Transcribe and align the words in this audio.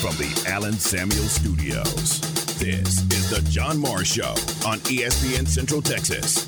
From 0.00 0.14
the 0.16 0.44
Allen 0.46 0.74
Samuel 0.74 1.24
Studios, 1.24 2.20
this 2.58 3.02
is 3.12 3.30
the 3.30 3.40
John 3.50 3.78
Morris 3.78 4.12
Show 4.12 4.30
on 4.64 4.78
ESPN 4.86 5.44
Central 5.46 5.82
Texas. 5.82 6.44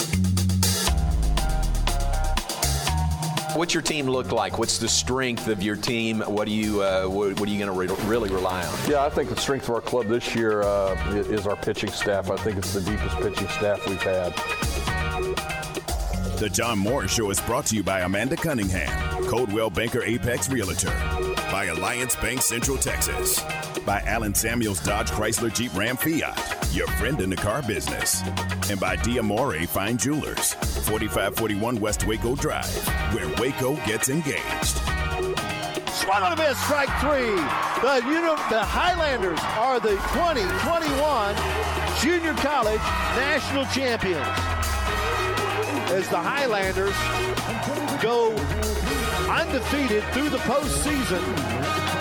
What's 3.56 3.74
your 3.74 3.82
team 3.82 4.06
look 4.06 4.30
like? 4.30 4.58
What's 4.58 4.78
the 4.78 4.88
strength 4.88 5.48
of 5.48 5.64
your 5.64 5.74
team? 5.74 6.20
What 6.20 6.46
do 6.46 6.52
you 6.52 6.80
uh, 6.80 7.06
what, 7.06 7.40
what, 7.40 7.48
are 7.48 7.52
you 7.52 7.58
going 7.58 7.88
to 7.88 7.94
re- 7.94 8.08
really 8.08 8.30
rely 8.30 8.64
on? 8.64 8.78
Yeah, 8.88 9.04
I 9.04 9.10
think 9.10 9.30
the 9.30 9.36
strength 9.36 9.68
of 9.68 9.74
our 9.74 9.80
club 9.80 10.06
this 10.06 10.32
year 10.32 10.62
uh, 10.62 10.94
is 11.14 11.48
our 11.48 11.56
pitching 11.56 11.90
staff. 11.90 12.30
I 12.30 12.36
think 12.36 12.56
it's 12.56 12.72
the 12.72 12.82
deepest 12.82 13.16
pitching 13.16 13.48
staff 13.48 13.84
we've 13.88 14.00
had. 14.00 14.32
The 16.38 16.48
John 16.48 16.78
Morris 16.78 17.12
Show 17.12 17.30
is 17.30 17.40
brought 17.40 17.66
to 17.66 17.76
you 17.76 17.82
by 17.82 18.00
Amanda 18.00 18.36
Cunningham, 18.36 19.24
Coldwell 19.26 19.68
Banker 19.70 20.02
Apex 20.02 20.48
Realtor, 20.48 20.88
by 21.50 21.64
Alliance 21.66 22.14
Bank 22.16 22.42
Central 22.42 22.76
Texas, 22.76 23.42
by 23.84 24.00
Allen 24.06 24.34
Samuels 24.34 24.80
Dodge 24.80 25.10
Chrysler 25.10 25.52
Jeep 25.52 25.74
Ram 25.76 25.96
Fiat, 25.96 26.68
your 26.72 26.86
friend 26.88 27.20
in 27.20 27.28
the 27.28 27.36
car 27.36 27.60
business, 27.62 28.22
and 28.70 28.78
by 28.78 28.96
Diamore 28.96 29.66
Fine 29.66 29.98
Jewelers, 29.98 30.54
4541 30.54 31.80
West 31.80 32.06
Waco 32.06 32.36
Drive, 32.36 32.88
where 33.12 33.28
Waco 33.40 33.74
gets 33.86 34.08
engaged. 34.08 34.76
Swung 35.90 36.22
on 36.22 36.32
a 36.32 36.36
miss, 36.36 36.58
strike 36.62 36.88
three. 37.00 37.34
The, 37.82 38.00
uni- 38.06 38.42
the 38.48 38.62
Highlanders 38.62 39.40
are 39.58 39.80
the 39.80 39.96
2021 40.14 41.34
Junior 42.00 42.34
College 42.34 42.80
National 43.16 43.64
Champions 43.66 44.26
as 45.90 46.08
the 46.08 46.18
Highlanders 46.18 46.94
go 48.00 48.30
undefeated 49.30 50.02
through 50.12 50.28
the 50.28 50.38
postseason, 50.38 51.22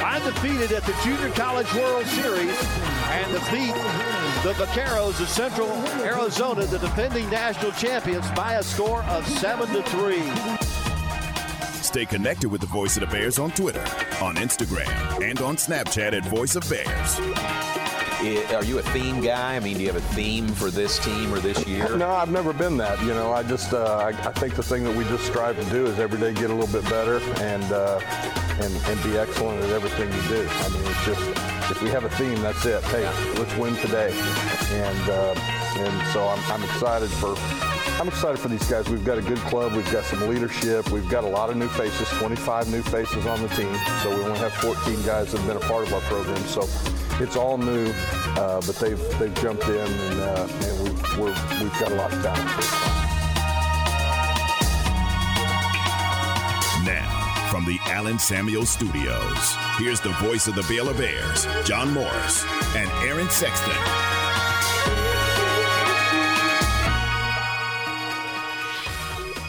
undefeated 0.04 0.72
at 0.72 0.84
the 0.84 0.96
Junior 1.04 1.30
College 1.36 1.72
World 1.76 2.06
Series, 2.08 2.58
and 3.12 3.32
defeat 3.32 3.74
the 4.44 4.54
Vaqueros 4.54 5.22
of 5.22 5.30
Central 5.30 5.70
Arizona, 6.02 6.66
the 6.66 6.80
defending 6.80 7.30
national 7.30 7.72
champions, 7.74 8.30
by 8.32 8.56
a 8.56 8.64
score 8.64 9.04
of 9.04 9.28
seven 9.28 9.68
to 9.74 9.84
three. 9.84 10.24
Stay 11.84 12.06
connected 12.06 12.50
with 12.50 12.62
the 12.62 12.68
Voice 12.68 12.98
of 12.98 13.02
the 13.02 13.16
Bears 13.16 13.38
on 13.38 13.52
Twitter, 13.52 13.84
on 14.22 14.36
Instagram, 14.36 15.22
and 15.22 15.40
on 15.42 15.56
Snapchat 15.56 16.14
at 16.14 16.26
Voice 16.26 16.56
of 16.56 16.68
Bears. 16.68 17.79
Are 18.20 18.66
you 18.66 18.80
a 18.80 18.82
theme 18.82 19.22
guy? 19.22 19.56
I 19.56 19.62
mean, 19.62 19.78
do 19.78 19.84
you 19.84 19.88
have 19.88 19.96
a 19.96 20.14
theme 20.14 20.50
for 20.50 20.70
this 20.70 21.00
team 21.00 21.34
or 21.34 21.40
this 21.40 21.66
year? 21.66 21.96
No, 21.96 22.10
I've 22.10 22.32
never 22.32 22.52
been 22.52 22.76
that. 22.76 23.00
You 23.02 23.14
know, 23.14 23.32
I 23.32 23.44
just 23.44 23.74
uh, 23.74 23.96
I, 23.96 24.10
I, 24.10 24.34
think 24.34 24.56
the 24.56 24.64
thing 24.64 24.84
that 24.84 24.94
we 24.94 25.06
just 25.06 25.26
strive 25.26 25.58
to 25.58 25.70
do 25.72 25.86
is 25.86 26.00
every 26.00 26.20
day 26.20 26.34
get 26.34 26.50
a 26.50 26.54
little 26.54 26.82
bit 26.82 26.84
better 26.90 27.20
and 27.42 27.64
uh, 27.72 28.02
and 28.60 28.76
and 28.88 29.04
be 29.04 29.18
excellent 29.18 29.64
at 29.64 29.70
everything 29.70 30.12
you 30.12 30.28
do. 30.28 30.46
I 30.50 30.68
mean, 30.68 30.82
it's 30.86 31.06
just 31.06 31.72
if 31.72 31.82
we 31.82 31.90
have 31.92 32.04
a 32.04 32.10
theme, 32.10 32.42
that's 32.42 32.66
it. 32.66 32.84
Hey, 32.86 33.06
let's 33.40 33.56
win 33.56 33.74
today, 33.78 34.12
and 34.12 35.10
uh, 35.10 35.34
and 35.78 36.08
so 36.12 36.28
I'm, 36.28 36.52
I'm 36.52 36.64
excited 36.64 37.10
for 37.10 37.38
I'm 38.02 38.10
excited 38.10 38.38
for 38.38 38.50
these 38.50 38.70
guys. 38.70 38.90
We've 38.90 39.06
got 39.06 39.18
a 39.18 39.22
good 39.22 39.40
club. 39.48 39.74
We've 39.74 39.92
got 39.94 40.04
some 40.04 40.28
leadership. 40.28 40.90
We've 40.92 41.10
got 41.10 41.24
a 41.24 41.28
lot 41.28 41.50
of 41.50 41.56
new 41.56 41.70
faces, 41.70 42.10
25 42.20 42.70
new 42.70 42.82
faces 42.82 43.26
on 43.26 43.42
the 43.42 43.48
team. 43.50 43.74
So 44.04 44.10
we 44.10 44.26
only 44.26 44.40
have 44.40 44.54
14 44.56 45.04
guys 45.04 45.32
that 45.32 45.38
have 45.38 45.48
been 45.48 45.58
a 45.58 45.72
part 45.72 45.88
of 45.88 45.94
our 45.94 46.02
program. 46.02 46.44
So 46.44 46.68
it's 47.22 47.36
all 47.36 47.58
new, 47.58 47.92
uh, 48.38 48.62
but 48.66 48.76
they've 48.78 49.20
they've 49.20 49.34
jumped 49.36 49.64
in 49.64 49.76
and, 49.76 50.20
uh, 50.20 50.48
and 50.50 50.84
we've, 50.84 51.16
we 51.20 51.32
have 51.32 51.80
got 51.80 51.92
a 51.92 51.96
lot 51.96 52.14
of 52.14 52.22
talent. 52.22 52.48
Now, 56.86 57.48
from 57.52 57.66
the 57.66 57.78
Allen 57.86 58.20
Samuel 58.20 58.66
Studios, 58.66 59.56
here's 59.78 60.00
the 60.02 60.14
voice 60.22 60.48
of 60.48 60.56
the 60.56 60.64
Baylor 60.64 60.94
Bears, 60.94 61.46
John 61.66 61.94
Morris 61.94 62.46
and 62.76 62.90
Aaron 63.04 63.30
Sexton. 63.30 64.19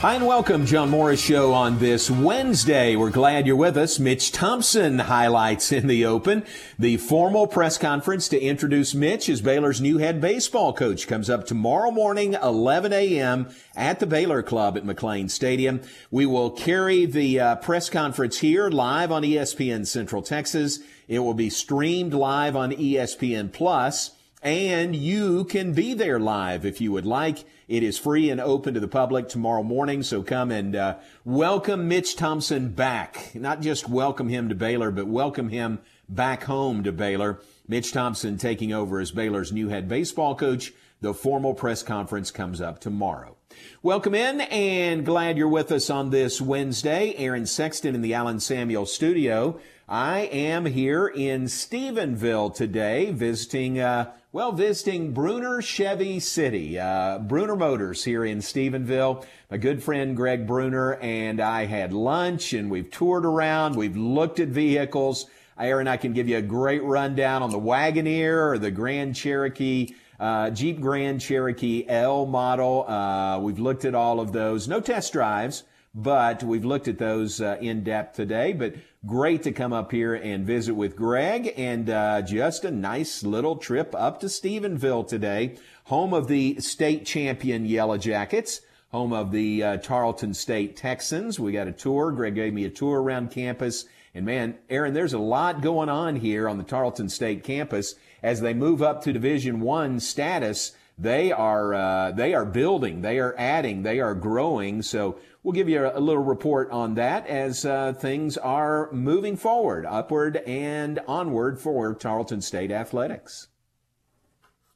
Hi 0.00 0.14
and 0.14 0.26
welcome, 0.26 0.64
John 0.64 0.88
Morris 0.88 1.20
Show 1.20 1.52
on 1.52 1.78
this 1.78 2.10
Wednesday. 2.10 2.96
We're 2.96 3.10
glad 3.10 3.46
you're 3.46 3.54
with 3.54 3.76
us. 3.76 3.98
Mitch 3.98 4.32
Thompson 4.32 4.98
highlights 4.98 5.72
in 5.72 5.88
the 5.88 6.06
open. 6.06 6.42
The 6.78 6.96
formal 6.96 7.46
press 7.46 7.76
conference 7.76 8.26
to 8.30 8.40
introduce 8.40 8.94
Mitch 8.94 9.28
as 9.28 9.42
Baylor's 9.42 9.78
new 9.78 9.98
head 9.98 10.18
baseball 10.18 10.72
coach 10.72 11.06
comes 11.06 11.28
up 11.28 11.44
tomorrow 11.44 11.90
morning, 11.90 12.32
11 12.32 12.94
a.m. 12.94 13.50
at 13.76 14.00
the 14.00 14.06
Baylor 14.06 14.42
Club 14.42 14.78
at 14.78 14.84
McLane 14.84 15.28
Stadium. 15.28 15.82
We 16.10 16.24
will 16.24 16.50
carry 16.50 17.04
the 17.04 17.38
uh, 17.38 17.56
press 17.56 17.90
conference 17.90 18.38
here 18.38 18.70
live 18.70 19.12
on 19.12 19.22
ESPN 19.22 19.86
Central 19.86 20.22
Texas. 20.22 20.78
It 21.08 21.18
will 21.18 21.34
be 21.34 21.50
streamed 21.50 22.14
live 22.14 22.56
on 22.56 22.72
ESPN 22.72 23.52
Plus 23.52 24.12
and 24.42 24.96
you 24.96 25.44
can 25.44 25.72
be 25.72 25.92
there 25.92 26.18
live 26.18 26.64
if 26.64 26.80
you 26.80 26.92
would 26.92 27.06
like. 27.06 27.44
It 27.68 27.82
is 27.82 27.98
free 27.98 28.30
and 28.30 28.40
open 28.40 28.74
to 28.74 28.80
the 28.80 28.88
public 28.88 29.28
tomorrow 29.28 29.62
morning, 29.62 30.02
so 30.02 30.22
come 30.22 30.50
and 30.50 30.74
uh, 30.74 30.96
welcome 31.24 31.88
Mitch 31.88 32.16
Thompson 32.16 32.70
back. 32.70 33.32
Not 33.34 33.60
just 33.60 33.88
welcome 33.88 34.28
him 34.28 34.48
to 34.48 34.54
Baylor, 34.54 34.90
but 34.90 35.06
welcome 35.06 35.50
him 35.50 35.80
back 36.08 36.44
home 36.44 36.82
to 36.84 36.92
Baylor. 36.92 37.40
Mitch 37.68 37.92
Thompson 37.92 38.38
taking 38.38 38.72
over 38.72 38.98
as 38.98 39.10
Baylor's 39.10 39.52
new 39.52 39.68
head 39.68 39.88
baseball 39.88 40.34
coach. 40.34 40.72
The 41.02 41.14
formal 41.14 41.54
press 41.54 41.82
conference 41.82 42.30
comes 42.30 42.60
up 42.60 42.80
tomorrow. 42.80 43.36
Welcome 43.82 44.14
in 44.14 44.40
and 44.42 45.04
glad 45.04 45.38
you're 45.38 45.48
with 45.48 45.72
us 45.72 45.90
on 45.90 46.10
this 46.10 46.40
Wednesday. 46.40 47.14
Aaron 47.16 47.46
Sexton 47.46 47.94
in 47.94 48.00
the 48.00 48.14
Allen 48.14 48.40
Samuel 48.40 48.86
studio. 48.86 49.60
I 49.88 50.20
am 50.20 50.66
here 50.66 51.08
in 51.08 51.44
Stephenville 51.44 52.54
today 52.54 53.10
visiting, 53.10 53.80
uh, 53.80 54.12
well, 54.32 54.52
visiting 54.52 55.12
Bruner 55.12 55.60
Chevy 55.60 56.20
City, 56.20 56.78
uh, 56.78 57.18
Bruner 57.18 57.56
Motors 57.56 58.04
here 58.04 58.24
in 58.24 58.38
Stephenville. 58.38 59.24
My 59.50 59.56
good 59.56 59.82
friend 59.82 60.16
Greg 60.16 60.46
Bruner 60.46 60.94
and 60.94 61.40
I 61.40 61.64
had 61.64 61.92
lunch 61.92 62.52
and 62.52 62.70
we've 62.70 62.88
toured 62.92 63.26
around. 63.26 63.74
We've 63.74 63.96
looked 63.96 64.38
at 64.38 64.46
vehicles. 64.46 65.26
Aaron, 65.58 65.88
I 65.88 65.96
can 65.96 66.12
give 66.12 66.28
you 66.28 66.36
a 66.36 66.42
great 66.42 66.82
rundown 66.84 67.42
on 67.42 67.50
the 67.50 67.58
Wagoneer 67.58 68.52
or 68.52 68.56
the 68.56 68.70
Grand 68.70 69.16
Cherokee, 69.16 69.94
uh, 70.20 70.50
Jeep 70.50 70.80
Grand 70.80 71.20
Cherokee 71.20 71.84
L 71.88 72.24
model. 72.24 72.88
Uh, 72.88 73.40
we've 73.40 73.58
looked 73.58 73.84
at 73.84 73.96
all 73.96 74.20
of 74.20 74.30
those. 74.30 74.68
No 74.68 74.80
test 74.80 75.12
drives, 75.12 75.64
but 75.94 76.42
we've 76.42 76.64
looked 76.64 76.88
at 76.88 76.98
those 76.98 77.40
uh, 77.40 77.56
in 77.60 77.82
depth 77.82 78.16
today. 78.16 78.52
But 78.52 78.74
great 79.06 79.42
to 79.44 79.52
come 79.52 79.72
up 79.72 79.90
here 79.90 80.14
and 80.14 80.46
visit 80.46 80.74
with 80.74 80.96
Greg 80.96 81.52
and 81.56 81.90
uh, 81.90 82.22
just 82.22 82.64
a 82.64 82.70
nice 82.70 83.22
little 83.22 83.56
trip 83.56 83.94
up 83.94 84.20
to 84.20 84.26
Stephenville 84.26 85.06
today, 85.06 85.56
home 85.84 86.14
of 86.14 86.28
the 86.28 86.60
state 86.60 87.04
champion 87.04 87.66
Yellow 87.66 87.98
Jackets, 87.98 88.60
home 88.92 89.12
of 89.12 89.32
the 89.32 89.62
uh, 89.62 89.76
Tarleton 89.78 90.34
State 90.34 90.76
Texans. 90.76 91.40
We 91.40 91.52
got 91.52 91.68
a 91.68 91.72
tour. 91.72 92.12
Greg 92.12 92.34
gave 92.34 92.54
me 92.54 92.64
a 92.64 92.70
tour 92.70 93.02
around 93.02 93.30
campus. 93.30 93.86
And 94.14 94.26
man, 94.26 94.58
Aaron, 94.68 94.94
there's 94.94 95.12
a 95.12 95.18
lot 95.18 95.60
going 95.60 95.88
on 95.88 96.16
here 96.16 96.48
on 96.48 96.58
the 96.58 96.64
Tarleton 96.64 97.08
State 97.08 97.44
campus 97.44 97.94
as 98.22 98.40
they 98.40 98.54
move 98.54 98.82
up 98.82 99.02
to 99.02 99.12
Division 99.12 99.60
One 99.60 100.00
status. 100.00 100.72
They 101.00 101.32
are 101.32 101.72
uh, 101.72 102.12
they 102.12 102.34
are 102.34 102.44
building, 102.44 103.00
they 103.00 103.18
are 103.18 103.34
adding, 103.38 103.82
they 103.82 104.00
are 104.00 104.14
growing. 104.14 104.82
So 104.82 105.18
We'll 105.42 105.52
give 105.52 105.70
you 105.70 105.84
a, 105.84 105.98
a 105.98 106.00
little 106.00 106.22
report 106.22 106.70
on 106.70 106.94
that 106.94 107.26
as 107.26 107.64
uh, 107.64 107.94
things 107.94 108.36
are 108.36 108.92
moving 108.92 109.36
forward, 109.36 109.86
upward 109.86 110.36
and 110.38 111.00
onward 111.08 111.58
for 111.58 111.94
Tarleton 111.94 112.42
State 112.42 112.70
athletics. 112.70 113.48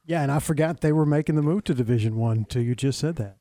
Yeah, 0.07 0.23
and 0.23 0.33
I 0.33 0.39
forgot 0.39 0.81
they 0.81 0.93
were 0.93 1.07
making 1.07 1.35
the 1.35 1.43
move 1.43 1.65
to 1.65 1.75
Division 1.75 2.17
One. 2.17 2.45
Till 2.47 2.63
you 2.63 2.75
just 2.75 2.99
said 2.99 3.17
that. 3.17 3.37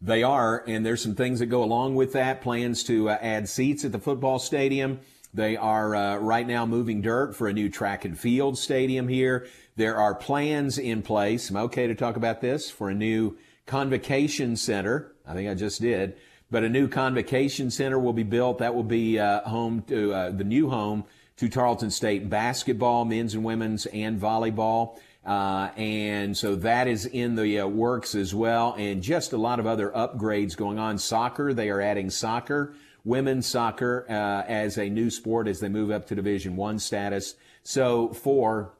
They 0.00 0.22
are, 0.22 0.64
and 0.66 0.84
there's 0.84 1.02
some 1.02 1.14
things 1.14 1.38
that 1.38 1.46
go 1.46 1.62
along 1.62 1.94
with 1.94 2.12
that. 2.12 2.42
Plans 2.42 2.82
to 2.84 3.08
uh, 3.08 3.18
add 3.22 3.48
seats 3.48 3.84
at 3.84 3.92
the 3.92 3.98
football 3.98 4.38
stadium. 4.38 5.00
They 5.34 5.56
are 5.56 5.94
uh, 5.94 6.16
right 6.18 6.46
now 6.46 6.66
moving 6.66 7.00
dirt 7.00 7.34
for 7.34 7.48
a 7.48 7.52
new 7.52 7.68
track 7.68 8.04
and 8.04 8.18
field 8.18 8.58
stadium 8.58 9.08
here. 9.08 9.46
There 9.76 9.96
are 9.96 10.14
plans 10.14 10.78
in 10.78 11.02
place. 11.02 11.48
I'm 11.48 11.56
okay 11.56 11.86
to 11.86 11.94
talk 11.94 12.16
about 12.16 12.40
this 12.40 12.70
for 12.70 12.90
a 12.90 12.94
new 12.94 13.38
convocation 13.66 14.56
center 14.56 15.12
I 15.26 15.34
think 15.34 15.48
I 15.48 15.54
just 15.54 15.80
did. 15.80 16.16
But 16.50 16.64
a 16.64 16.68
new 16.68 16.88
convocation 16.88 17.70
center 17.70 17.98
will 17.98 18.12
be 18.12 18.24
built. 18.24 18.58
That 18.58 18.74
will 18.74 18.82
be 18.82 19.18
uh, 19.18 19.40
home 19.42 19.82
to 19.88 20.12
uh, 20.12 20.30
the 20.30 20.44
new 20.44 20.68
home 20.68 21.04
to 21.38 21.48
Tarleton 21.48 21.90
State 21.90 22.28
basketball, 22.28 23.04
men's 23.04 23.34
and 23.34 23.42
women's, 23.42 23.86
and 23.86 24.20
volleyball. 24.20 24.98
Uh, 25.24 25.70
and 25.76 26.36
so 26.36 26.56
that 26.56 26.88
is 26.88 27.06
in 27.06 27.36
the 27.36 27.60
uh, 27.60 27.66
works 27.66 28.14
as 28.14 28.34
well. 28.34 28.74
And 28.76 29.02
just 29.02 29.32
a 29.32 29.38
lot 29.38 29.60
of 29.60 29.66
other 29.66 29.90
upgrades 29.90 30.56
going 30.56 30.78
on. 30.78 30.98
Soccer, 30.98 31.54
they 31.54 31.70
are 31.70 31.80
adding 31.80 32.10
soccer, 32.10 32.74
women's 33.04 33.46
soccer 33.46 34.06
uh, 34.08 34.42
as 34.48 34.78
a 34.78 34.88
new 34.88 35.10
sport 35.10 35.48
as 35.48 35.60
they 35.60 35.68
move 35.68 35.90
up 35.90 36.06
to 36.06 36.14
Division 36.14 36.56
One 36.56 36.78
status. 36.78 37.34
So 37.62 38.08
for 38.08 38.72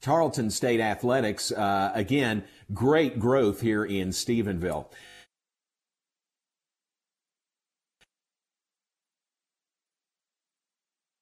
Tarleton 0.00 0.50
State 0.50 0.80
athletics, 0.80 1.52
uh, 1.52 1.92
again, 1.94 2.44
great 2.72 3.18
growth 3.18 3.60
here 3.60 3.84
in 3.84 4.10
Stephenville. 4.10 4.86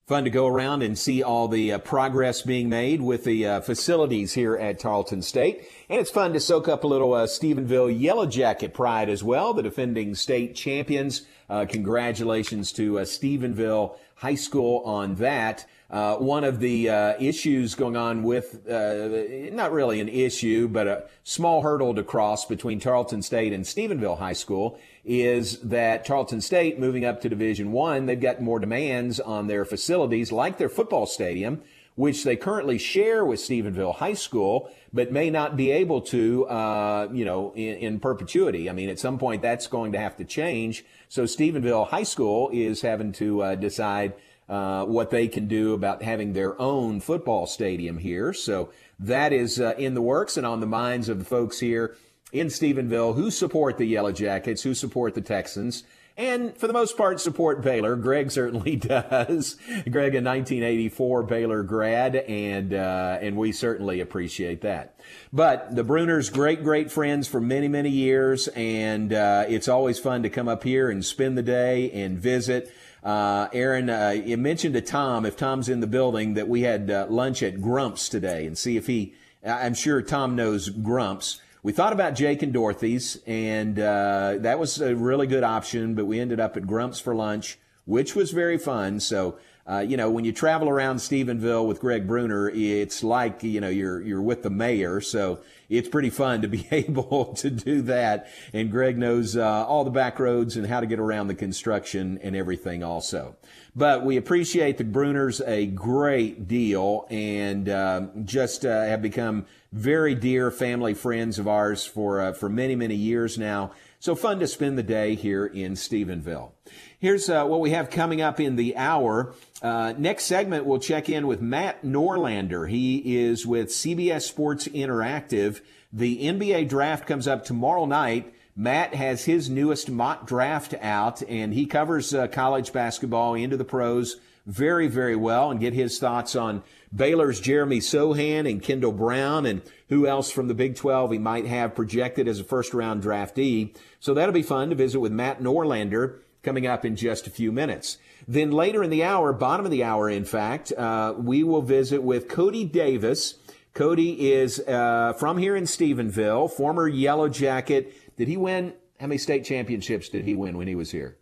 fun 0.08 0.24
to 0.24 0.30
go 0.30 0.46
around 0.46 0.82
and 0.82 0.98
see 0.98 1.22
all 1.22 1.48
the 1.48 1.70
uh, 1.70 1.78
progress 1.78 2.40
being 2.40 2.70
made 2.70 3.02
with 3.02 3.24
the 3.24 3.46
uh, 3.46 3.60
facilities 3.60 4.32
here 4.32 4.56
at 4.56 4.78
Tarleton 4.78 5.20
State. 5.20 5.68
And 5.90 6.00
it's 6.00 6.10
fun 6.10 6.32
to 6.32 6.40
soak 6.40 6.66
up 6.66 6.82
a 6.82 6.86
little 6.86 7.12
uh, 7.12 7.26
Stephenville 7.26 7.94
Yellow 7.94 8.24
Jacket 8.24 8.72
pride 8.72 9.10
as 9.10 9.22
well, 9.22 9.52
the 9.52 9.62
defending 9.62 10.14
state 10.14 10.54
champions. 10.54 11.26
Uh, 11.48 11.64
congratulations 11.66 12.72
to 12.72 12.98
uh, 12.98 13.04
Stephenville 13.04 13.96
High 14.16 14.34
School 14.34 14.82
on 14.84 15.14
that. 15.16 15.66
Uh, 15.90 16.16
one 16.16 16.44
of 16.44 16.60
the 16.60 16.90
uh, 16.90 17.14
issues 17.18 17.74
going 17.74 17.96
on 17.96 18.22
with, 18.22 18.68
uh, 18.68 19.54
not 19.54 19.72
really 19.72 20.00
an 20.00 20.08
issue, 20.08 20.68
but 20.68 20.86
a 20.86 21.04
small 21.24 21.62
hurdle 21.62 21.94
to 21.94 22.02
cross 22.02 22.44
between 22.44 22.78
Tarleton 22.78 23.22
State 23.22 23.54
and 23.54 23.64
Stephenville 23.64 24.18
High 24.18 24.34
School 24.34 24.78
is 25.06 25.58
that 25.60 26.04
Tarleton 26.04 26.42
State 26.42 26.78
moving 26.78 27.06
up 27.06 27.22
to 27.22 27.28
Division 27.30 27.72
One, 27.72 28.04
they've 28.04 28.20
got 28.20 28.42
more 28.42 28.58
demands 28.58 29.18
on 29.18 29.46
their 29.46 29.64
facilities, 29.64 30.30
like 30.30 30.58
their 30.58 30.68
football 30.68 31.06
stadium, 31.06 31.62
which 31.98 32.22
they 32.22 32.36
currently 32.36 32.78
share 32.78 33.24
with 33.24 33.40
Stephenville 33.40 33.96
High 33.96 34.14
School, 34.14 34.70
but 34.92 35.10
may 35.10 35.30
not 35.30 35.56
be 35.56 35.72
able 35.72 36.00
to, 36.02 36.46
uh, 36.46 37.08
you 37.12 37.24
know, 37.24 37.52
in, 37.56 37.74
in, 37.78 37.98
perpetuity. 37.98 38.70
I 38.70 38.72
mean, 38.72 38.88
at 38.88 39.00
some 39.00 39.18
point 39.18 39.42
that's 39.42 39.66
going 39.66 39.90
to 39.92 39.98
have 39.98 40.16
to 40.18 40.24
change. 40.24 40.84
So 41.08 41.24
Stephenville 41.24 41.88
High 41.88 42.04
School 42.04 42.50
is 42.52 42.82
having 42.82 43.10
to 43.14 43.42
uh, 43.42 43.54
decide 43.56 44.14
uh, 44.48 44.84
what 44.84 45.10
they 45.10 45.26
can 45.26 45.48
do 45.48 45.74
about 45.74 46.04
having 46.04 46.34
their 46.34 46.58
own 46.62 47.00
football 47.00 47.48
stadium 47.48 47.98
here. 47.98 48.32
So 48.32 48.70
that 49.00 49.32
is 49.32 49.60
uh, 49.60 49.74
in 49.76 49.94
the 49.94 50.02
works 50.02 50.36
and 50.36 50.46
on 50.46 50.60
the 50.60 50.66
minds 50.66 51.08
of 51.08 51.18
the 51.18 51.24
folks 51.24 51.58
here 51.58 51.96
in 52.32 52.46
Stephenville 52.46 53.16
who 53.16 53.28
support 53.28 53.76
the 53.76 53.86
Yellow 53.86 54.12
Jackets, 54.12 54.62
who 54.62 54.72
support 54.72 55.16
the 55.16 55.20
Texans, 55.20 55.82
and 56.18 56.54
for 56.56 56.66
the 56.66 56.72
most 56.72 56.96
part 56.96 57.20
support 57.20 57.62
Baylor. 57.62 57.94
Greg 57.94 58.30
certainly 58.30 58.76
does. 58.76 59.54
Greg, 59.88 60.14
a 60.14 60.20
1984 60.20 61.22
Baylor 61.22 61.62
grad, 61.62 62.16
and 62.16 62.74
uh, 62.74 63.18
and 63.22 63.36
we 63.36 63.52
certainly 63.52 64.00
appreciate 64.00 64.60
that. 64.62 64.96
But 65.32 65.74
the 65.74 65.84
Bruners, 65.84 66.28
great, 66.28 66.62
great 66.64 66.90
friends 66.90 67.28
for 67.28 67.40
many, 67.40 67.68
many 67.68 67.90
years, 67.90 68.48
and 68.48 69.12
uh, 69.12 69.44
it's 69.48 69.68
always 69.68 69.98
fun 69.98 70.24
to 70.24 70.28
come 70.28 70.48
up 70.48 70.64
here 70.64 70.90
and 70.90 71.04
spend 71.04 71.38
the 71.38 71.42
day 71.42 71.90
and 71.92 72.18
visit. 72.18 72.70
Uh, 73.04 73.48
Aaron, 73.52 73.88
uh, 73.88 74.10
you 74.10 74.36
mentioned 74.36 74.74
to 74.74 74.80
Tom, 74.80 75.24
if 75.24 75.36
Tom's 75.36 75.68
in 75.68 75.78
the 75.78 75.86
building, 75.86 76.34
that 76.34 76.48
we 76.48 76.62
had 76.62 76.90
uh, 76.90 77.06
lunch 77.08 77.44
at 77.44 77.62
Grumps 77.62 78.08
today 78.08 78.44
and 78.44 78.58
see 78.58 78.76
if 78.76 78.88
he, 78.88 79.14
I'm 79.46 79.74
sure 79.74 80.02
Tom 80.02 80.34
knows 80.34 80.68
Grumps. 80.68 81.40
We 81.62 81.72
thought 81.72 81.92
about 81.92 82.14
Jake 82.14 82.42
and 82.42 82.52
Dorothy's, 82.52 83.18
and 83.26 83.78
uh, 83.78 84.36
that 84.38 84.58
was 84.58 84.80
a 84.80 84.94
really 84.94 85.26
good 85.26 85.42
option, 85.42 85.94
but 85.94 86.06
we 86.06 86.20
ended 86.20 86.38
up 86.38 86.56
at 86.56 86.66
Grumps 86.66 87.00
for 87.00 87.14
lunch, 87.14 87.58
which 87.84 88.14
was 88.14 88.30
very 88.30 88.58
fun. 88.58 89.00
So 89.00 89.38
uh, 89.68 89.80
you 89.80 89.98
know, 89.98 90.10
when 90.10 90.24
you 90.24 90.32
travel 90.32 90.70
around 90.70 90.96
Stephenville 90.96 91.66
with 91.66 91.78
Greg 91.78 92.06
Bruner, 92.06 92.48
it's 92.48 93.04
like, 93.04 93.42
you 93.42 93.60
know, 93.60 93.68
you're, 93.68 94.00
you're 94.00 94.22
with 94.22 94.42
the 94.42 94.48
mayor. 94.48 95.02
So 95.02 95.40
it's 95.68 95.90
pretty 95.90 96.08
fun 96.08 96.40
to 96.40 96.48
be 96.48 96.66
able 96.72 97.34
to 97.34 97.50
do 97.50 97.82
that. 97.82 98.28
And 98.54 98.70
Greg 98.70 98.96
knows 98.96 99.36
uh, 99.36 99.66
all 99.66 99.84
the 99.84 99.90
back 99.90 100.18
roads 100.18 100.56
and 100.56 100.66
how 100.66 100.80
to 100.80 100.86
get 100.86 100.98
around 100.98 101.28
the 101.28 101.34
construction 101.34 102.18
and 102.22 102.34
everything 102.34 102.82
also. 102.82 103.36
But 103.78 104.04
we 104.04 104.16
appreciate 104.16 104.76
the 104.76 104.82
Bruners 104.82 105.40
a 105.46 105.66
great 105.66 106.48
deal 106.48 107.06
and 107.10 107.68
uh, 107.68 108.08
just 108.24 108.66
uh, 108.66 108.82
have 108.82 109.00
become 109.00 109.46
very 109.70 110.16
dear 110.16 110.50
family 110.50 110.94
friends 110.94 111.38
of 111.38 111.46
ours 111.46 111.86
for, 111.86 112.20
uh, 112.20 112.32
for 112.32 112.48
many, 112.48 112.74
many 112.74 112.96
years 112.96 113.38
now. 113.38 113.70
So 114.00 114.16
fun 114.16 114.40
to 114.40 114.48
spend 114.48 114.78
the 114.78 114.82
day 114.82 115.14
here 115.14 115.46
in 115.46 115.74
Stephenville. 115.74 116.50
Here's 116.98 117.30
uh, 117.30 117.44
what 117.44 117.60
we 117.60 117.70
have 117.70 117.88
coming 117.88 118.20
up 118.20 118.40
in 118.40 118.56
the 118.56 118.76
hour. 118.76 119.32
Uh, 119.62 119.94
next 119.96 120.24
segment, 120.24 120.64
we'll 120.64 120.80
check 120.80 121.08
in 121.08 121.28
with 121.28 121.40
Matt 121.40 121.84
Norlander. 121.84 122.68
He 122.68 123.20
is 123.20 123.46
with 123.46 123.68
CBS 123.68 124.22
Sports 124.22 124.66
Interactive. 124.66 125.60
The 125.92 126.24
NBA 126.24 126.68
draft 126.68 127.06
comes 127.06 127.28
up 127.28 127.44
tomorrow 127.44 127.86
night. 127.86 128.34
Matt 128.60 128.92
has 128.92 129.24
his 129.24 129.48
newest 129.48 129.88
mock 129.88 130.26
draft 130.26 130.74
out, 130.80 131.22
and 131.22 131.54
he 131.54 131.64
covers 131.64 132.12
uh, 132.12 132.26
college 132.26 132.72
basketball 132.72 133.34
into 133.34 133.56
the 133.56 133.64
pros 133.64 134.16
very, 134.46 134.88
very 134.88 135.14
well 135.14 135.52
and 135.52 135.60
get 135.60 135.74
his 135.74 136.00
thoughts 136.00 136.34
on 136.34 136.64
Baylor's 136.92 137.38
Jeremy 137.38 137.78
Sochan 137.78 138.50
and 138.50 138.60
Kendall 138.60 138.90
Brown 138.90 139.46
and 139.46 139.62
who 139.90 140.08
else 140.08 140.32
from 140.32 140.48
the 140.48 140.54
Big 140.54 140.74
12 140.74 141.12
he 141.12 141.18
might 141.18 141.46
have 141.46 141.76
projected 141.76 142.26
as 142.26 142.40
a 142.40 142.44
first 142.44 142.74
round 142.74 143.00
draftee. 143.00 143.76
So 144.00 144.12
that'll 144.12 144.32
be 144.32 144.42
fun 144.42 144.70
to 144.70 144.74
visit 144.74 144.98
with 144.98 145.12
Matt 145.12 145.40
Norlander 145.40 146.16
coming 146.42 146.66
up 146.66 146.84
in 146.84 146.96
just 146.96 147.28
a 147.28 147.30
few 147.30 147.52
minutes. 147.52 147.98
Then 148.26 148.50
later 148.50 148.82
in 148.82 148.90
the 148.90 149.04
hour, 149.04 149.32
bottom 149.32 149.66
of 149.66 149.70
the 149.70 149.84
hour, 149.84 150.10
in 150.10 150.24
fact, 150.24 150.72
uh, 150.72 151.14
we 151.16 151.44
will 151.44 151.62
visit 151.62 152.02
with 152.02 152.26
Cody 152.26 152.64
Davis. 152.64 153.34
Cody 153.74 154.32
is 154.32 154.58
uh, 154.60 155.12
from 155.12 155.38
here 155.38 155.54
in 155.54 155.64
Stephenville, 155.64 156.50
former 156.50 156.88
Yellow 156.88 157.28
Jacket. 157.28 157.94
Did 158.18 158.28
he 158.28 158.36
win? 158.36 158.74
How 159.00 159.06
many 159.06 159.18
state 159.18 159.44
championships 159.44 160.08
did 160.08 160.24
he 160.24 160.34
win 160.34 160.58
when 160.58 160.66
he 160.66 160.74
was 160.74 160.90
here? 160.90 161.16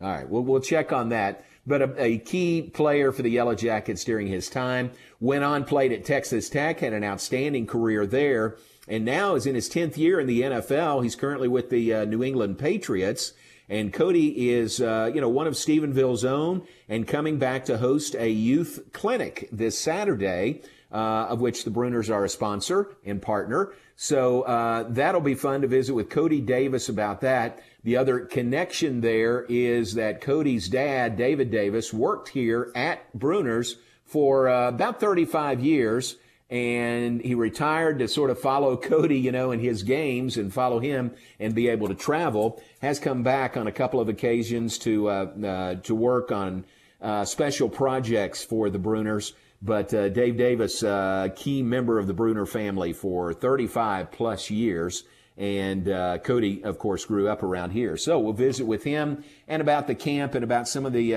All 0.00 0.08
right, 0.08 0.28
we'll, 0.28 0.42
we'll 0.42 0.60
check 0.60 0.92
on 0.92 1.10
that. 1.10 1.44
But 1.66 1.82
a, 1.82 2.02
a 2.02 2.18
key 2.18 2.62
player 2.62 3.12
for 3.12 3.22
the 3.22 3.30
Yellow 3.30 3.54
Jackets 3.54 4.02
during 4.02 4.26
his 4.26 4.48
time. 4.48 4.92
Went 5.20 5.44
on, 5.44 5.64
played 5.64 5.92
at 5.92 6.06
Texas 6.06 6.48
Tech, 6.48 6.80
had 6.80 6.94
an 6.94 7.04
outstanding 7.04 7.66
career 7.66 8.06
there, 8.06 8.56
and 8.88 9.04
now 9.04 9.34
is 9.34 9.44
in 9.44 9.54
his 9.54 9.68
10th 9.68 9.98
year 9.98 10.18
in 10.18 10.26
the 10.26 10.40
NFL. 10.40 11.02
He's 11.02 11.16
currently 11.16 11.48
with 11.48 11.68
the 11.68 11.92
uh, 11.92 12.04
New 12.06 12.24
England 12.24 12.58
Patriots. 12.58 13.34
And 13.68 13.92
Cody 13.92 14.50
is, 14.50 14.80
uh, 14.80 15.10
you 15.14 15.20
know, 15.20 15.28
one 15.28 15.46
of 15.46 15.52
Stephenville's 15.52 16.24
own 16.24 16.66
and 16.88 17.06
coming 17.06 17.38
back 17.38 17.66
to 17.66 17.76
host 17.76 18.14
a 18.14 18.30
youth 18.30 18.88
clinic 18.92 19.46
this 19.52 19.78
Saturday, 19.78 20.62
uh, 20.90 21.26
of 21.28 21.42
which 21.42 21.64
the 21.64 21.70
Bruners 21.70 22.08
are 22.08 22.24
a 22.24 22.30
sponsor 22.30 22.96
and 23.04 23.20
partner. 23.20 23.74
So 24.00 24.42
uh, 24.42 24.84
that'll 24.90 25.20
be 25.20 25.34
fun 25.34 25.62
to 25.62 25.66
visit 25.66 25.92
with 25.92 26.08
Cody 26.08 26.40
Davis 26.40 26.88
about 26.88 27.20
that. 27.22 27.58
The 27.82 27.96
other 27.96 28.20
connection 28.20 29.00
there 29.00 29.44
is 29.48 29.94
that 29.94 30.20
Cody's 30.20 30.68
dad, 30.68 31.16
David 31.16 31.50
Davis, 31.50 31.92
worked 31.92 32.28
here 32.28 32.70
at 32.76 33.00
Bruners 33.18 33.74
for 34.04 34.48
uh, 34.48 34.68
about 34.68 35.00
35 35.00 35.58
years 35.58 36.14
and 36.48 37.20
he 37.22 37.34
retired 37.34 37.98
to 37.98 38.06
sort 38.06 38.30
of 38.30 38.38
follow 38.38 38.76
Cody, 38.90 39.18
you 39.18 39.32
know, 39.32 39.50
in 39.50 39.58
his 39.58 39.82
games 39.82 40.36
and 40.36 40.54
follow 40.54 40.78
him 40.78 41.10
and 41.40 41.52
be 41.52 41.66
able 41.66 41.88
to 41.88 41.94
travel. 41.96 42.62
Has 42.80 43.00
come 43.00 43.24
back 43.24 43.56
on 43.56 43.66
a 43.66 43.72
couple 43.72 43.98
of 43.98 44.08
occasions 44.08 44.78
to 44.78 45.08
uh, 45.08 45.12
uh, 45.44 45.74
to 45.74 45.94
work 45.96 46.30
on 46.30 46.64
uh, 47.02 47.24
special 47.24 47.68
projects 47.68 48.44
for 48.44 48.70
the 48.70 48.78
Bruners. 48.78 49.32
But 49.60 49.92
uh, 49.92 50.08
Dave 50.08 50.36
Davis, 50.36 50.82
uh, 50.82 51.28
key 51.34 51.62
member 51.62 51.98
of 51.98 52.06
the 52.06 52.14
Bruner 52.14 52.46
family 52.46 52.92
for 52.92 53.32
35 53.34 54.10
plus 54.10 54.50
years. 54.50 55.04
And 55.36 55.88
uh, 55.88 56.18
Cody, 56.18 56.62
of 56.64 56.78
course, 56.78 57.04
grew 57.04 57.28
up 57.28 57.42
around 57.42 57.70
here. 57.70 57.96
So 57.96 58.18
we'll 58.18 58.32
visit 58.32 58.66
with 58.66 58.84
him 58.84 59.24
and 59.46 59.62
about 59.62 59.86
the 59.86 59.94
camp 59.94 60.34
and 60.34 60.42
about 60.42 60.68
some 60.68 60.84
of 60.84 60.92
the 60.92 61.14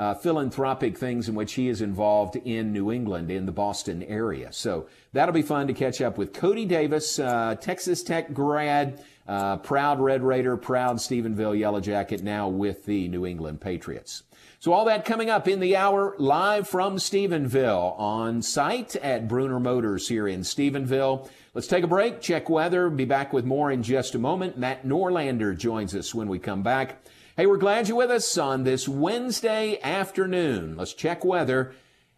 uh, 0.00 0.14
philanthropic 0.14 0.96
things 0.96 1.28
in 1.28 1.34
which 1.34 1.52
he 1.54 1.68
is 1.68 1.82
involved 1.82 2.36
in 2.36 2.72
New 2.72 2.90
England, 2.90 3.30
in 3.30 3.46
the 3.46 3.52
Boston 3.52 4.02
area. 4.04 4.52
So 4.52 4.86
that'll 5.12 5.34
be 5.34 5.42
fun 5.42 5.66
to 5.66 5.74
catch 5.74 6.00
up 6.00 6.16
with 6.16 6.32
Cody 6.32 6.64
Davis, 6.64 7.18
uh, 7.18 7.56
Texas 7.60 8.02
Tech 8.02 8.32
grad, 8.32 9.04
uh, 9.28 9.58
proud 9.58 10.00
Red 10.00 10.22
Raider, 10.22 10.56
proud 10.56 10.96
Stephenville 10.96 11.58
Yellow 11.58 11.80
Jacket, 11.80 12.22
now 12.22 12.48
with 12.48 12.86
the 12.86 13.08
New 13.08 13.26
England 13.26 13.60
Patriots. 13.60 14.22
So 14.62 14.74
all 14.74 14.84
that 14.84 15.06
coming 15.06 15.30
up 15.30 15.48
in 15.48 15.58
the 15.60 15.74
hour 15.74 16.14
live 16.18 16.68
from 16.68 16.96
Stephenville 16.96 17.98
on 17.98 18.42
site 18.42 18.94
at 18.96 19.26
Bruner 19.26 19.58
Motors 19.58 20.08
here 20.08 20.28
in 20.28 20.40
Stephenville. 20.42 21.30
Let's 21.54 21.66
take 21.66 21.82
a 21.82 21.86
break, 21.86 22.20
check 22.20 22.50
weather, 22.50 22.90
be 22.90 23.06
back 23.06 23.32
with 23.32 23.46
more 23.46 23.70
in 23.70 23.82
just 23.82 24.14
a 24.14 24.18
moment. 24.18 24.58
Matt 24.58 24.84
Norlander 24.84 25.56
joins 25.56 25.94
us 25.94 26.14
when 26.14 26.28
we 26.28 26.38
come 26.38 26.62
back. 26.62 27.02
Hey, 27.38 27.46
we're 27.46 27.56
glad 27.56 27.88
you're 27.88 27.96
with 27.96 28.10
us 28.10 28.36
on 28.36 28.64
this 28.64 28.86
Wednesday 28.86 29.80
afternoon. 29.82 30.76
Let's 30.76 30.92
check 30.92 31.24
weather, 31.24 31.72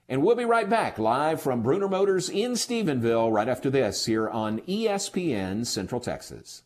and 0.09 0.21
we'll 0.21 0.35
be 0.35 0.45
right 0.45 0.69
back 0.69 0.99
live 0.99 1.41
from 1.41 1.63
Bruner 1.63 1.89
Motors 1.89 2.29
in 2.29 2.55
Stephenville 2.55 3.33
right 3.33 3.49
after 3.49 3.71
this 3.71 4.07
here 4.07 4.29
on 4.29 4.59
ESPN 4.63 5.65
Central 5.65 6.01
Texas. 6.01 6.65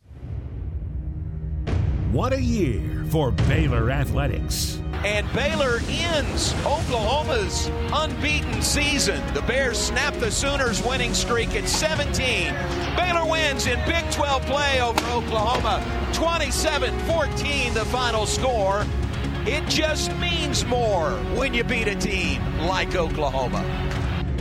What 2.12 2.32
a 2.32 2.40
year 2.40 3.04
for 3.10 3.32
Baylor 3.32 3.90
Athletics. 3.90 4.80
And 5.04 5.30
Baylor 5.32 5.80
ends 5.88 6.54
Oklahoma's 6.64 7.68
unbeaten 7.92 8.62
season. 8.62 9.20
The 9.34 9.42
Bears 9.42 9.76
snap 9.76 10.14
the 10.14 10.30
Sooners' 10.30 10.82
winning 10.84 11.14
streak 11.14 11.54
at 11.56 11.68
17. 11.68 12.54
Baylor 12.96 13.28
wins 13.28 13.66
in 13.66 13.78
Big 13.86 14.08
12 14.12 14.46
play 14.46 14.80
over 14.80 15.04
Oklahoma 15.06 15.84
27 16.12 16.96
14, 17.00 17.74
the 17.74 17.84
final 17.86 18.24
score. 18.24 18.86
It 19.44 19.68
just 19.68 20.14
means 20.16 20.64
more 20.64 21.10
when 21.36 21.54
you 21.54 21.64
beat 21.64 21.88
a 21.88 21.96
team 21.96 22.40
like 22.60 22.94
Oklahoma. 22.94 23.64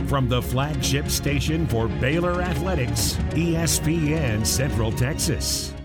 From 0.06 0.28
the 0.28 0.40
flagship 0.40 1.08
station 1.08 1.66
for 1.66 1.88
Baylor 1.88 2.42
Athletics, 2.42 3.14
ESPN 3.32 4.46
Central 4.46 4.92
Texas. 4.92 5.75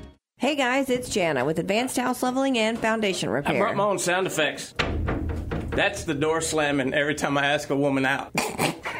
Hey 0.42 0.56
guys, 0.56 0.90
it's 0.90 1.08
Jana 1.08 1.46
with 1.46 1.60
Advanced 1.60 1.98
House 1.98 2.24
Leveling 2.24 2.58
and 2.58 2.76
Foundation 2.80 3.30
Repair. 3.30 3.58
I 3.58 3.60
brought 3.60 3.76
my 3.76 3.84
own 3.84 4.00
sound 4.00 4.26
effects. 4.26 4.74
That's 5.70 6.04
the 6.04 6.16
door 6.16 6.42
slamming 6.42 6.96
every 6.96 7.14
time 7.14 7.38
I 7.38 7.46
ask 7.46 7.70
a 7.70 7.76
woman 7.76 8.08
out. 8.08 8.32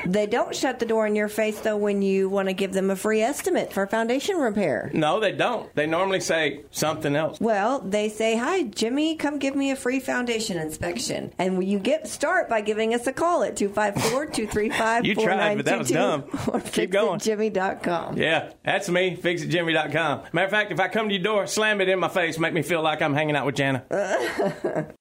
They 0.06 0.28
don't 0.28 0.56
shut 0.56 0.80
the 0.80 0.86
door 0.86 1.06
in 1.08 1.16
your 1.16 1.28
face 1.28 1.60
though 1.60 1.78
when 1.78 2.02
you 2.02 2.30
want 2.30 2.48
to 2.50 2.54
give 2.54 2.74
them 2.74 2.90
a 2.90 2.96
free 2.96 3.22
estimate 3.22 3.72
for 3.74 3.86
foundation 3.88 4.38
repair. 4.38 4.92
No, 4.94 5.20
they 5.20 5.32
don't. 5.32 5.74
They 5.76 5.88
normally 5.88 6.20
say 6.20 6.62
something 6.72 7.16
else. 7.16 7.40
Well, 7.40 7.80
they 7.80 8.10
say, 8.10 8.36
"Hi, 8.38 8.64
Jimmy, 8.64 9.16
come 9.16 9.40
give 9.40 9.56
me 9.56 9.72
a 9.72 9.76
free 9.76 10.00
foundation 10.00 10.58
inspection." 10.58 11.34
And 11.38 11.64
you 11.64 11.80
get 11.80 12.08
start 12.08 12.50
by 12.50 12.62
giving 12.62 12.94
us 12.94 13.08
a 13.08 13.14
call 13.14 13.44
at 13.44 13.56
254-235-4922 13.56 15.06
You 15.06 15.16
tried, 15.16 15.56
but 15.58 15.66
that 15.66 15.80
was 15.80 15.90
dumb. 15.90 16.24
Keep 16.72 16.92
going. 16.92 17.20
fixitjimmy.com. 17.20 18.18
Yeah, 18.18 18.52
that's 18.64 18.90
me. 18.90 19.16
FixItJimmy.com. 19.18 20.24
Matter 20.34 20.46
of 20.46 20.52
fact, 20.52 20.72
if 20.72 20.80
I 20.80 20.88
come 20.88 21.10
to 21.10 21.14
your 21.16 21.24
door, 21.24 21.48
slam 21.48 21.82
it 21.82 21.90
in 21.90 22.00
my 22.00 22.08
face, 22.10 22.38
make 22.40 22.54
me 22.54 22.62
feel 22.62 22.82
like 22.82 23.02
I'm 23.02 23.14
hanging 23.14 23.36
out 23.36 23.46
with 23.46 23.56
Jana. 23.56 23.84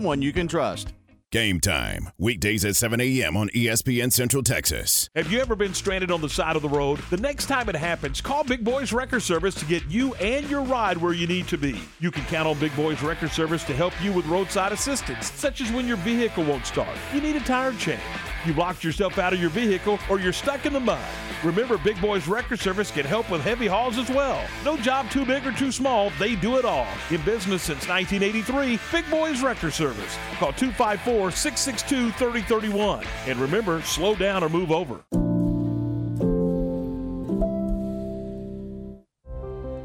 someone 0.00 0.22
you 0.22 0.32
can 0.32 0.48
trust. 0.48 0.94
Game 1.30 1.60
time, 1.60 2.08
weekdays 2.16 2.64
at 2.64 2.74
7 2.74 2.98
a.m. 3.02 3.36
on 3.36 3.50
ESPN 3.50 4.10
Central 4.10 4.42
Texas. 4.42 5.10
Have 5.14 5.30
you 5.30 5.40
ever 5.40 5.54
been 5.54 5.74
stranded 5.74 6.10
on 6.10 6.22
the 6.22 6.28
side 6.28 6.56
of 6.56 6.62
the 6.62 6.70
road? 6.70 7.00
The 7.10 7.18
next 7.18 7.46
time 7.46 7.68
it 7.68 7.76
happens, 7.76 8.22
call 8.22 8.42
Big 8.42 8.64
Boys 8.64 8.94
Wrecker 8.94 9.20
Service 9.20 9.54
to 9.56 9.66
get 9.66 9.84
you 9.90 10.14
and 10.14 10.48
your 10.48 10.62
ride 10.62 10.96
where 10.96 11.12
you 11.12 11.26
need 11.26 11.48
to 11.48 11.58
be. 11.58 11.78
You 12.00 12.10
can 12.10 12.24
count 12.24 12.48
on 12.48 12.58
Big 12.58 12.74
Boys 12.74 13.02
Wrecker 13.02 13.28
Service 13.28 13.62
to 13.64 13.74
help 13.74 13.92
you 14.02 14.10
with 14.10 14.24
roadside 14.26 14.72
assistance, 14.72 15.30
such 15.32 15.60
as 15.60 15.70
when 15.70 15.86
your 15.86 15.98
vehicle 15.98 16.44
won't 16.44 16.64
start, 16.64 16.96
you 17.14 17.20
need 17.20 17.36
a 17.36 17.40
tire 17.40 17.74
change, 17.74 18.00
you 18.46 18.54
locked 18.54 18.84
yourself 18.84 19.18
out 19.18 19.32
of 19.32 19.40
your 19.40 19.50
vehicle, 19.50 19.98
or 20.08 20.20
you're 20.20 20.32
stuck 20.32 20.66
in 20.66 20.72
the 20.72 20.80
mud. 20.80 21.04
Remember, 21.42 21.78
Big 21.78 22.00
Boys 22.00 22.28
Wrecker 22.28 22.56
Service 22.56 22.90
can 22.90 23.04
help 23.04 23.30
with 23.30 23.40
heavy 23.40 23.66
hauls 23.66 23.98
as 23.98 24.08
well. 24.10 24.42
No 24.64 24.76
job 24.76 25.10
too 25.10 25.24
big 25.24 25.46
or 25.46 25.52
too 25.52 25.72
small, 25.72 26.10
they 26.18 26.34
do 26.34 26.56
it 26.56 26.64
all. 26.64 26.86
In 27.10 27.20
business 27.22 27.62
since 27.62 27.88
1983, 27.88 28.78
Big 28.92 29.10
Boys 29.10 29.42
Wrecker 29.42 29.70
Service. 29.70 30.18
Call 30.38 30.52
254 30.52 31.30
662 31.30 32.10
3031. 32.12 33.04
And 33.26 33.38
remember, 33.38 33.80
slow 33.82 34.14
down 34.14 34.44
or 34.44 34.48
move 34.48 34.70
over. 34.70 35.00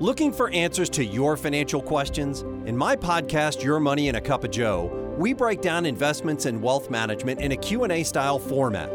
Looking 0.01 0.33
for 0.33 0.49
answers 0.51 0.89
to 0.91 1.05
your 1.05 1.37
financial 1.37 1.81
questions? 1.81 2.41
In 2.67 2.75
my 2.75 2.95
podcast 2.95 3.63
Your 3.63 3.79
Money 3.79 4.09
in 4.09 4.15
a 4.15 4.21
Cup 4.21 4.43
of 4.43 4.51
Joe, 4.51 5.04
we 5.17 5.33
break 5.33 5.61
down 5.61 5.85
investments 5.85 6.45
and 6.45 6.61
wealth 6.61 6.89
management 6.89 7.39
in 7.39 7.53
a 7.53 7.57
Q&A 7.57 8.03
style 8.03 8.39
format. 8.39 8.89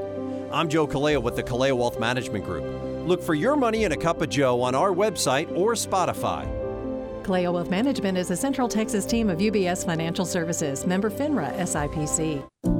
I'm 0.52 0.68
Joe 0.68 0.86
Kaleo 0.86 1.22
with 1.22 1.36
the 1.36 1.42
Kaleo 1.42 1.76
Wealth 1.76 1.98
Management 1.98 2.44
Group. 2.44 2.64
Look 3.06 3.22
for 3.22 3.34
Your 3.34 3.56
Money 3.56 3.84
in 3.84 3.92
a 3.92 3.96
Cup 3.96 4.20
of 4.20 4.28
Joe 4.28 4.60
on 4.60 4.74
our 4.74 4.90
website 4.90 5.50
or 5.56 5.72
Spotify. 5.72 6.46
Kaleo 7.22 7.52
Wealth 7.52 7.70
Management 7.70 8.18
is 8.18 8.30
a 8.30 8.36
Central 8.36 8.68
Texas 8.68 9.06
team 9.06 9.30
of 9.30 9.38
UBS 9.38 9.86
Financial 9.86 10.26
Services, 10.26 10.86
member 10.86 11.10
FINRA 11.10 11.56
SIPC. 11.58 12.79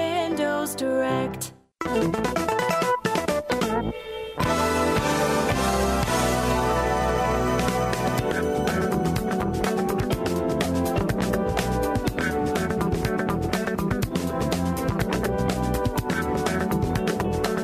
Direct. 0.61 1.53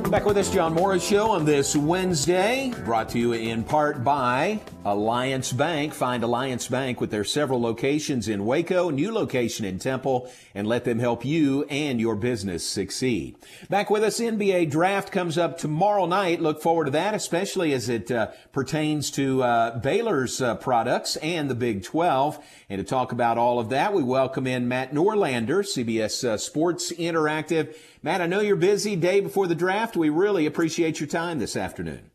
Back 0.09 0.25
with 0.25 0.37
us, 0.37 0.51
John 0.51 0.73
Morris 0.73 1.05
Show 1.05 1.29
on 1.29 1.45
this 1.45 1.75
Wednesday, 1.75 2.73
brought 2.83 3.09
to 3.09 3.19
you 3.19 3.33
in 3.33 3.63
part 3.63 4.03
by 4.03 4.59
Alliance 4.87 5.51
Bank. 5.51 5.93
Find 5.93 6.23
Alliance 6.23 6.69
Bank 6.69 7.01
with 7.01 7.11
their 7.11 7.25
several 7.25 7.59
locations 7.59 8.29
in 8.29 8.45
Waco, 8.45 8.89
new 8.89 9.11
location 9.11 9.65
in 9.65 9.79
Temple, 9.79 10.31
and 10.55 10.65
let 10.65 10.85
them 10.85 10.99
help 10.99 11.25
you 11.25 11.65
and 11.65 11.99
your 11.99 12.15
business 12.15 12.65
succeed. 12.65 13.35
Back 13.69 13.89
with 13.89 14.01
us, 14.01 14.21
NBA 14.21 14.71
draft 14.71 15.11
comes 15.11 15.37
up 15.37 15.57
tomorrow 15.57 16.05
night. 16.05 16.39
Look 16.39 16.61
forward 16.61 16.85
to 16.85 16.91
that, 16.91 17.13
especially 17.13 17.73
as 17.73 17.89
it 17.89 18.09
uh, 18.09 18.27
pertains 18.53 19.11
to 19.11 19.43
uh, 19.43 19.77
Baylor's 19.79 20.41
uh, 20.41 20.55
products 20.55 21.17
and 21.17 21.49
the 21.49 21.55
Big 21.55 21.83
12. 21.83 22.39
And 22.69 22.79
to 22.79 22.85
talk 22.85 23.11
about 23.11 23.37
all 23.37 23.59
of 23.59 23.67
that, 23.69 23.91
we 23.93 24.03
welcome 24.03 24.47
in 24.47 24.69
Matt 24.69 24.93
Norlander, 24.93 25.63
CBS 25.63 26.23
uh, 26.23 26.37
Sports 26.37 26.93
Interactive. 26.93 27.75
Matt, 28.01 28.21
I 28.21 28.25
know 28.27 28.39
you're 28.39 28.55
busy 28.55 28.95
day 28.95 29.19
before 29.19 29.47
the 29.47 29.55
draft. 29.55 29.97
We 29.97 30.07
really 30.07 30.45
appreciate 30.45 31.01
your 31.01 31.07
time 31.07 31.39
this 31.39 31.57
afternoon. 31.57 32.09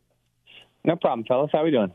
No 0.85 0.97
problem, 0.97 1.27
fellas. 1.27 1.51
How 1.53 1.59
are 1.59 1.65
we 1.65 1.71
doing? 1.71 1.93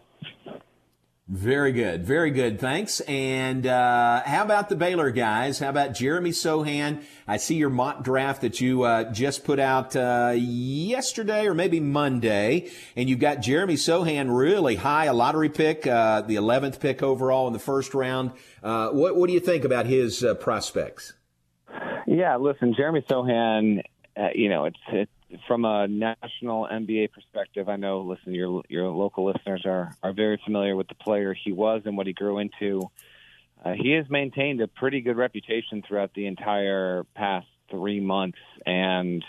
Very 1.29 1.74
good. 1.74 2.05
Very 2.05 2.31
good. 2.31 2.57
Thanks. 2.57 3.01
And 3.01 3.67
uh, 3.67 4.24
how 4.24 4.43
about 4.43 4.69
the 4.69 4.77
Baylor 4.77 5.12
guys? 5.12 5.60
How 5.60 5.67
about 5.67 5.93
Jeremy 5.93 6.29
Sochan? 6.29 7.03
I 7.27 7.36
see 7.36 7.55
your 7.55 7.69
mock 7.69 8.01
draft 8.01 8.43
that 8.43 8.62
you 8.62 8.84
uh, 8.84 9.12
just 9.12 9.43
put 9.43 9.60
out 9.60 9.93
uh, 9.93 10.34
yesterday 10.38 11.46
or 11.46 11.53
maybe 11.53 11.81
Monday. 11.81 12.69
And 12.96 13.10
you've 13.10 13.19
got 13.19 13.41
Jeremy 13.41 13.74
Sochan 13.74 14.38
really 14.38 14.75
high, 14.75 15.05
a 15.05 15.13
lottery 15.13 15.50
pick, 15.50 15.86
uh, 15.86 16.22
the 16.22 16.36
11th 16.36 16.79
pick 16.79 17.03
overall 17.03 17.48
in 17.48 17.53
the 17.53 17.60
first 17.60 17.93
round. 17.93 18.31
Uh, 18.63 18.91
what, 18.91 19.17
what 19.17 19.27
do 19.27 19.34
you 19.34 19.41
think 19.41 19.65
about 19.65 19.86
his 19.86 20.24
uh, 20.24 20.34
prospects? 20.36 21.12
Yeah, 22.07 22.38
listen, 22.38 22.74
Jeremy 22.74 23.01
Sochan, 23.01 23.81
you 24.34 24.48
know, 24.48 24.63
it's, 24.63 24.79
it's 24.93 25.12
from 25.48 25.65
a 25.65 25.88
national 25.88 26.67
NBA 26.67 27.12
perspective. 27.12 27.69
I 27.69 27.75
know, 27.75 28.01
listen, 28.01 28.34
your 28.34 28.63
your 28.69 28.88
local 28.89 29.25
listeners 29.25 29.63
are 29.65 29.93
are 30.01 30.13
very 30.13 30.39
familiar 30.43 30.75
with 30.75 30.88
the 30.88 30.96
player 30.96 31.34
he 31.34 31.51
was 31.51 31.84
and 31.86 31.98
what 31.98 32.07
he 32.07 32.13
grew 32.13 32.39
into. 32.39 32.89
Uh, 33.63 33.74
he 33.74 33.91
has 33.91 34.10
maintained 34.10 34.62
a 34.62 34.67
pretty 34.67 35.01
good 35.01 35.17
reputation 35.17 35.84
throughout 35.88 36.13
the 36.13 36.27
entire 36.27 37.03
past 37.15 37.48
three 37.69 38.00
months, 38.00 38.38
and 38.65 39.24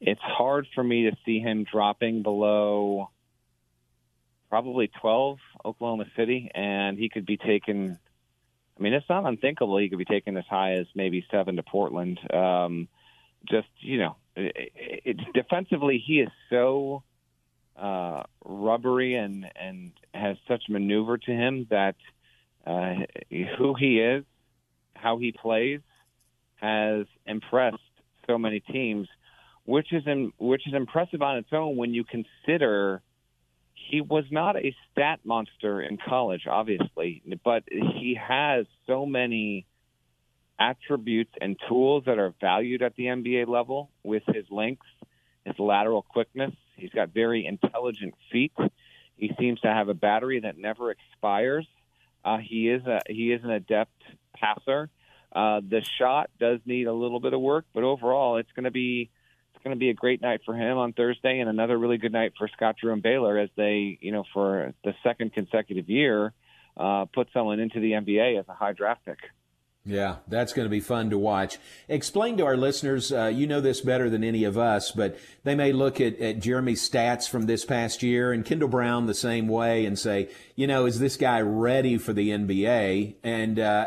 it's 0.00 0.20
hard 0.20 0.66
for 0.74 0.82
me 0.82 1.10
to 1.10 1.16
see 1.24 1.40
him 1.40 1.64
dropping 1.70 2.22
below 2.22 3.10
probably 4.48 4.90
12 5.00 5.38
Oklahoma 5.64 6.06
City, 6.16 6.50
and 6.54 6.98
he 6.98 7.08
could 7.08 7.26
be 7.26 7.36
taken. 7.36 7.98
I 8.78 8.82
mean, 8.82 8.94
it's 8.94 9.08
not 9.08 9.26
unthinkable 9.26 9.76
he 9.76 9.90
could 9.90 9.98
be 9.98 10.06
taken 10.06 10.36
as 10.38 10.46
high 10.48 10.72
as 10.72 10.86
maybe 10.94 11.24
seven 11.30 11.56
to 11.56 11.62
Portland. 11.62 12.18
Um, 12.32 12.88
just 13.48 13.68
you 13.80 13.98
know, 13.98 14.16
it, 14.54 14.72
it, 15.04 15.16
defensively, 15.34 16.02
he 16.04 16.20
is 16.20 16.28
so 16.48 17.02
uh, 17.76 18.22
rubbery 18.44 19.14
and 19.14 19.46
and 19.56 19.92
has 20.12 20.36
such 20.48 20.64
maneuver 20.68 21.18
to 21.18 21.30
him 21.30 21.66
that 21.70 21.96
uh, 22.66 22.94
who 23.58 23.74
he 23.74 24.00
is, 24.00 24.24
how 24.94 25.18
he 25.18 25.32
plays, 25.32 25.80
has 26.56 27.06
impressed 27.26 27.78
so 28.26 28.38
many 28.38 28.60
teams, 28.60 29.08
which 29.64 29.92
is 29.92 30.02
in, 30.06 30.32
which 30.38 30.66
is 30.66 30.74
impressive 30.74 31.22
on 31.22 31.38
its 31.38 31.48
own 31.52 31.76
when 31.76 31.94
you 31.94 32.04
consider 32.04 33.02
he 33.74 34.00
was 34.00 34.24
not 34.30 34.56
a 34.56 34.74
stat 34.90 35.20
monster 35.24 35.80
in 35.80 35.96
college, 35.96 36.46
obviously, 36.48 37.22
but 37.44 37.64
he 37.68 38.16
has 38.20 38.66
so 38.86 39.06
many 39.06 39.66
attributes 40.60 41.32
and 41.40 41.56
tools 41.68 42.04
that 42.06 42.18
are 42.18 42.34
valued 42.40 42.82
at 42.82 42.94
the 42.94 43.04
NBA 43.04 43.48
level 43.48 43.90
with 44.04 44.22
his 44.26 44.44
length, 44.50 44.86
his 45.44 45.58
lateral 45.58 46.02
quickness. 46.02 46.52
He's 46.76 46.90
got 46.90 47.08
very 47.14 47.46
intelligent 47.46 48.14
feet. 48.30 48.52
He 49.16 49.32
seems 49.38 49.60
to 49.60 49.68
have 49.68 49.88
a 49.88 49.94
battery 49.94 50.40
that 50.40 50.58
never 50.58 50.90
expires. 50.90 51.66
Uh, 52.24 52.38
he 52.38 52.68
is 52.68 52.86
a 52.86 53.00
he 53.08 53.32
is 53.32 53.42
an 53.42 53.50
adept 53.50 54.02
passer. 54.34 54.90
Uh, 55.32 55.60
the 55.66 55.82
shot 55.98 56.30
does 56.38 56.60
need 56.66 56.86
a 56.86 56.92
little 56.92 57.20
bit 57.20 57.32
of 57.32 57.40
work, 57.40 57.64
but 57.72 57.82
overall, 57.82 58.36
it's 58.36 58.50
going 58.54 58.64
to 58.64 58.70
be 58.70 59.10
it's 59.54 59.64
going 59.64 59.76
to 59.76 59.78
be 59.78 59.90
a 59.90 59.94
great 59.94 60.20
night 60.20 60.40
for 60.44 60.54
him 60.54 60.76
on 60.76 60.92
Thursday, 60.92 61.40
and 61.40 61.48
another 61.48 61.78
really 61.78 61.98
good 61.98 62.12
night 62.12 62.32
for 62.36 62.48
Scott 62.48 62.76
Drew 62.80 62.92
and 62.92 63.02
Baylor 63.02 63.38
as 63.38 63.50
they, 63.56 63.98
you 64.00 64.12
know, 64.12 64.24
for 64.34 64.74
the 64.84 64.94
second 65.02 65.32
consecutive 65.32 65.88
year, 65.88 66.32
uh, 66.76 67.06
put 67.06 67.28
someone 67.32 67.60
into 67.60 67.80
the 67.80 67.92
NBA 67.92 68.38
as 68.38 68.46
a 68.48 68.54
high 68.54 68.72
draft 68.72 69.04
pick. 69.04 69.18
Yeah, 69.84 70.16
that's 70.28 70.52
going 70.52 70.66
to 70.66 70.70
be 70.70 70.80
fun 70.80 71.08
to 71.08 71.16
watch. 71.16 71.58
Explain 71.88 72.36
to 72.36 72.44
our 72.44 72.56
listeners, 72.56 73.10
uh, 73.10 73.26
you 73.26 73.46
know 73.46 73.62
this 73.62 73.80
better 73.80 74.10
than 74.10 74.22
any 74.22 74.44
of 74.44 74.58
us, 74.58 74.90
but 74.90 75.18
they 75.42 75.54
may 75.54 75.72
look 75.72 76.02
at, 76.02 76.18
at 76.20 76.38
Jeremy's 76.38 76.86
stats 76.86 77.28
from 77.28 77.46
this 77.46 77.64
past 77.64 78.02
year 78.02 78.30
and 78.30 78.44
Kendall 78.44 78.68
Brown 78.68 79.06
the 79.06 79.14
same 79.14 79.48
way 79.48 79.86
and 79.86 79.98
say, 79.98 80.28
you 80.54 80.66
know, 80.66 80.84
is 80.84 80.98
this 80.98 81.16
guy 81.16 81.40
ready 81.40 81.96
for 81.96 82.12
the 82.12 82.28
NBA? 82.28 83.14
And 83.24 83.58
uh, 83.58 83.86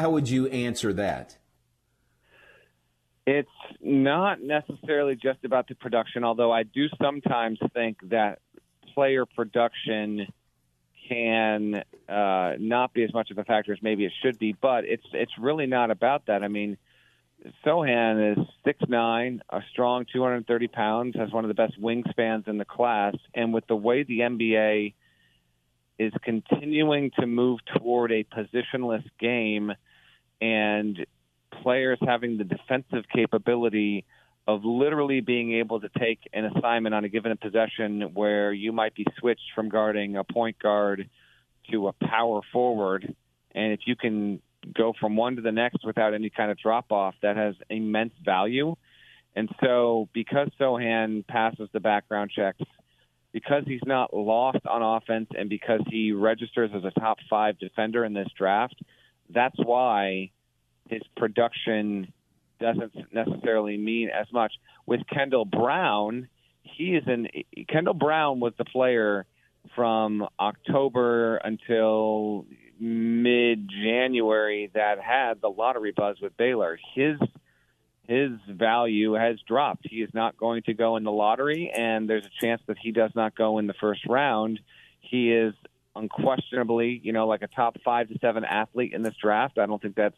how 0.00 0.10
would 0.10 0.28
you 0.28 0.46
answer 0.46 0.92
that? 0.92 1.36
It's 3.26 3.48
not 3.80 4.40
necessarily 4.40 5.16
just 5.16 5.44
about 5.44 5.66
the 5.66 5.74
production, 5.74 6.22
although 6.22 6.52
I 6.52 6.62
do 6.62 6.86
sometimes 7.00 7.58
think 7.74 7.98
that 8.10 8.38
player 8.94 9.26
production 9.26 10.26
can 11.08 11.82
uh, 12.08 12.52
not 12.58 12.92
be 12.92 13.04
as 13.04 13.12
much 13.12 13.30
of 13.30 13.38
a 13.38 13.44
factor 13.44 13.72
as 13.72 13.78
maybe 13.82 14.04
it 14.04 14.12
should 14.22 14.38
be. 14.38 14.52
But 14.52 14.84
it's 14.84 15.06
it's 15.12 15.32
really 15.38 15.66
not 15.66 15.90
about 15.90 16.26
that. 16.26 16.42
I 16.42 16.48
mean, 16.48 16.76
Sochan 17.64 18.32
is 18.32 18.46
six 18.64 18.78
nine, 18.88 19.42
a 19.50 19.60
strong 19.70 20.06
230 20.12 20.68
pounds, 20.68 21.16
has 21.16 21.30
one 21.32 21.44
of 21.44 21.48
the 21.48 21.54
best 21.54 21.80
wingspans 21.80 22.48
in 22.48 22.58
the 22.58 22.64
class, 22.64 23.14
and 23.34 23.52
with 23.52 23.66
the 23.66 23.76
way 23.76 24.02
the 24.02 24.20
NBA 24.20 24.94
is 25.98 26.12
continuing 26.22 27.10
to 27.18 27.26
move 27.26 27.60
toward 27.76 28.12
a 28.12 28.24
positionless 28.24 29.04
game 29.20 29.72
and 30.40 31.06
players 31.62 31.98
having 32.00 32.38
the 32.38 32.44
defensive 32.44 33.04
capability 33.14 34.04
of 34.46 34.64
literally 34.64 35.20
being 35.20 35.54
able 35.54 35.80
to 35.80 35.88
take 35.98 36.18
an 36.32 36.44
assignment 36.44 36.94
on 36.94 37.04
a 37.04 37.08
given 37.08 37.36
possession 37.36 38.10
where 38.14 38.52
you 38.52 38.72
might 38.72 38.94
be 38.94 39.06
switched 39.18 39.52
from 39.54 39.68
guarding 39.68 40.16
a 40.16 40.24
point 40.24 40.58
guard 40.58 41.08
to 41.70 41.88
a 41.88 41.92
power 41.92 42.40
forward. 42.52 43.14
And 43.54 43.72
if 43.72 43.80
you 43.86 43.94
can 43.94 44.40
go 44.74 44.92
from 44.98 45.16
one 45.16 45.36
to 45.36 45.42
the 45.42 45.52
next 45.52 45.84
without 45.84 46.14
any 46.14 46.30
kind 46.30 46.50
of 46.50 46.58
drop 46.58 46.90
off, 46.90 47.14
that 47.22 47.36
has 47.36 47.54
immense 47.70 48.14
value. 48.24 48.74
And 49.34 49.48
so, 49.62 50.08
because 50.12 50.48
Sochan 50.60 51.26
passes 51.26 51.68
the 51.72 51.80
background 51.80 52.30
checks, 52.34 52.60
because 53.32 53.62
he's 53.66 53.80
not 53.86 54.14
lost 54.14 54.66
on 54.66 54.82
offense, 54.82 55.28
and 55.36 55.48
because 55.48 55.80
he 55.88 56.12
registers 56.12 56.70
as 56.74 56.84
a 56.84 57.00
top 57.00 57.18
five 57.30 57.58
defender 57.58 58.04
in 58.04 58.12
this 58.12 58.28
draft, 58.36 58.78
that's 59.30 59.56
why 59.56 60.30
his 60.88 61.00
production 61.16 62.12
doesn't 62.62 63.12
necessarily 63.12 63.76
mean 63.76 64.08
as 64.08 64.26
much. 64.32 64.52
With 64.86 65.00
Kendall 65.12 65.44
Brown, 65.44 66.28
he 66.62 66.94
is 66.96 67.04
in. 67.06 67.28
Kendall 67.68 67.94
Brown 67.94 68.40
was 68.40 68.54
the 68.56 68.64
player 68.64 69.26
from 69.74 70.26
October 70.40 71.36
until 71.36 72.46
mid 72.80 73.68
January 73.68 74.70
that 74.74 75.00
had 75.00 75.40
the 75.40 75.48
lottery 75.48 75.92
buzz 75.92 76.16
with 76.20 76.36
Baylor. 76.36 76.78
His 76.94 77.18
his 78.08 78.32
value 78.48 79.12
has 79.12 79.36
dropped. 79.46 79.86
He 79.88 80.02
is 80.02 80.10
not 80.12 80.36
going 80.36 80.62
to 80.64 80.74
go 80.74 80.96
in 80.96 81.04
the 81.04 81.12
lottery, 81.12 81.70
and 81.74 82.10
there's 82.10 82.26
a 82.26 82.44
chance 82.44 82.60
that 82.66 82.76
he 82.78 82.90
does 82.90 83.12
not 83.14 83.36
go 83.36 83.58
in 83.58 83.66
the 83.66 83.74
first 83.74 84.04
round. 84.06 84.60
He 85.00 85.32
is 85.32 85.54
unquestionably, 85.94 87.00
you 87.02 87.12
know, 87.12 87.26
like 87.26 87.42
a 87.42 87.46
top 87.46 87.76
five 87.84 88.08
to 88.08 88.18
seven 88.18 88.44
athlete 88.44 88.92
in 88.92 89.02
this 89.02 89.14
draft. 89.22 89.58
I 89.58 89.66
don't 89.66 89.80
think 89.80 89.94
that's 89.94 90.16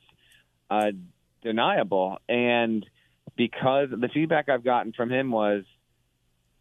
uh, 0.71 0.93
deniable. 1.45 2.19
And 2.29 2.85
because 3.37 3.91
the 3.91 4.09
feedback 4.13 4.49
I've 4.49 4.65
gotten 4.65 4.93
from 4.93 5.11
him 5.11 5.31
was 5.31 5.63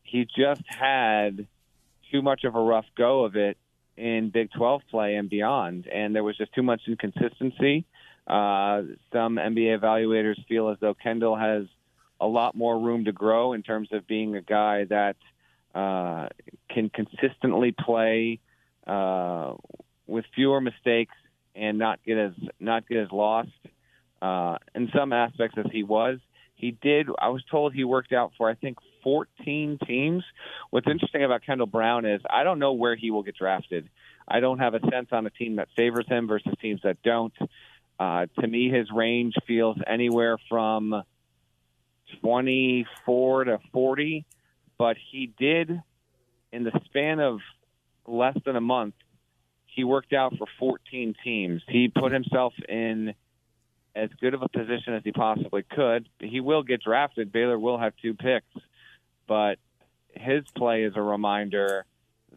he 0.04 0.28
just 0.38 0.62
had 0.67 1.48
too 2.12 2.22
much 2.22 2.43
of 2.43 2.56
a 2.56 2.60
rough 2.60 2.86
go 2.96 3.24
of 3.24 3.36
it 3.36 3.58
in 3.98 4.30
Big 4.30 4.52
12 4.52 4.82
play 4.89 5.15
and 5.15 5.30
beyond, 5.30 5.88
and 5.88 6.15
there 6.15 6.24
was 6.24 6.38
just 6.38 6.54
too 6.54 6.63
much 6.63 6.82
inconsistency. 6.88 7.86
Uh, 8.26 8.84
some 9.12 9.36
NBA 9.36 9.80
evaluators 9.80 10.43
feel 10.48 10.69
as 10.69 10.78
though 10.80 10.93
Kendall 10.93 11.36
has 11.36 11.65
a 12.19 12.28
lot 12.28 12.56
more 12.56 12.80
room 12.80 13.06
to 13.06 13.12
grow 13.12 13.54
in 13.54 13.63
terms 13.63 13.89
of 13.91 14.08
being 14.08 14.36
a 14.36 14.41
guy 14.41 14.86
that 14.86 15.17
uh, 15.76 16.28
can 16.69 16.89
consistently 16.89 17.72
play 17.72 18.39
uh, 18.88 19.54
with 20.08 20.26
fewer 20.36 20.62
mistakes 20.62 21.15
and 21.56 21.78
not 21.78 22.00
get 22.04 22.17
as 22.17 22.34
not 22.60 22.88
get 22.88 22.98
as 22.98 23.12
lost 23.12 23.50
uh, 24.23 24.57
in 24.73 24.89
some 24.95 25.12
aspects 25.12 25.57
as 25.57 25.65
he 25.71 25.83
was. 25.83 26.17
He 26.55 26.71
did. 26.71 27.09
I 27.19 27.27
was 27.27 27.43
told 27.51 27.73
he 27.73 27.83
worked 27.83 28.13
out 28.13 28.31
for 28.38 28.49
I 28.49 28.55
think 28.55 28.77
14 29.03 29.79
teams. 29.86 30.23
What's 30.69 30.88
interesting 30.88 31.25
about 31.25 31.45
Kendall 31.45 31.67
Brown 31.67 32.05
is 32.05 32.21
I 32.29 32.43
don't 32.43 32.57
know 32.57 32.71
where 32.71 32.95
he 32.95 33.12
will 33.12 33.23
get 33.23 33.36
drafted. 33.36 33.89
I 34.25 34.39
don't 34.39 34.59
have 34.59 34.73
a 34.73 34.79
sense 34.89 35.09
on 35.12 35.25
a 35.25 35.29
team 35.29 35.57
that 35.57 35.67
favors 35.75 36.07
him 36.07 36.27
versus 36.27 36.53
teams 36.62 36.79
that 36.83 37.03
don't. 37.03 37.33
Uh, 37.99 38.27
to 38.39 38.47
me, 38.47 38.69
his 38.69 38.89
range 38.91 39.36
feels 39.45 39.77
anywhere 39.86 40.38
from 40.49 41.03
24 42.21 43.43
to 43.43 43.59
40, 43.73 44.25
but 44.77 44.95
he 45.12 45.33
did, 45.38 45.81
in 46.53 46.63
the 46.63 46.71
span 46.86 47.19
of 47.19 47.39
less 48.07 48.38
than 48.45 48.55
a 48.55 48.62
month, 48.62 48.95
he 49.65 49.83
worked 49.83 50.13
out 50.13 50.38
for 50.38 50.47
14 50.59 51.13
teams. 51.23 51.62
He 51.67 51.89
put 51.89 52.13
himself 52.13 52.53
in 52.69 53.15
as 53.95 54.10
good 54.19 54.34
of 54.34 54.41
a 54.41 54.49
position 54.49 54.93
as 54.93 55.03
he 55.03 55.12
possibly 55.12 55.63
could. 55.63 56.10
He 56.19 56.39
will 56.39 56.63
get 56.63 56.82
drafted. 56.82 57.32
Baylor 57.32 57.60
will 57.60 57.77
have 57.77 57.93
two 58.01 58.13
picks, 58.13 58.47
but 59.27 59.60
his 60.12 60.43
play 60.56 60.84
is 60.84 60.93
a 60.95 61.01
reminder 61.01 61.86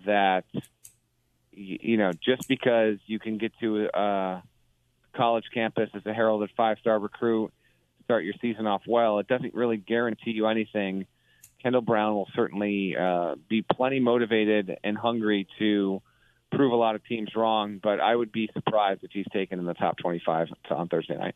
that 0.04 0.44
you 1.52 1.96
know 1.96 2.12
just 2.12 2.46
because 2.48 2.98
you 3.06 3.18
can 3.18 3.38
get 3.38 3.52
to 3.60 3.88
a 3.92 4.42
college 5.14 5.44
campus 5.52 5.88
as 5.94 6.04
a 6.04 6.12
heralded 6.12 6.50
five-star 6.56 6.98
recruit, 6.98 7.52
start 8.04 8.24
your 8.24 8.34
season 8.40 8.66
off 8.66 8.82
well, 8.86 9.18
it 9.18 9.26
doesn't 9.26 9.54
really 9.54 9.78
guarantee 9.78 10.32
you 10.32 10.46
anything. 10.46 11.06
Kendall 11.62 11.80
Brown 11.80 12.14
will 12.14 12.28
certainly 12.34 12.94
uh, 12.96 13.34
be 13.48 13.62
plenty 13.62 13.98
motivated 13.98 14.76
and 14.84 14.96
hungry 14.96 15.48
to 15.58 16.02
prove 16.52 16.72
a 16.72 16.76
lot 16.76 16.94
of 16.94 17.04
teams 17.04 17.30
wrong, 17.34 17.80
but 17.82 17.98
I 18.00 18.14
would 18.14 18.30
be 18.30 18.48
surprised 18.52 19.02
if 19.02 19.10
he's 19.12 19.26
taken 19.32 19.58
in 19.58 19.64
the 19.64 19.74
top 19.74 19.96
25 19.98 20.48
on 20.70 20.88
Thursday 20.88 21.16
night. 21.16 21.34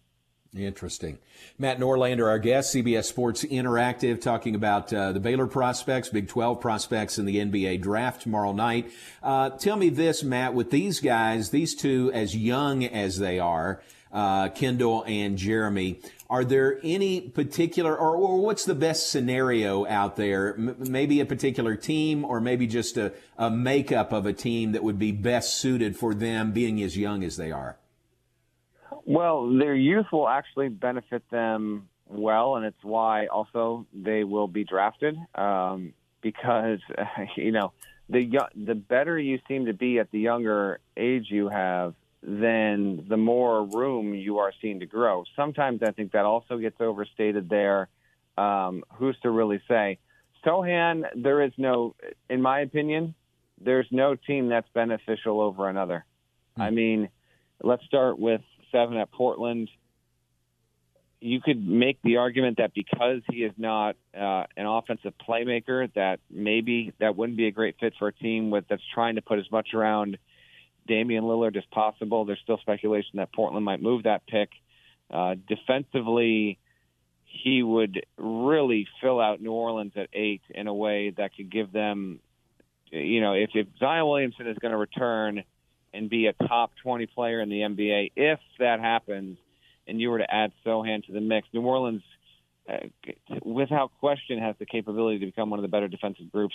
Interesting. 0.56 1.18
Matt 1.58 1.78
Norlander, 1.78 2.28
our 2.28 2.40
guest, 2.40 2.74
CBS 2.74 3.04
Sports 3.04 3.44
Interactive, 3.44 4.20
talking 4.20 4.56
about 4.56 4.92
uh, 4.92 5.12
the 5.12 5.20
Baylor 5.20 5.46
prospects, 5.46 6.08
Big 6.08 6.26
12 6.26 6.60
prospects 6.60 7.18
in 7.18 7.24
the 7.24 7.36
NBA 7.36 7.80
draft 7.80 8.22
tomorrow 8.22 8.52
night. 8.52 8.90
Uh, 9.22 9.50
tell 9.50 9.76
me 9.76 9.90
this, 9.90 10.24
Matt, 10.24 10.52
with 10.52 10.72
these 10.72 10.98
guys, 10.98 11.50
these 11.50 11.76
two 11.76 12.10
as 12.12 12.36
young 12.36 12.84
as 12.84 13.20
they 13.20 13.38
are, 13.38 13.80
uh, 14.12 14.48
Kendall 14.48 15.04
and 15.06 15.38
Jeremy, 15.38 16.00
are 16.28 16.44
there 16.44 16.80
any 16.82 17.20
particular, 17.20 17.96
or, 17.96 18.16
or 18.16 18.40
what's 18.40 18.64
the 18.64 18.74
best 18.74 19.08
scenario 19.08 19.86
out 19.86 20.16
there? 20.16 20.54
M- 20.54 20.74
maybe 20.78 21.20
a 21.20 21.26
particular 21.26 21.76
team, 21.76 22.24
or 22.24 22.40
maybe 22.40 22.66
just 22.66 22.96
a, 22.96 23.12
a 23.38 23.50
makeup 23.50 24.12
of 24.12 24.26
a 24.26 24.32
team 24.32 24.72
that 24.72 24.82
would 24.82 24.98
be 24.98 25.12
best 25.12 25.54
suited 25.54 25.96
for 25.96 26.12
them 26.12 26.50
being 26.50 26.82
as 26.82 26.96
young 26.96 27.22
as 27.22 27.36
they 27.36 27.52
are? 27.52 27.76
Well, 29.04 29.56
their 29.58 29.74
youth 29.74 30.06
will 30.12 30.28
actually 30.28 30.68
benefit 30.68 31.22
them 31.30 31.88
well, 32.08 32.56
and 32.56 32.64
it's 32.64 32.82
why 32.82 33.26
also 33.26 33.86
they 33.92 34.24
will 34.24 34.48
be 34.48 34.64
drafted 34.64 35.16
um, 35.34 35.92
because 36.20 36.80
you 37.36 37.52
know 37.52 37.72
the 38.08 38.28
the 38.54 38.74
better 38.74 39.18
you 39.18 39.38
seem 39.48 39.66
to 39.66 39.72
be 39.72 39.98
at 39.98 40.10
the 40.10 40.18
younger 40.18 40.80
age 40.96 41.26
you 41.28 41.48
have, 41.48 41.94
then 42.22 43.04
the 43.08 43.16
more 43.16 43.64
room 43.64 44.14
you 44.14 44.38
are 44.38 44.52
seen 44.60 44.80
to 44.80 44.86
grow. 44.86 45.24
Sometimes 45.36 45.82
I 45.82 45.92
think 45.92 46.12
that 46.12 46.24
also 46.24 46.58
gets 46.58 46.80
overstated 46.80 47.48
there. 47.48 47.88
Um, 48.36 48.84
who's 48.94 49.18
to 49.22 49.30
really 49.30 49.60
say? 49.68 49.98
Sochan, 50.44 51.04
there 51.14 51.42
is 51.42 51.52
no, 51.58 51.94
in 52.30 52.40
my 52.40 52.60
opinion, 52.60 53.14
there's 53.60 53.86
no 53.90 54.14
team 54.14 54.48
that's 54.48 54.68
beneficial 54.72 55.40
over 55.40 55.68
another. 55.68 56.04
Mm. 56.58 56.62
I 56.62 56.70
mean, 56.70 57.08
let's 57.62 57.84
start 57.84 58.18
with 58.18 58.40
seven 58.72 58.96
at 58.96 59.10
Portland. 59.12 59.68
you 61.20 61.40
could 61.40 61.66
make 61.66 61.98
the 62.02 62.16
argument 62.16 62.58
that 62.58 62.72
because 62.74 63.20
he 63.30 63.38
is 63.44 63.52
not 63.58 63.96
uh, 64.16 64.44
an 64.56 64.66
offensive 64.66 65.12
playmaker, 65.28 65.92
that 65.94 66.18
maybe 66.30 66.92
that 66.98 67.16
wouldn't 67.16 67.36
be 67.36 67.46
a 67.46 67.50
great 67.50 67.76
fit 67.78 67.92
for 67.98 68.08
a 68.08 68.12
team 68.12 68.50
with 68.50 68.64
that's 68.68 68.82
trying 68.94 69.16
to 69.16 69.22
put 69.22 69.38
as 69.38 69.50
much 69.52 69.74
around 69.74 70.16
Damian 70.86 71.24
Lillard 71.24 71.56
as 71.56 71.64
possible. 71.70 72.24
There's 72.24 72.40
still 72.42 72.58
speculation 72.58 73.12
that 73.14 73.32
Portland 73.32 73.64
might 73.64 73.82
move 73.82 74.04
that 74.04 74.26
pick. 74.26 74.48
Uh, 75.10 75.34
defensively, 75.46 76.58
he 77.24 77.62
would 77.62 78.04
really 78.16 78.88
fill 79.02 79.20
out 79.20 79.42
New 79.42 79.52
Orleans 79.52 79.92
at 79.96 80.08
eight 80.14 80.42
in 80.50 80.68
a 80.68 80.74
way 80.74 81.10
that 81.10 81.36
could 81.36 81.50
give 81.50 81.70
them, 81.70 82.20
you 82.90 83.20
know, 83.20 83.34
if, 83.34 83.50
if 83.54 83.66
Zion 83.78 84.06
Williamson 84.06 84.46
is 84.46 84.56
going 84.58 84.72
to 84.72 84.78
return 84.78 85.44
and 85.92 86.08
be 86.08 86.26
a 86.26 86.32
top 86.32 86.72
20 86.82 87.06
player 87.06 87.40
in 87.40 87.48
the 87.48 87.60
NBA, 87.60 88.12
if 88.16 88.38
that 88.58 88.80
happens– 88.80 89.38
and 89.90 90.00
you 90.00 90.10
were 90.10 90.18
to 90.18 90.32
add 90.34 90.52
Sochan 90.64 91.04
to 91.06 91.12
the 91.12 91.20
mix, 91.20 91.48
New 91.52 91.62
Orleans, 91.62 92.02
uh, 92.68 92.76
without 93.44 93.90
question, 93.98 94.38
has 94.38 94.54
the 94.58 94.66
capability 94.66 95.18
to 95.18 95.26
become 95.26 95.50
one 95.50 95.58
of 95.58 95.62
the 95.62 95.68
better 95.68 95.88
defensive 95.88 96.30
groups 96.30 96.54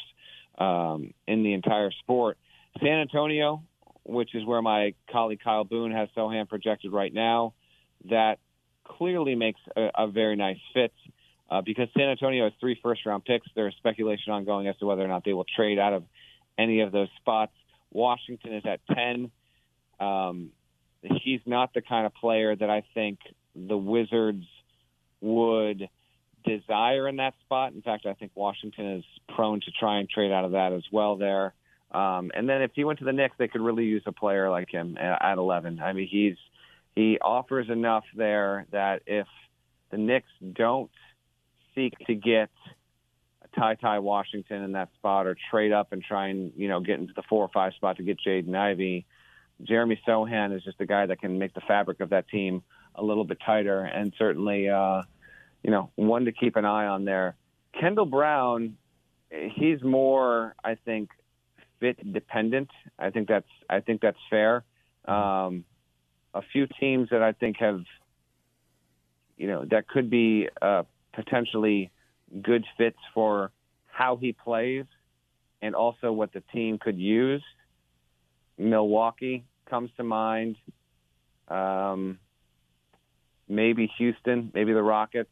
um, 0.58 1.14
in 1.28 1.44
the 1.44 1.54
entire 1.54 1.92
sport. 1.92 2.38
San 2.80 3.02
Antonio, 3.02 3.62
which 4.04 4.34
is 4.34 4.46
where 4.46 4.62
my 4.62 4.94
colleague 5.12 5.42
Kyle 5.44 5.66
Boone 5.66 5.92
has 5.92 6.08
Sochan 6.16 6.48
projected 6.48 6.94
right 6.94 7.14
now, 7.14 7.54
that 8.10 8.40
clearly 8.86 9.36
makes 9.36 9.60
a, 9.76 9.90
a 9.98 10.08
very 10.08 10.38
nice 10.38 10.60
fit. 10.74 10.94
Uh, 11.48 11.62
because 11.62 11.88
San 11.96 12.10
Antonio 12.10 12.46
has 12.46 12.54
three 12.60 12.80
first 12.82 13.06
round 13.06 13.24
picks, 13.26 13.48
there's 13.54 13.76
speculation 13.76 14.32
ongoing 14.32 14.68
as 14.68 14.78
to 14.78 14.86
whether 14.86 15.04
or 15.04 15.08
not 15.08 15.24
they 15.26 15.34
will 15.34 15.46
trade 15.56 15.78
out 15.78 15.94
of 15.94 16.04
any 16.58 16.80
of 16.80 16.92
those 16.92 17.10
spots. 17.18 17.52
Washington 17.92 18.54
is 18.54 18.64
at 18.66 18.80
10. 18.94 19.32
Um, 20.00 20.52
he's 21.02 21.42
not 21.46 21.74
the 21.74 21.82
kind 21.82 22.06
of 22.06 22.14
player 22.14 22.56
that 22.56 22.70
I 22.70 22.84
think 22.94 23.20
the 23.56 23.78
Wizards 23.78 24.46
would 25.22 25.90
desire 26.44 27.08
in 27.08 27.18
that 27.18 27.34
spot. 27.44 27.74
In 27.74 27.82
fact, 27.82 28.06
I 28.06 28.14
think 28.14 28.32
Washington 28.36 28.98
is 28.98 29.04
prone 29.34 29.62
to 29.62 29.72
try 29.72 30.00
and 30.00 30.10
trade 30.10 30.32
out 30.32 30.46
of 30.46 30.52
that 30.52 30.74
as 30.74 30.84
well 30.92 31.16
there. 31.16 31.54
Um, 31.92 32.32
and 32.34 32.50
then 32.50 32.62
if 32.62 32.72
he 32.74 32.84
went 32.84 33.00
to 33.00 33.06
the 33.06 33.14
Knicks, 33.14 33.36
they 33.38 33.48
could 33.48 33.62
really 33.62 33.86
use 33.86 34.04
a 34.06 34.12
player 34.12 34.50
like 34.50 34.70
him 34.70 34.98
at 34.98 35.38
11. 35.38 35.80
I 35.80 35.94
mean, 35.94 36.08
he's 36.08 36.36
he 36.96 37.20
offers 37.20 37.70
enough 37.70 38.06
there 38.16 38.66
that 38.72 39.02
if 39.06 39.28
the 39.92 39.98
Knicks 39.98 40.30
don't 40.54 40.92
seek 41.74 41.94
to 42.08 42.16
get 42.16 42.50
Ty 43.56 43.76
Ty 43.76 44.00
Washington 44.00 44.64
in 44.64 44.72
that 44.74 44.90
spot 44.96 45.28
or 45.28 45.36
trade 45.50 45.72
up 45.72 45.92
and 45.92 46.04
try 46.04 46.28
and 46.28 46.52
you 46.56 46.68
know 46.68 46.80
get 46.80 47.00
into 47.00 47.14
the 47.16 47.24
four 47.30 47.44
or 47.44 47.50
five 47.50 47.74
spot 47.74 47.98
to 47.98 48.04
get 48.04 48.18
Jaden 48.20 48.56
Ivey, 48.56 49.06
Jeremy 49.64 50.00
Sochan 50.08 50.56
is 50.56 50.64
just 50.64 50.80
a 50.82 50.86
guy 50.86 51.06
that 51.06 51.20
can 51.20 51.40
make 51.40 51.54
the 51.54 51.62
fabric 51.62 52.00
of 52.00 52.10
that 52.10 52.28
team 52.28 52.64
a 52.96 53.04
little 53.04 53.24
bit 53.24 53.40
tighter, 53.46 53.82
and 53.82 54.14
certainly, 54.18 54.70
uh, 54.70 55.04
you 55.64 55.72
know, 55.72 55.90
one 55.96 56.26
to 56.26 56.32
keep 56.32 56.56
an 56.56 56.66
eye 56.66 56.88
on 56.88 57.06
there. 57.06 57.36
Kendall 57.80 58.06
Brown, 58.06 58.78
he's 59.30 59.82
more, 59.84 60.56
I 60.64 60.76
think, 60.76 61.10
fit 61.80 62.14
dependent. 62.14 62.70
I 62.98 63.10
think 63.10 63.28
that's 63.28 63.48
I 63.70 63.80
think 63.82 64.02
that's 64.02 64.18
fair. 64.30 64.64
Um, 65.06 65.66
a 66.34 66.42
few 66.42 66.68
teams 66.80 67.10
that 67.12 67.22
I 67.22 67.32
think 67.32 67.58
have, 67.58 67.84
you 69.38 69.48
know, 69.48 69.66
that 69.66 69.88
could 69.88 70.10
be 70.10 70.50
uh, 70.62 70.84
potentially 71.14 71.92
good 72.42 72.66
fits 72.78 72.98
for 73.14 73.52
how 73.88 74.18
he 74.18 74.34
plays, 74.34 74.86
and 75.62 75.76
also 75.76 76.12
what 76.12 76.34
the 76.34 76.42
team 76.54 76.78
could 76.78 76.98
use. 76.98 77.44
Milwaukee 78.58 79.46
comes 79.70 79.90
to 79.98 80.04
mind. 80.04 80.58
Um, 81.48 82.20
maybe 83.48 83.92
Houston, 83.98 84.52
maybe 84.54 84.74
the 84.74 84.82
Rockets. 84.82 85.30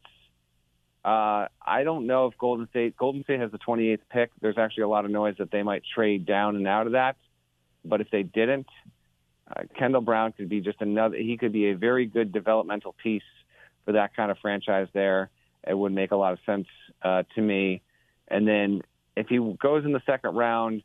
Uh, 1.04 1.48
I 1.64 1.84
don't 1.84 2.06
know 2.06 2.26
if 2.26 2.38
Golden 2.38 2.66
State. 2.68 2.96
Golden 2.96 3.22
State 3.24 3.40
has 3.40 3.50
the 3.50 3.58
28th 3.58 3.98
pick. 4.10 4.30
There's 4.40 4.56
actually 4.56 4.84
a 4.84 4.88
lot 4.88 5.04
of 5.04 5.10
noise 5.10 5.34
that 5.38 5.50
they 5.50 5.62
might 5.62 5.82
trade 5.94 6.24
down 6.24 6.56
and 6.56 6.66
out 6.66 6.86
of 6.86 6.92
that. 6.92 7.16
But 7.84 8.00
if 8.00 8.10
they 8.10 8.22
didn't, 8.22 8.66
uh, 9.54 9.64
Kendall 9.78 10.00
Brown 10.00 10.32
could 10.32 10.48
be 10.48 10.62
just 10.62 10.80
another. 10.80 11.16
He 11.16 11.36
could 11.36 11.52
be 11.52 11.70
a 11.70 11.76
very 11.76 12.06
good 12.06 12.32
developmental 12.32 12.94
piece 13.02 13.22
for 13.84 13.92
that 13.92 14.16
kind 14.16 14.30
of 14.30 14.38
franchise. 14.38 14.88
There, 14.94 15.28
it 15.66 15.74
would 15.74 15.92
make 15.92 16.10
a 16.10 16.16
lot 16.16 16.32
of 16.32 16.38
sense 16.46 16.66
uh, 17.02 17.22
to 17.34 17.40
me. 17.40 17.82
And 18.28 18.46
then 18.46 18.82
if 19.16 19.28
he 19.28 19.38
goes 19.60 19.84
in 19.84 19.92
the 19.92 20.02
second 20.06 20.34
round, 20.34 20.82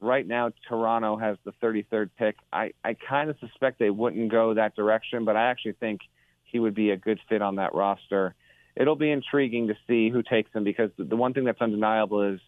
right 0.00 0.26
now 0.26 0.52
Toronto 0.68 1.16
has 1.16 1.36
the 1.44 1.52
33rd 1.62 2.10
pick. 2.18 2.36
I, 2.52 2.72
I 2.84 2.94
kind 2.94 3.30
of 3.30 3.36
suspect 3.40 3.78
they 3.78 3.90
wouldn't 3.90 4.30
go 4.30 4.54
that 4.54 4.76
direction, 4.76 5.24
but 5.24 5.36
I 5.36 5.50
actually 5.50 5.72
think 5.72 6.00
he 6.44 6.58
would 6.58 6.74
be 6.74 6.90
a 6.90 6.96
good 6.96 7.20
fit 7.28 7.42
on 7.42 7.56
that 7.56 7.74
roster. 7.74 8.34
It'll 8.76 8.96
be 8.96 9.10
intriguing 9.10 9.68
to 9.68 9.74
see 9.86 10.08
who 10.08 10.22
takes 10.22 10.52
him 10.52 10.64
because 10.64 10.90
the 10.96 11.16
one 11.16 11.34
thing 11.34 11.44
that's 11.44 11.60
undeniable 11.60 12.22
is 12.34 12.40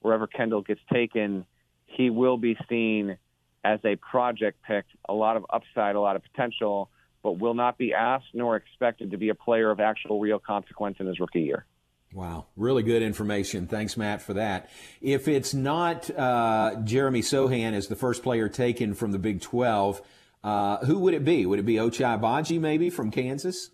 wherever 0.00 0.26
Kendall 0.26 0.62
gets 0.62 0.80
taken, 0.92 1.46
he 1.86 2.10
will 2.10 2.36
be 2.36 2.56
seen 2.68 3.16
as 3.64 3.80
a 3.84 3.96
project 3.96 4.58
pick, 4.66 4.84
a 5.08 5.12
lot 5.12 5.36
of 5.36 5.46
upside, 5.50 5.96
a 5.96 6.00
lot 6.00 6.16
of 6.16 6.22
potential, 6.22 6.90
but 7.26 7.40
will 7.40 7.54
not 7.54 7.76
be 7.76 7.92
asked 7.92 8.28
nor 8.34 8.54
expected 8.54 9.10
to 9.10 9.16
be 9.16 9.30
a 9.30 9.34
player 9.34 9.72
of 9.72 9.80
actual 9.80 10.20
real 10.20 10.38
consequence 10.38 10.98
in 11.00 11.08
his 11.08 11.18
rookie 11.18 11.40
year. 11.40 11.66
Wow, 12.14 12.46
really 12.54 12.84
good 12.84 13.02
information. 13.02 13.66
Thanks, 13.66 13.96
Matt, 13.96 14.22
for 14.22 14.34
that. 14.34 14.70
If 15.00 15.26
it's 15.26 15.52
not 15.52 16.08
uh, 16.16 16.76
Jeremy 16.84 17.22
Sochan 17.22 17.72
as 17.72 17.88
the 17.88 17.96
first 17.96 18.22
player 18.22 18.48
taken 18.48 18.94
from 18.94 19.10
the 19.10 19.18
Big 19.18 19.40
12, 19.40 20.02
uh, 20.44 20.86
who 20.86 21.00
would 21.00 21.14
it 21.14 21.24
be? 21.24 21.46
Would 21.46 21.58
it 21.58 21.64
be 21.64 21.74
Ochai 21.74 22.20
Agbaji 22.20 22.60
maybe 22.60 22.90
from 22.90 23.10
Kansas? 23.10 23.70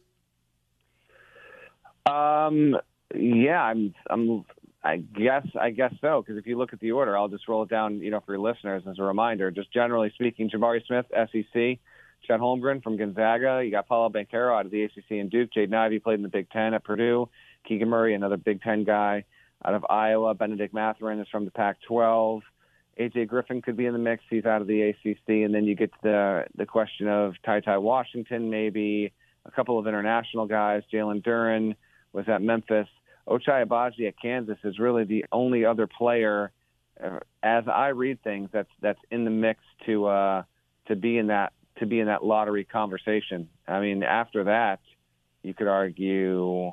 Um, 2.06 2.78
yeah, 3.14 3.62
I'm, 3.62 3.94
I'm, 4.08 4.46
I 4.82 4.96
guess, 4.96 5.46
I 5.60 5.72
guess 5.72 5.92
so. 6.00 6.22
Because 6.22 6.38
if 6.38 6.46
you 6.46 6.56
look 6.56 6.72
at 6.72 6.80
the 6.80 6.92
order, 6.92 7.18
I'll 7.18 7.28
just 7.28 7.46
roll 7.48 7.64
it 7.64 7.68
down, 7.68 8.00
you 8.00 8.10
know, 8.10 8.20
for 8.24 8.32
your 8.32 8.40
listeners 8.40 8.84
as 8.88 8.98
a 8.98 9.02
reminder. 9.02 9.50
Just 9.50 9.70
generally 9.74 10.10
speaking, 10.14 10.48
Jabari 10.48 10.80
Smith, 10.86 11.04
SEC. 11.10 11.78
Chet 12.26 12.40
Holmgren 12.40 12.82
from 12.82 12.96
Gonzaga. 12.96 13.62
You 13.64 13.70
got 13.70 13.88
Paolo 13.88 14.08
Banchero 14.08 14.58
out 14.58 14.66
of 14.66 14.72
the 14.72 14.84
ACC 14.84 15.12
and 15.12 15.30
Duke. 15.30 15.50
Jaden 15.56 15.74
Ivey 15.74 15.98
played 15.98 16.16
in 16.16 16.22
the 16.22 16.28
Big 16.28 16.50
Ten 16.50 16.74
at 16.74 16.84
Purdue. 16.84 17.28
Keegan 17.66 17.88
Murray, 17.88 18.14
another 18.14 18.36
Big 18.36 18.62
Ten 18.62 18.84
guy 18.84 19.24
out 19.64 19.74
of 19.74 19.84
Iowa. 19.88 20.34
Bennedict 20.34 20.74
Mathurin 20.74 21.20
is 21.20 21.28
from 21.30 21.44
the 21.44 21.50
Pac-12. 21.50 22.42
AJ 22.98 23.28
Griffin 23.28 23.62
could 23.62 23.76
be 23.76 23.86
in 23.86 23.92
the 23.92 23.98
mix. 23.98 24.22
He's 24.28 24.44
out 24.44 24.60
of 24.60 24.66
the 24.66 24.82
ACC, 24.82 25.28
and 25.28 25.54
then 25.54 25.64
you 25.64 25.74
get 25.74 25.92
to 25.92 25.98
the 26.02 26.44
the 26.56 26.66
question 26.66 27.08
of 27.08 27.34
Ty 27.44 27.60
Ty 27.60 27.78
Washington, 27.78 28.50
maybe 28.50 29.12
a 29.46 29.50
couple 29.50 29.78
of 29.78 29.86
international 29.86 30.46
guys. 30.46 30.82
Jalen 30.92 31.22
Duren 31.24 31.74
was 32.12 32.28
at 32.28 32.42
Memphis. 32.42 32.88
Ochai 33.26 33.66
Agbaji 33.66 34.08
at 34.08 34.20
Kansas 34.20 34.58
is 34.64 34.78
really 34.78 35.04
the 35.04 35.24
only 35.32 35.64
other 35.64 35.86
player, 35.86 36.52
uh, 37.02 37.20
as 37.42 37.64
I 37.66 37.88
read 37.88 38.22
things, 38.22 38.50
that's 38.52 38.70
that's 38.80 39.00
in 39.10 39.24
the 39.24 39.30
mix 39.30 39.60
to 39.86 40.06
uh, 40.06 40.42
to 40.88 40.96
be 40.96 41.18
in 41.18 41.28
that 41.28 41.52
to 41.78 41.86
be 41.86 42.00
in 42.00 42.06
that 42.06 42.24
lottery 42.24 42.64
conversation. 42.64 43.48
I 43.66 43.80
mean, 43.80 44.02
after 44.02 44.44
that, 44.44 44.80
you 45.42 45.54
could 45.54 45.68
argue 45.68 46.72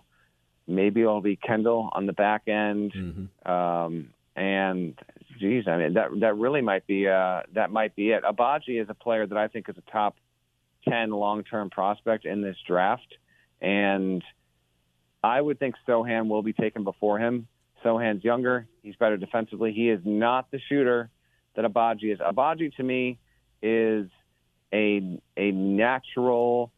maybe 0.68 1.02
it'll 1.02 1.22
be 1.22 1.36
Kendall 1.36 1.90
on 1.92 2.06
the 2.06 2.14
back 2.14 2.48
end. 2.48 2.94
Mm-hmm. 2.94 3.52
Um, 3.52 4.10
and 4.36 4.98
geez, 5.40 5.66
I 5.68 5.78
mean 5.78 5.94
that 5.96 6.10
that 6.22 6.38
really 6.38 6.62
might 6.62 6.88
be 6.88 7.08
uh, 7.08 7.42
that 7.54 7.72
might 7.72 7.96
be 7.96 8.12
it. 8.12 8.24
Agbaji 8.24 8.82
is 8.82 8.88
a 8.90 8.94
player 8.94 9.26
that 9.26 9.38
I 9.38 9.48
think 9.48 9.68
is 9.68 9.76
a 9.78 9.92
top 9.92 10.16
ten 10.88 11.10
long 11.10 11.44
term 11.44 11.70
prospect 11.70 12.26
in 12.26 12.42
this 12.42 12.56
draft, 12.66 13.18
and 13.62 14.24
I 15.24 15.42
would 15.42 15.60
think 15.60 15.76
Sochan 15.88 16.30
will 16.30 16.44
be 16.44 16.54
taken 16.54 16.84
before 16.84 17.20
him. 17.20 17.48
Sochan's 17.84 18.24
younger, 18.24 18.68
he's 18.84 18.96
better 18.96 19.18
defensively. 19.18 19.74
He 19.74 19.90
is 19.90 20.02
not 20.06 20.52
the 20.52 20.60
shooter 20.70 21.10
that 21.56 21.66
Agbaji 21.66 22.14
is. 22.14 22.20
Agbaji 22.20 22.76
to 22.76 22.84
me 22.84 23.20
is 23.62 24.10
a 24.74 25.20
a 25.38 25.52
natural 25.52 26.72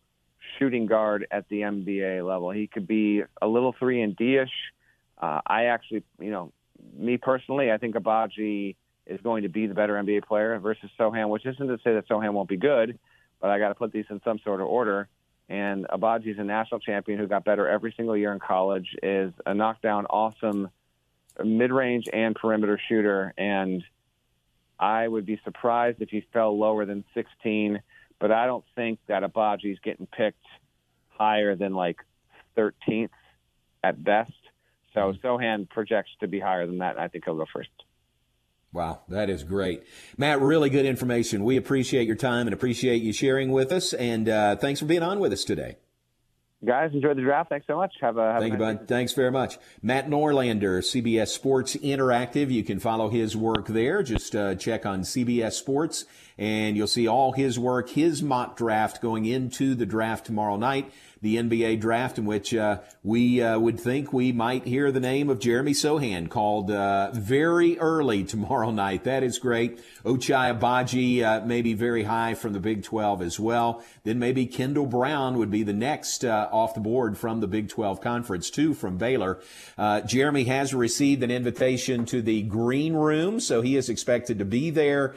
shooting 0.58 0.86
guard 0.86 1.28
at 1.32 1.48
the 1.50 1.62
NBA 1.62 2.26
level. 2.28 2.52
He 2.52 2.68
could 2.68 2.88
be 2.88 3.24
a 3.42 3.48
little 3.48 3.74
three 3.78 4.02
and 4.02 4.16
D-ish. 4.16 4.52
Uh, 5.18 5.42
I 5.46 5.66
actually, 5.66 6.04
you 6.20 6.32
know, 6.32 6.52
me 6.98 7.18
personally, 7.18 7.72
I 7.72 7.78
think 7.78 7.96
Agbaji 7.96 8.76
is 9.06 9.22
going 9.22 9.44
to 9.44 9.50
be 9.50 9.68
the 9.68 9.74
better 9.74 9.94
NBA 9.94 10.26
player 10.26 10.58
versus 10.60 10.90
Sochan, 11.00 11.30
which 11.30 11.46
isn't 11.46 11.68
to 11.68 11.78
say 11.84 11.94
that 11.94 12.08
Sochan 12.08 12.34
won't 12.34 12.50
be 12.50 12.58
good, 12.58 12.98
but 13.40 13.50
I 13.50 13.60
got 13.60 13.70
to 13.70 13.76
put 13.76 13.92
these 13.92 14.06
in 14.10 14.22
some 14.24 14.40
sort 14.40 14.62
of 14.62 14.68
order. 14.68 15.08
And 15.50 15.86
Agbaji 15.88 16.28
is 16.28 16.40
a 16.40 16.44
national 16.44 16.80
champion 16.80 17.20
who 17.20 17.28
got 17.28 17.44
better 17.44 17.68
every 17.68 17.94
single 17.96 18.16
year 18.16 18.32
in 18.32 18.40
college, 18.40 18.96
is 19.04 19.34
a 19.46 19.54
knockdown, 19.54 20.06
awesome 20.06 20.70
mid-range 21.44 22.06
and 22.12 22.36
perimeter 22.36 22.80
shooter, 22.88 23.34
and 23.38 23.84
I 24.82 25.08
would 25.08 25.26
be 25.26 25.40
surprised 25.46 26.02
if 26.02 26.10
he 26.10 26.26
fell 26.34 26.58
lower 26.58 26.86
than 26.86 27.06
16 27.14 27.80
but 28.22 28.32
I 28.32 28.46
don't 28.46 28.64
think 28.76 29.00
that 29.08 29.24
Agbaji's 29.24 29.80
getting 29.84 30.06
picked 30.06 30.46
higher 31.10 31.56
than 31.56 31.74
like 31.74 31.98
13th 32.56 33.10
at 33.84 34.02
best. 34.02 34.32
So 34.94 35.00
mm-hmm. 35.00 35.26
Sochan 35.26 35.68
projects 35.68 36.12
to 36.20 36.28
be 36.28 36.40
higher 36.40 36.68
than 36.68 36.78
that, 36.78 37.00
I 37.00 37.08
think 37.08 37.26
he'll 37.26 37.36
go 37.36 37.48
first. 37.52 37.70
Wow, 38.72 39.02
that 39.10 39.30
is 39.30 39.44
great. 39.44 39.84
Matt, 40.18 40.40
really 40.40 40.70
good 40.70 40.86
information. 40.86 41.44
We 41.44 41.58
appreciate 41.58 42.08
your 42.08 42.16
time 42.16 42.48
and 42.48 42.54
appreciate 42.54 43.02
you 43.02 43.12
sharing 43.12 43.52
with 43.52 43.72
us, 43.72 43.92
and 43.92 44.30
uh, 44.30 44.56
thanks 44.56 44.80
for 44.80 44.86
being 44.86 45.04
on 45.04 45.20
with 45.20 45.34
us 45.34 45.44
today. 45.44 45.76
Guys, 46.66 46.92
enjoy 46.94 47.14
the 47.14 47.22
draft. 47.22 47.50
Thanks 47.50 47.68
so 47.68 47.78
much. 47.78 47.94
Have 48.02 48.18
a 48.18 48.34
have 48.34 48.42
Thank 48.42 48.54
a 48.54 48.58
you, 48.58 48.64
nice 48.64 48.78
bud. 48.78 48.88
Thanks 48.88 49.14
very 49.14 49.32
much. 49.32 49.58
Matt 49.82 50.08
Norlander, 50.10 50.80
CBS 50.80 51.30
Sports 51.30 51.76
Interactive. 51.76 52.52
You 52.52 52.64
can 52.64 52.80
follow 52.80 53.10
his 53.10 53.36
work 53.36 53.68
there. 53.68 54.04
Just 54.04 54.36
uh, 54.36 54.56
check 54.56 54.86
on 54.86 55.02
CBS 55.02 55.54
Sports, 55.54 56.06
and 56.38 56.78
you'll 56.78 56.88
see 56.88 57.08
all 57.08 57.34
his 57.34 57.58
work, 57.58 57.90
his 57.90 58.22
mock 58.22 58.58
draft 58.58 59.02
going 59.02 59.26
into 59.26 59.76
the 59.76 59.86
draft 59.86 60.26
tomorrow 60.26 60.58
night 60.58 60.92
the 61.22 61.36
NBA 61.38 61.80
draft 61.80 62.18
in 62.18 62.26
which 62.26 62.54
uh, 62.54 62.80
we 63.04 63.44
uh, 63.44 63.58
would 63.60 63.80
think 63.80 64.12
we 64.12 64.32
might 64.32 64.66
hear 64.66 64.92
the 64.92 65.00
name 65.00 65.30
of 65.30 65.40
Jeremy 65.40 65.74
Sochan 65.74 66.28
called 66.28 66.72
uh, 66.72 67.12
very 67.12 67.78
early 67.78 68.24
tomorrow 68.24 68.72
night. 68.72 69.04
That 69.04 69.22
is 69.22 69.38
great. 69.38 69.80
Ochai 70.04 70.58
Agbaji 70.58 71.24
uh, 71.24 71.46
maybe 71.46 71.76
very 71.76 72.04
high 72.04 72.34
from 72.34 72.54
the 72.54 72.60
Big 72.60 72.84
12 72.84 73.22
as 73.22 73.40
well. 73.40 73.84
Then 74.04 74.18
maybe 74.18 74.48
Kendall 74.48 74.88
Brown 74.88 75.38
would 75.38 75.52
be 75.52 75.62
the 75.62 75.74
next 75.74 76.26
uh, 76.26 76.50
off 76.52 76.74
the 76.74 76.80
board 76.80 77.20
from 77.20 77.40
the 77.40 77.48
Big 77.48 77.70
12 77.70 78.02
conference 78.02 78.50
too 78.50 78.74
from 78.74 78.98
Baylor. 78.98 79.40
Uh, 79.78 80.02
Jeremy 80.02 80.46
has 80.46 80.74
received 80.74 81.22
an 81.22 81.30
invitation 81.30 82.06
to 82.06 82.24
the 82.24 82.42
green 82.42 82.94
room, 82.94 83.40
so 83.40 83.62
he 83.62 83.76
is 83.76 83.90
expected 83.90 84.40
to 84.40 84.46
be 84.46 84.72
there 84.72 85.16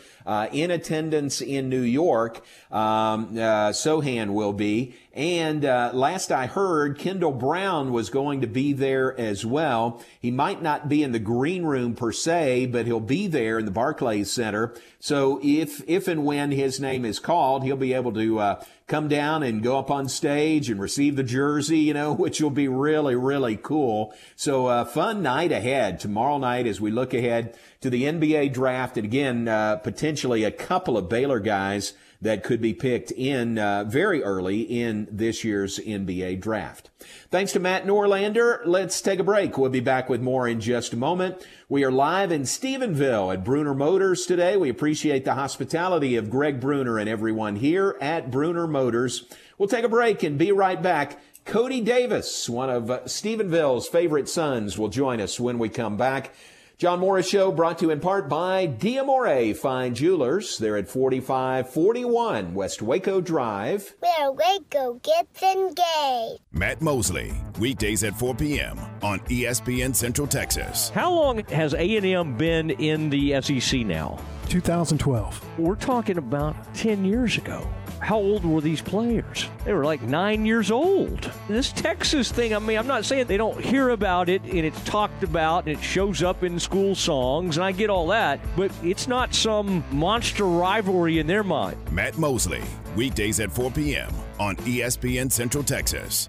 in 0.52 0.70
attendance 0.70 1.40
in 1.40 1.70
New 1.70 1.80
York. 1.80 2.44
Um, 2.70 3.34
Sochan 3.34 4.34
will 4.34 4.52
be. 4.52 4.94
And 5.14 5.64
uh, 5.64 5.92
last 5.94 6.32
I 6.32 6.46
heard, 6.46 6.98
Kendall 6.98 7.30
Brown 7.30 7.92
was 7.92 8.10
going 8.10 8.40
to 8.40 8.48
be 8.48 8.72
there 8.72 9.16
as 9.18 9.46
well. 9.46 10.02
He 10.18 10.32
might 10.32 10.60
not 10.60 10.88
be 10.88 11.04
in 11.04 11.12
the 11.12 11.20
green 11.20 11.62
room 11.62 11.94
per 11.94 12.10
se, 12.10 12.66
but 12.66 12.86
he'll 12.86 12.98
be 12.98 13.28
there 13.28 13.60
in 13.60 13.64
the 13.64 13.70
Barclays 13.70 14.32
Center. 14.32 14.74
So 14.98 15.38
if 15.40 15.80
if 15.86 16.08
and 16.08 16.24
when 16.24 16.50
his 16.50 16.80
name 16.80 17.04
is 17.04 17.20
called, 17.20 17.62
he'll 17.62 17.76
be 17.76 17.92
able 17.92 18.12
to 18.14 18.40
uh, 18.40 18.64
come 18.88 19.06
down 19.06 19.44
and 19.44 19.62
go 19.62 19.78
up 19.78 19.88
on 19.88 20.08
stage 20.08 20.68
and 20.68 20.80
receive 20.80 21.14
the 21.14 21.22
jersey, 21.22 21.78
you 21.78 21.94
know, 21.94 22.12
which 22.16 22.40
will 22.40 22.50
be 22.50 22.66
really 22.66 23.14
really 23.14 23.56
cool. 23.56 24.12
So 24.34 24.66
uh, 24.66 24.84
fun 24.84 25.22
night 25.22 25.52
ahead 25.52 26.00
tomorrow 26.00 26.38
night 26.38 26.66
as 26.66 26.80
we 26.80 26.90
look 26.90 27.14
ahead 27.14 27.56
to 27.82 27.88
the 27.88 28.02
NBA 28.02 28.52
draft, 28.52 28.96
and 28.96 29.04
again 29.04 29.46
uh, 29.46 29.76
potentially 29.76 30.42
a 30.42 30.50
couple 30.50 30.98
of 30.98 31.08
Baylor 31.08 31.38
guys 31.38 31.92
that 32.24 32.42
could 32.42 32.60
be 32.60 32.72
picked 32.72 33.10
in 33.10 33.58
uh, 33.58 33.84
very 33.84 34.22
early 34.22 34.62
in 34.62 35.06
this 35.10 35.44
year's 35.44 35.78
NBA 35.78 36.40
draft. 36.40 36.88
Thanks 37.30 37.52
to 37.52 37.60
Matt 37.60 37.84
Norlander. 37.84 38.62
Let's 38.64 39.02
take 39.02 39.18
a 39.18 39.24
break. 39.24 39.58
We'll 39.58 39.70
be 39.70 39.80
back 39.80 40.08
with 40.08 40.22
more 40.22 40.48
in 40.48 40.58
just 40.58 40.94
a 40.94 40.96
moment. 40.96 41.46
We 41.68 41.84
are 41.84 41.92
live 41.92 42.32
in 42.32 42.42
Stephenville 42.42 43.32
at 43.32 43.44
Bruner 43.44 43.74
Motors 43.74 44.24
today. 44.24 44.56
We 44.56 44.70
appreciate 44.70 45.26
the 45.26 45.34
hospitality 45.34 46.16
of 46.16 46.30
Greg 46.30 46.60
Bruner 46.60 46.98
and 46.98 47.10
everyone 47.10 47.56
here 47.56 47.98
at 48.00 48.30
Bruner 48.30 48.66
Motors. 48.66 49.26
We'll 49.58 49.68
take 49.68 49.84
a 49.84 49.88
break 49.90 50.22
and 50.22 50.38
be 50.38 50.50
right 50.50 50.82
back. 50.82 51.20
Cody 51.44 51.82
Davis, 51.82 52.48
one 52.48 52.70
of 52.70 52.90
uh, 52.90 53.00
Stephenville's 53.00 53.86
favorite 53.86 54.30
sons, 54.30 54.78
will 54.78 54.88
join 54.88 55.20
us 55.20 55.38
when 55.38 55.58
we 55.58 55.68
come 55.68 55.98
back. 55.98 56.32
John 56.76 56.98
Morris 56.98 57.28
Show 57.28 57.52
brought 57.52 57.78
to 57.78 57.86
you 57.86 57.90
in 57.92 58.00
part 58.00 58.28
by 58.28 58.66
Diamore 58.66 59.56
Fine 59.56 59.94
Jewelers. 59.94 60.58
They're 60.58 60.76
at 60.76 60.88
4541 60.88 62.52
West 62.52 62.82
Waco 62.82 63.20
Drive. 63.20 63.94
Where 64.00 64.32
Waco 64.32 64.94
gets 64.94 65.40
engaged. 65.40 66.40
Matt 66.52 66.82
Mosley, 66.82 67.32
weekdays 67.60 68.02
at 68.02 68.18
4 68.18 68.34
p.m. 68.34 68.80
on 69.02 69.20
ESPN 69.20 69.94
Central 69.94 70.26
Texas. 70.26 70.88
How 70.88 71.12
long 71.12 71.44
has 71.46 71.74
A&M 71.74 72.36
been 72.36 72.70
in 72.70 73.08
the 73.08 73.40
SEC 73.40 73.86
now? 73.86 74.18
2012. 74.48 75.58
We're 75.58 75.76
talking 75.76 76.18
about 76.18 76.56
10 76.74 77.04
years 77.04 77.38
ago 77.38 77.64
how 78.04 78.16
old 78.18 78.44
were 78.44 78.60
these 78.60 78.82
players? 78.82 79.48
They 79.64 79.72
were 79.72 79.84
like 79.84 80.02
nine 80.02 80.44
years 80.44 80.70
old. 80.70 81.30
This 81.48 81.72
Texas 81.72 82.30
thing, 82.30 82.54
I 82.54 82.58
mean, 82.58 82.76
I'm 82.76 82.86
not 82.86 83.06
saying 83.06 83.26
they 83.26 83.38
don't 83.38 83.58
hear 83.58 83.88
about 83.88 84.28
it 84.28 84.42
and 84.42 84.58
it's 84.58 84.82
talked 84.84 85.22
about 85.22 85.66
and 85.66 85.76
it 85.76 85.82
shows 85.82 86.22
up 86.22 86.42
in 86.42 86.60
school 86.60 86.94
songs, 86.94 87.56
and 87.56 87.64
I 87.64 87.72
get 87.72 87.88
all 87.88 88.06
that, 88.08 88.40
but 88.56 88.70
it's 88.82 89.08
not 89.08 89.34
some 89.34 89.82
monster 89.90 90.44
rivalry 90.44 91.18
in 91.18 91.26
their 91.26 91.42
mind. 91.42 91.78
Matt 91.90 92.18
Mosley, 92.18 92.62
weekdays 92.94 93.40
at 93.40 93.50
4 93.50 93.70
p.m. 93.70 94.12
on 94.38 94.56
ESPN 94.56 95.32
Central 95.32 95.64
Texas. 95.64 96.28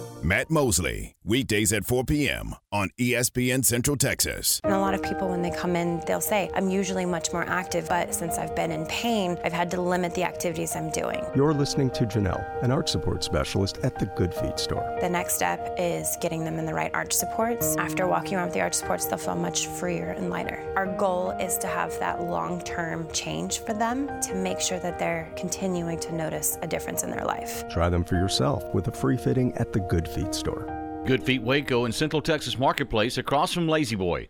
Matt 0.23 0.51
Mosley, 0.51 1.15
weekdays 1.23 1.73
at 1.73 1.83
4 1.83 2.03
p.m. 2.03 2.53
on 2.71 2.91
ESPN 2.99 3.65
Central 3.65 3.97
Texas. 3.97 4.61
And 4.63 4.71
a 4.71 4.77
lot 4.77 4.93
of 4.93 5.01
people, 5.01 5.27
when 5.27 5.41
they 5.41 5.49
come 5.49 5.75
in, 5.75 5.99
they'll 6.05 6.21
say, 6.21 6.51
I'm 6.53 6.69
usually 6.69 7.05
much 7.05 7.33
more 7.33 7.43
active, 7.49 7.89
but 7.89 8.13
since 8.13 8.37
I've 8.37 8.55
been 8.55 8.71
in 8.71 8.85
pain, 8.85 9.35
I've 9.43 9.51
had 9.51 9.71
to 9.71 9.81
limit 9.81 10.13
the 10.13 10.23
activities 10.23 10.75
I'm 10.75 10.91
doing. 10.91 11.25
You're 11.35 11.55
listening 11.55 11.89
to 11.91 12.05
Janelle, 12.05 12.63
an 12.63 12.69
arch 12.69 12.89
support 12.89 13.23
specialist 13.23 13.79
at 13.79 13.97
the 13.97 14.05
Good 14.05 14.31
Feet 14.31 14.59
store. 14.59 14.95
The 15.01 15.09
next 15.09 15.33
step 15.33 15.73
is 15.79 16.15
getting 16.21 16.45
them 16.45 16.59
in 16.59 16.67
the 16.67 16.73
right 16.73 16.91
arch 16.93 17.13
supports. 17.13 17.75
After 17.77 18.05
walking 18.05 18.35
around 18.35 18.45
with 18.45 18.53
the 18.53 18.61
arch 18.61 18.75
supports, 18.75 19.05
they'll 19.07 19.17
feel 19.17 19.35
much 19.35 19.65
freer 19.65 20.11
and 20.11 20.29
lighter. 20.29 20.71
Our 20.75 20.85
goal 20.97 21.31
is 21.31 21.57
to 21.57 21.67
have 21.67 21.97
that 21.97 22.21
long 22.21 22.61
term 22.61 23.07
change 23.11 23.57
for 23.61 23.73
them 23.73 24.07
to 24.21 24.35
make 24.35 24.59
sure 24.59 24.77
that 24.81 24.99
they're 24.99 25.33
continuing 25.35 25.99
to 26.01 26.13
notice 26.13 26.59
a 26.61 26.67
difference 26.67 27.01
in 27.01 27.09
their 27.09 27.25
life. 27.25 27.67
Try 27.69 27.89
them 27.89 28.03
for 28.03 28.17
yourself 28.17 28.63
with 28.75 28.87
a 28.87 28.91
free 28.91 29.17
fitting 29.17 29.51
at 29.55 29.73
the 29.73 29.79
Good 29.79 30.10
Feet 30.11 30.35
store. 30.35 31.03
Good 31.05 31.23
Feet 31.23 31.41
Waco 31.41 31.85
in 31.85 31.91
Central 31.91 32.21
Texas 32.21 32.59
Marketplace 32.59 33.17
across 33.17 33.53
from 33.53 33.67
La-Z-Boy. 33.67 34.29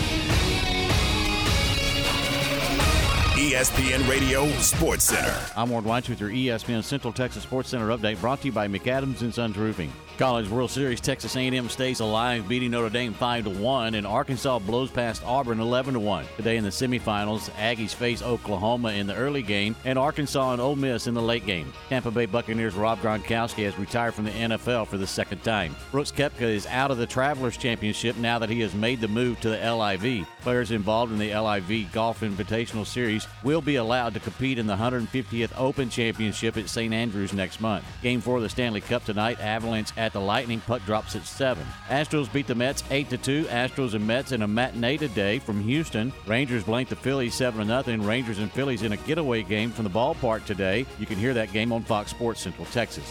ESPN 3.40 4.06
Radio 4.06 4.46
Sports 4.58 5.04
Center. 5.04 5.34
I'm 5.56 5.70
Ward 5.70 5.84
Weitz 5.84 6.10
with 6.10 6.20
your 6.20 6.28
ESPN 6.28 6.84
Central 6.84 7.10
Texas 7.10 7.42
Sports 7.42 7.70
Center 7.70 7.88
update 7.88 8.20
brought 8.20 8.42
to 8.42 8.48
you 8.48 8.52
by 8.52 8.68
McAdams 8.68 9.22
and 9.22 9.34
Sons 9.34 9.56
Roofing. 9.56 9.90
College 10.20 10.50
World 10.50 10.70
Series, 10.70 11.00
Texas 11.00 11.34
A&M 11.34 11.70
stays 11.70 12.00
alive, 12.00 12.46
beating 12.46 12.72
Notre 12.72 12.90
Dame 12.90 13.14
5 13.14 13.44
to 13.44 13.50
1, 13.50 13.94
and 13.94 14.06
Arkansas 14.06 14.58
blows 14.58 14.90
past 14.90 15.24
Auburn 15.24 15.60
11 15.60 15.94
to 15.94 16.00
1. 16.00 16.26
Today 16.36 16.58
in 16.58 16.62
the 16.62 16.68
semifinals, 16.68 17.48
Aggies 17.52 17.94
face 17.94 18.20
Oklahoma 18.20 18.92
in 18.92 19.06
the 19.06 19.14
early 19.14 19.40
game, 19.40 19.74
and 19.86 19.98
Arkansas 19.98 20.52
and 20.52 20.60
Ole 20.60 20.76
Miss 20.76 21.06
in 21.06 21.14
the 21.14 21.22
late 21.22 21.46
game. 21.46 21.72
Tampa 21.88 22.10
Bay 22.10 22.26
Buccaneers 22.26 22.74
Rob 22.74 23.00
Gronkowski 23.00 23.64
has 23.64 23.78
retired 23.78 24.12
from 24.12 24.26
the 24.26 24.30
NFL 24.30 24.88
for 24.88 24.98
the 24.98 25.06
second 25.06 25.42
time. 25.42 25.74
Brooks 25.90 26.12
Koepka 26.12 26.42
is 26.42 26.66
out 26.66 26.90
of 26.90 26.98
the 26.98 27.06
Travelers 27.06 27.56
Championship 27.56 28.18
now 28.18 28.38
that 28.38 28.50
he 28.50 28.60
has 28.60 28.74
made 28.74 29.00
the 29.00 29.08
move 29.08 29.40
to 29.40 29.48
the 29.48 29.74
LIV. 29.74 30.26
Players 30.42 30.70
involved 30.70 31.12
in 31.12 31.18
the 31.18 31.34
LIV 31.34 31.92
Golf 31.92 32.20
Invitational 32.20 32.86
Series 32.86 33.26
will 33.42 33.62
be 33.62 33.76
allowed 33.76 34.12
to 34.12 34.20
compete 34.20 34.58
in 34.58 34.66
the 34.66 34.76
150th 34.76 35.52
Open 35.56 35.88
Championship 35.88 36.58
at 36.58 36.68
St. 36.68 36.92
Andrews 36.92 37.32
next 37.32 37.62
month. 37.62 37.86
Game 38.02 38.20
4 38.20 38.36
of 38.36 38.42
the 38.42 38.50
Stanley 38.50 38.82
Cup 38.82 39.06
tonight, 39.06 39.40
Avalanche 39.40 39.92
at 39.96 40.09
the 40.12 40.20
Lightning. 40.20 40.60
Puck 40.60 40.84
drops 40.84 41.16
at 41.16 41.24
7. 41.24 41.64
Astros 41.88 42.32
beat 42.32 42.46
the 42.46 42.54
Mets 42.54 42.84
8 42.90 43.10
to 43.10 43.18
2. 43.18 43.44
Astros 43.44 43.94
and 43.94 44.06
Mets 44.06 44.32
in 44.32 44.42
a 44.42 44.48
matinee 44.48 44.96
today 44.96 45.38
from 45.38 45.60
Houston. 45.62 46.12
Rangers 46.26 46.64
blanked 46.64 46.90
the 46.90 46.96
Phillies 46.96 47.34
7 47.34 47.66
0. 47.66 47.96
Rangers 47.98 48.38
and 48.38 48.50
Phillies 48.52 48.82
in 48.82 48.92
a 48.92 48.96
getaway 48.98 49.42
game 49.42 49.70
from 49.70 49.84
the 49.84 49.90
ballpark 49.90 50.44
today. 50.44 50.86
You 50.98 51.06
can 51.06 51.16
hear 51.16 51.34
that 51.34 51.52
game 51.52 51.72
on 51.72 51.82
Fox 51.82 52.10
Sports 52.10 52.40
Central 52.40 52.66
Texas. 52.66 53.06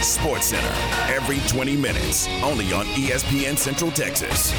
Sports 0.00 0.46
Center, 0.46 0.74
every 1.12 1.38
20 1.48 1.76
minutes, 1.76 2.28
only 2.42 2.72
on 2.72 2.84
ESPN 2.86 3.56
Central 3.56 3.90
Texas. 3.90 4.52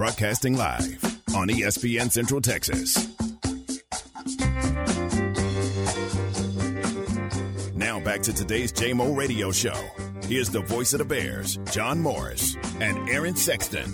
Broadcasting 0.00 0.56
live 0.56 1.04
on 1.36 1.48
ESPN 1.48 2.10
Central 2.10 2.40
Texas. 2.40 3.06
Now 7.74 8.00
back 8.00 8.22
to 8.22 8.32
today's 8.32 8.72
JMO 8.72 9.14
radio 9.14 9.52
show. 9.52 9.78
Here's 10.24 10.48
the 10.48 10.62
voice 10.62 10.94
of 10.94 11.00
the 11.00 11.04
Bears, 11.04 11.58
John 11.70 12.00
Morris, 12.00 12.56
and 12.80 13.10
Aaron 13.10 13.36
Sexton. 13.36 13.92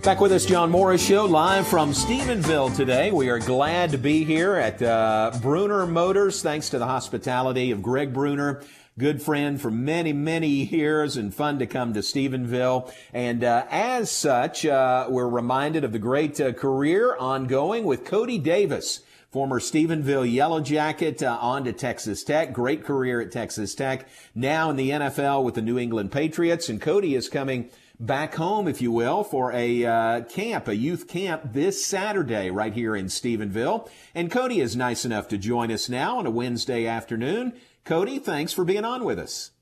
Back 0.00 0.20
with 0.20 0.32
us, 0.32 0.46
John 0.46 0.68
Morris 0.68 1.06
Show, 1.06 1.26
live 1.26 1.68
from 1.68 1.92
Stephenville 1.92 2.74
today. 2.74 3.12
We 3.12 3.28
are 3.28 3.38
glad 3.38 3.92
to 3.92 3.98
be 3.98 4.24
here 4.24 4.56
at 4.56 4.82
uh, 4.82 5.30
Bruner 5.40 5.86
Motors, 5.86 6.42
thanks 6.42 6.70
to 6.70 6.80
the 6.80 6.86
hospitality 6.86 7.70
of 7.70 7.82
Greg 7.82 8.12
Bruner, 8.12 8.62
good 8.98 9.22
friend 9.22 9.60
for 9.60 9.70
many, 9.70 10.12
many 10.12 10.48
years, 10.48 11.16
and 11.16 11.34
fun 11.34 11.58
to 11.58 11.66
come 11.66 11.94
to 11.94 12.00
Stephenville. 12.00 12.92
And 13.12 13.44
uh, 13.44 13.66
as 13.70 14.10
such, 14.10 14.66
uh, 14.66 15.06
we're 15.08 15.28
reminded 15.28 15.84
of 15.84 15.92
the 15.92 15.98
great 15.98 16.40
uh, 16.40 16.52
career 16.52 17.16
ongoing 17.16 17.84
with 17.84 18.04
Cody 18.04 18.38
Davis 18.38 19.00
former 19.30 19.60
Stephenville 19.60 20.30
Yellow 20.30 20.60
Jacket, 20.60 21.22
uh, 21.22 21.38
on 21.40 21.64
to 21.64 21.72
Texas 21.72 22.24
Tech. 22.24 22.52
Great 22.52 22.84
career 22.84 23.20
at 23.20 23.30
Texas 23.30 23.74
Tech. 23.76 24.08
Now 24.34 24.70
in 24.70 24.76
the 24.76 24.90
NFL 24.90 25.44
with 25.44 25.54
the 25.54 25.62
New 25.62 25.78
England 25.78 26.10
Patriots. 26.10 26.68
And 26.68 26.80
Cody 26.80 27.14
is 27.14 27.28
coming 27.28 27.70
back 28.00 28.34
home, 28.34 28.66
if 28.66 28.82
you 28.82 28.90
will, 28.90 29.22
for 29.22 29.52
a 29.52 29.84
uh, 29.84 30.22
camp, 30.22 30.66
a 30.66 30.74
youth 30.74 31.06
camp 31.06 31.52
this 31.52 31.84
Saturday 31.84 32.50
right 32.50 32.72
here 32.72 32.96
in 32.96 33.06
Stephenville. 33.06 33.88
And 34.14 34.30
Cody 34.30 34.60
is 34.60 34.74
nice 34.74 35.04
enough 35.04 35.28
to 35.28 35.38
join 35.38 35.70
us 35.70 35.88
now 35.88 36.18
on 36.18 36.26
a 36.26 36.30
Wednesday 36.30 36.86
afternoon. 36.86 37.52
Cody, 37.84 38.18
thanks 38.18 38.52
for 38.52 38.64
being 38.64 38.84
on 38.84 39.04
with 39.04 39.18
us. 39.18 39.52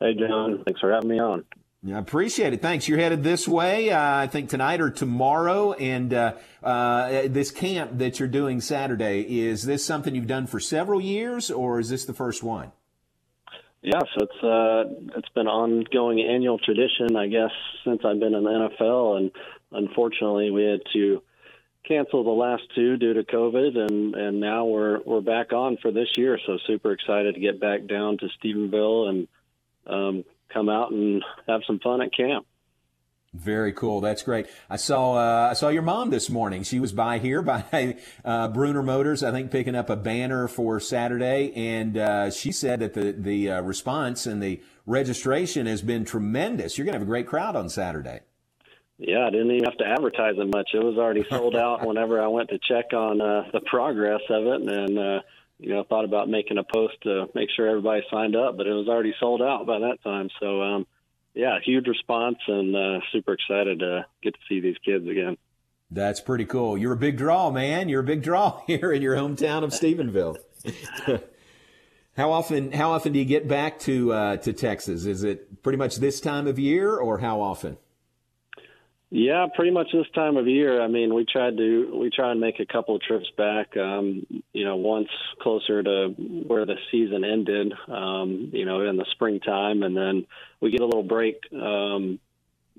Hey, 0.00 0.14
John. 0.14 0.62
Thanks 0.64 0.80
for 0.80 0.92
having 0.92 1.08
me 1.08 1.20
on. 1.20 1.44
I 1.86 1.98
appreciate 1.98 2.52
it. 2.52 2.62
Thanks. 2.62 2.86
You're 2.86 2.98
headed 2.98 3.24
this 3.24 3.48
way, 3.48 3.90
uh, 3.90 4.00
I 4.00 4.28
think 4.28 4.48
tonight 4.48 4.80
or 4.80 4.88
tomorrow. 4.88 5.72
And 5.72 6.14
uh, 6.14 6.34
uh, 6.62 7.22
this 7.26 7.50
camp 7.50 7.98
that 7.98 8.20
you're 8.20 8.28
doing 8.28 8.60
Saturday, 8.60 9.22
is 9.22 9.64
this 9.64 9.84
something 9.84 10.14
you've 10.14 10.28
done 10.28 10.46
for 10.46 10.60
several 10.60 11.00
years 11.00 11.50
or 11.50 11.80
is 11.80 11.88
this 11.88 12.04
the 12.04 12.14
first 12.14 12.44
one? 12.44 12.70
Yeah, 13.82 13.98
so 13.98 14.26
it's 14.26 14.44
uh, 14.44 15.16
it's 15.18 15.28
been 15.30 15.48
ongoing 15.48 16.20
annual 16.20 16.56
tradition, 16.56 17.16
I 17.16 17.26
guess, 17.26 17.50
since 17.84 18.02
I've 18.04 18.20
been 18.20 18.32
in 18.32 18.44
the 18.44 18.50
NFL, 18.50 19.16
and 19.16 19.30
unfortunately, 19.72 20.52
we 20.52 20.62
had 20.62 20.82
to 20.92 21.20
cancel 21.86 22.24
the 22.24 22.30
last 22.30 22.62
two 22.74 22.96
due 22.96 23.14
to 23.14 23.22
COVID, 23.22 23.76
and 23.76 24.14
and 24.14 24.40
now 24.40 24.64
we're 24.64 25.00
we're 25.04 25.20
back 25.20 25.52
on 25.52 25.76
for 25.78 25.90
this 25.90 26.08
year. 26.16 26.38
So 26.46 26.58
super 26.66 26.92
excited 26.92 27.34
to 27.34 27.40
get 27.40 27.60
back 27.60 27.86
down 27.86 28.18
to 28.18 28.28
Stephenville 28.38 29.08
and 29.08 29.28
um, 29.86 30.24
come 30.52 30.68
out 30.68 30.92
and 30.92 31.24
have 31.48 31.62
some 31.66 31.78
fun 31.80 32.02
at 32.02 32.14
camp. 32.14 32.46
Very 33.34 33.72
cool. 33.72 34.02
That's 34.02 34.22
great. 34.22 34.46
I 34.68 34.76
saw 34.76 35.14
uh, 35.14 35.50
I 35.50 35.54
saw 35.54 35.68
your 35.68 35.82
mom 35.82 36.10
this 36.10 36.28
morning. 36.28 36.64
She 36.64 36.78
was 36.78 36.92
by 36.92 37.18
here 37.18 37.40
by 37.42 37.96
uh, 38.24 38.48
Bruner 38.48 38.82
Motors, 38.82 39.22
I 39.22 39.30
think, 39.30 39.50
picking 39.50 39.74
up 39.74 39.88
a 39.88 39.96
banner 39.96 40.48
for 40.48 40.78
Saturday, 40.78 41.50
and 41.54 41.96
uh, 41.96 42.30
she 42.30 42.52
said 42.52 42.80
that 42.80 42.92
the 42.92 43.12
the 43.12 43.50
uh, 43.50 43.62
response 43.62 44.26
and 44.26 44.42
the 44.42 44.60
registration 44.84 45.66
has 45.66 45.80
been 45.80 46.04
tremendous. 46.04 46.76
You're 46.76 46.84
going 46.84 46.92
to 46.92 46.98
have 46.98 47.08
a 47.08 47.10
great 47.10 47.26
crowd 47.26 47.56
on 47.56 47.70
Saturday. 47.70 48.20
Yeah, 49.04 49.26
I 49.26 49.30
didn't 49.30 49.50
even 49.50 49.64
have 49.64 49.78
to 49.78 49.86
advertise 49.86 50.36
it 50.38 50.54
much. 50.54 50.70
It 50.74 50.82
was 50.82 50.96
already 50.96 51.24
sold 51.28 51.56
out 51.56 51.84
whenever 51.86 52.22
I 52.22 52.28
went 52.28 52.50
to 52.50 52.58
check 52.58 52.92
on 52.92 53.20
uh, 53.20 53.50
the 53.52 53.60
progress 53.60 54.20
of 54.30 54.46
it, 54.46 54.68
and 54.68 54.98
uh, 54.98 55.20
you 55.58 55.70
know 55.70 55.84
thought 55.84 56.04
about 56.04 56.28
making 56.28 56.58
a 56.58 56.64
post 56.64 56.94
to 57.02 57.26
make 57.34 57.50
sure 57.54 57.68
everybody 57.68 58.02
signed 58.10 58.36
up, 58.36 58.56
but 58.56 58.66
it 58.66 58.72
was 58.72 58.88
already 58.88 59.14
sold 59.18 59.42
out 59.42 59.66
by 59.66 59.80
that 59.80 59.98
time. 60.02 60.30
So. 60.40 60.62
Um, 60.62 60.86
yeah, 61.34 61.58
huge 61.64 61.86
response 61.86 62.38
and 62.46 62.76
uh, 62.76 63.00
super 63.10 63.32
excited 63.32 63.78
to 63.78 64.04
get 64.22 64.34
to 64.34 64.40
see 64.48 64.60
these 64.60 64.76
kids 64.84 65.08
again. 65.08 65.36
That's 65.90 66.20
pretty 66.20 66.46
cool. 66.46 66.78
You're 66.78 66.92
a 66.92 66.96
big 66.96 67.18
draw, 67.18 67.50
man. 67.50 67.88
You're 67.88 68.00
a 68.00 68.04
big 68.04 68.22
draw 68.22 68.62
here 68.66 68.92
in 68.92 69.02
your 69.02 69.16
hometown 69.16 69.62
of 69.62 69.70
Stephenville. 69.70 70.36
how 72.16 72.32
often? 72.32 72.72
How 72.72 72.92
often 72.92 73.12
do 73.12 73.18
you 73.18 73.24
get 73.24 73.48
back 73.48 73.78
to 73.80 74.12
uh, 74.12 74.36
to 74.38 74.52
Texas? 74.52 75.04
Is 75.04 75.22
it 75.22 75.62
pretty 75.62 75.76
much 75.76 75.96
this 75.96 76.20
time 76.20 76.46
of 76.46 76.58
year, 76.58 76.96
or 76.96 77.18
how 77.18 77.40
often? 77.40 77.76
Yeah, 79.14 79.46
pretty 79.54 79.72
much 79.72 79.88
this 79.92 80.06
time 80.14 80.38
of 80.38 80.48
year. 80.48 80.80
I 80.80 80.88
mean, 80.88 81.12
we 81.12 81.26
tried 81.26 81.58
to 81.58 81.98
we 82.00 82.08
try 82.08 82.30
and 82.30 82.40
make 82.40 82.60
a 82.60 82.64
couple 82.64 82.96
of 82.96 83.02
trips 83.02 83.30
back. 83.36 83.76
Um, 83.76 84.26
you 84.54 84.64
know, 84.64 84.76
once 84.76 85.10
closer 85.38 85.82
to 85.82 86.08
where 86.08 86.64
the 86.64 86.76
season 86.90 87.22
ended. 87.22 87.74
Um, 87.88 88.48
you 88.54 88.64
know, 88.64 88.80
in 88.88 88.96
the 88.96 89.04
springtime, 89.10 89.82
and 89.82 89.94
then 89.94 90.26
we 90.62 90.70
get 90.70 90.80
a 90.80 90.86
little 90.86 91.02
break 91.02 91.42
um, 91.52 92.20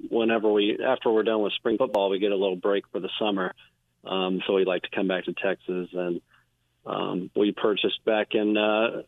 whenever 0.09 0.51
we 0.51 0.79
after 0.83 1.11
we're 1.11 1.21
done 1.21 1.43
with 1.43 1.53
spring 1.53 1.77
football. 1.77 2.09
We 2.09 2.17
get 2.17 2.31
a 2.31 2.35
little 2.35 2.55
break 2.55 2.85
for 2.91 2.99
the 2.99 3.11
summer. 3.19 3.53
Um, 4.03 4.41
so 4.47 4.55
we 4.55 4.65
like 4.65 4.81
to 4.81 4.89
come 4.89 5.07
back 5.07 5.25
to 5.25 5.33
Texas, 5.33 5.89
and 5.93 6.19
um, 6.83 7.29
we 7.35 7.51
purchased 7.51 8.03
back 8.05 8.29
in 8.31 8.57
uh, 8.57 9.03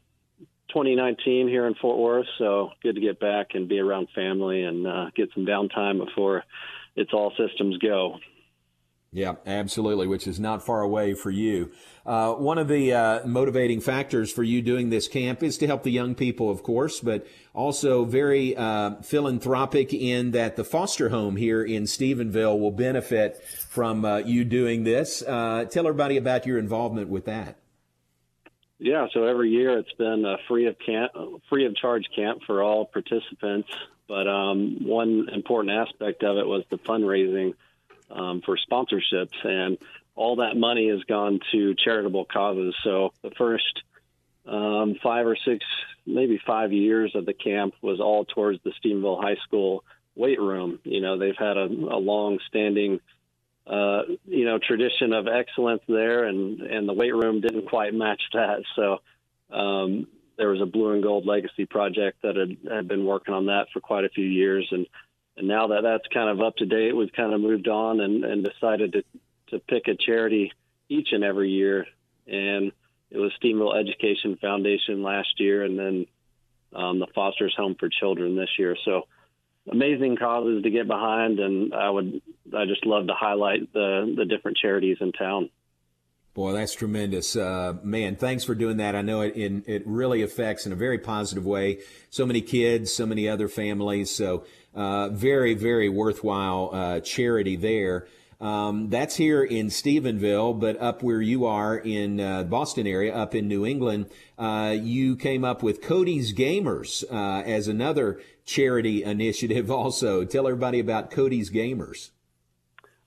2019 0.70 1.48
here 1.48 1.66
in 1.66 1.74
Fort 1.74 1.98
Worth. 1.98 2.28
So 2.38 2.70
good 2.84 2.94
to 2.94 3.02
get 3.02 3.20
back 3.20 3.56
and 3.56 3.68
be 3.68 3.80
around 3.80 4.10
family 4.14 4.62
and 4.62 4.86
uh, 4.86 5.10
get 5.16 5.30
some 5.34 5.48
downtime 5.48 6.06
before 6.06 6.44
it's 6.96 7.14
all 7.14 7.32
systems 7.38 7.78
go. 7.78 8.18
Yeah, 9.16 9.36
absolutely, 9.46 10.08
which 10.08 10.28
is 10.28 10.42
not 10.42 10.62
far 10.62 10.82
away 10.82 11.14
for 11.14 11.32
you. 11.32 11.72
Uh, 12.06 12.34
one 12.34 12.58
of 12.58 12.68
the 12.68 12.92
uh, 12.92 13.26
motivating 13.26 13.80
factors 13.80 14.30
for 14.30 14.44
you 14.44 14.62
doing 14.62 14.90
this 14.90 15.08
camp 15.08 15.42
is 15.42 15.58
to 15.60 15.68
help 15.68 15.84
the 15.84 15.92
young 15.92 16.16
people, 16.16 16.50
of 16.50 16.64
course, 16.64 17.00
but 17.00 17.26
also 17.54 18.04
very 18.04 18.58
uh, 18.58 18.96
philanthropic 19.04 19.94
in 19.94 20.32
that 20.32 20.58
the 20.58 20.66
foster 20.66 21.08
home 21.08 21.38
here 21.38 21.64
in 21.64 21.84
Stephenville 21.84 22.60
will 22.60 22.72
benefit 22.72 23.42
from 23.70 24.04
uh, 24.04 24.18
you 24.18 24.44
doing 24.44 24.84
this. 24.84 25.22
Uh, 25.22 25.64
tell 25.64 25.88
everybody 25.88 26.18
about 26.18 26.46
your 26.46 26.58
involvement 26.58 27.08
with 27.08 27.24
that. 27.24 27.58
Yeah, 28.80 29.08
so 29.14 29.24
every 29.24 29.50
year 29.50 29.80
it's 29.80 29.94
been 29.94 30.26
a 30.26 30.36
free 30.50 30.68
of 30.68 30.76
camp, 30.86 31.14
free 31.48 31.66
of 31.66 31.74
charge 31.78 32.04
camp 32.14 32.42
for 32.46 32.62
all 32.62 32.84
participants. 32.84 33.70
But 34.08 34.28
um, 34.28 34.86
one 34.86 35.30
important 35.32 35.76
aspect 35.76 36.24
of 36.24 36.38
it 36.38 36.48
was 36.48 36.64
the 36.70 36.78
fundraising 36.78 37.56
um, 38.12 38.42
for 38.42 38.58
sponsorships, 38.58 39.44
and 39.44 39.78
all 40.16 40.38
that 40.38 40.56
money 40.56 40.90
has 40.90 41.04
gone 41.04 41.40
to 41.52 41.74
charitable 41.76 42.26
causes. 42.26 42.76
So 42.84 43.14
the 43.22 43.32
first 43.32 43.84
um, 44.46 44.96
five 45.02 45.26
or 45.26 45.36
six, 45.36 45.66
maybe 46.06 46.40
five 46.46 46.72
years 46.72 47.16
of 47.16 47.26
the 47.26 47.34
camp 47.34 47.74
was 47.82 48.00
all 48.00 48.26
towards 48.26 48.60
the 48.64 48.72
Stephenville 48.80 49.22
High 49.22 49.38
School 49.48 49.84
weight 50.16 50.40
room. 50.40 50.80
You 50.84 51.02
know, 51.02 51.18
they've 51.18 51.38
had 51.38 51.58
a, 51.58 51.66
a 51.66 52.00
long-standing 52.00 53.00
uh, 53.68 54.04
you 54.28 54.46
know, 54.46 54.60
tradition 54.60 55.12
of 55.12 55.28
excellence 55.28 55.82
there, 55.88 56.26
and 56.26 56.62
and 56.62 56.88
the 56.88 56.94
weight 56.94 57.16
room 57.16 57.42
didn't 57.42 57.68
quite 57.68 57.94
match 57.94 58.22
that. 58.34 58.62
So 58.76 59.02
um, 59.52 60.08
there 60.38 60.50
was 60.50 60.62
a 60.62 60.66
blue 60.66 60.92
and 60.92 61.04
gold 61.04 61.26
legacy 61.26 61.66
project 61.66 62.22
that 62.24 62.36
had, 62.36 62.58
had 62.72 62.88
been 62.88 63.06
working 63.06 63.34
on 63.34 63.48
that 63.48 63.68
for 63.74 63.80
quite 63.80 64.06
a 64.06 64.10
few 64.10 64.26
years, 64.26 64.68
and 64.72 64.88
and 65.38 65.48
now 65.48 65.68
that 65.68 65.82
that's 65.84 66.08
kind 66.14 66.30
of 66.30 66.46
up 66.46 66.56
to 66.58 66.66
date, 66.66 66.96
we've 66.96 67.12
kind 67.12 67.34
of 67.34 67.42
moved 67.42 67.68
on 67.68 68.00
and, 68.00 68.24
and 68.24 68.44
decided 68.46 68.94
to 68.94 69.04
to 69.50 69.60
pick 69.60 69.88
a 69.88 69.96
charity 69.96 70.52
each 70.90 71.10
and 71.12 71.24
every 71.24 71.50
year 71.50 71.86
and 72.28 72.72
it 73.12 73.18
was 73.18 73.32
Stephenville 73.42 73.80
Education 73.80 74.38
Foundation 74.42 75.04
last 75.04 75.40
year, 75.40 75.64
and 75.64 75.78
then 75.78 76.06
um, 76.74 77.00
the 77.00 77.08
Foster's 77.14 77.56
Home 77.56 77.76
for 77.80 77.90
Children 77.90 78.36
this 78.36 78.50
year. 78.58 78.76
So 78.84 79.08
amazing 79.72 80.18
causes 80.18 80.64
to 80.64 80.70
get 80.70 80.88
behind, 80.88 81.40
and 81.40 81.74
I 81.74 81.90
would 81.90 82.22
I 82.56 82.66
just 82.66 82.86
love 82.86 83.08
to 83.08 83.14
highlight 83.14 83.72
the 83.74 84.14
the 84.18 84.26
different 84.26 84.58
charities 84.58 84.98
in 85.00 85.12
town. 85.12 85.50
Boy, 86.36 86.52
that's 86.52 86.76
tremendous, 86.76 87.38
uh, 87.38 87.76
man. 87.82 88.18
Thanks 88.18 88.44
for 88.44 88.56
doing 88.56 88.76
that. 88.76 88.94
I 88.94 89.02
know 89.02 89.22
it 89.22 89.38
in, 89.38 89.64
it 89.68 89.84
really 89.86 90.22
affects 90.22 90.66
in 90.66 90.74
a 90.74 90.76
very 90.76 90.98
positive 90.98 91.46
way 91.46 91.80
so 92.10 92.26
many 92.26 92.42
kids, 92.42 92.92
so 92.92 93.06
many 93.06 93.30
other 93.30 93.48
families. 93.48 94.12
So 94.14 94.44
uh, 94.76 95.08
very 95.10 95.54
very 95.54 95.88
worthwhile 95.88 96.72
uh, 96.74 97.00
charity 97.00 97.56
there. 97.56 98.08
Um, 98.42 98.90
that's 98.90 99.16
here 99.16 99.46
in 99.46 99.68
Stephenville, 99.68 100.60
but 100.60 100.78
up 100.82 101.02
where 101.02 101.22
you 101.22 101.46
are 101.46 101.78
in 101.78 102.20
uh, 102.20 102.44
Boston 102.44 102.86
area, 102.86 103.16
up 103.16 103.34
in 103.34 103.48
New 103.48 103.66
England, 103.66 104.08
uh, 104.38 104.76
you 104.78 105.16
came 105.16 105.46
up 105.46 105.64
with 105.64 105.82
Cody's 105.82 106.34
Gamers 106.34 107.06
uh, 107.10 107.44
as 107.44 107.70
another 107.70 108.20
charity 108.44 109.04
initiative. 109.06 109.72
Also, 109.72 110.26
tell 110.26 110.48
everybody 110.48 110.82
about 110.82 111.12
Cody's 111.12 111.50
Gamers. 111.50 112.10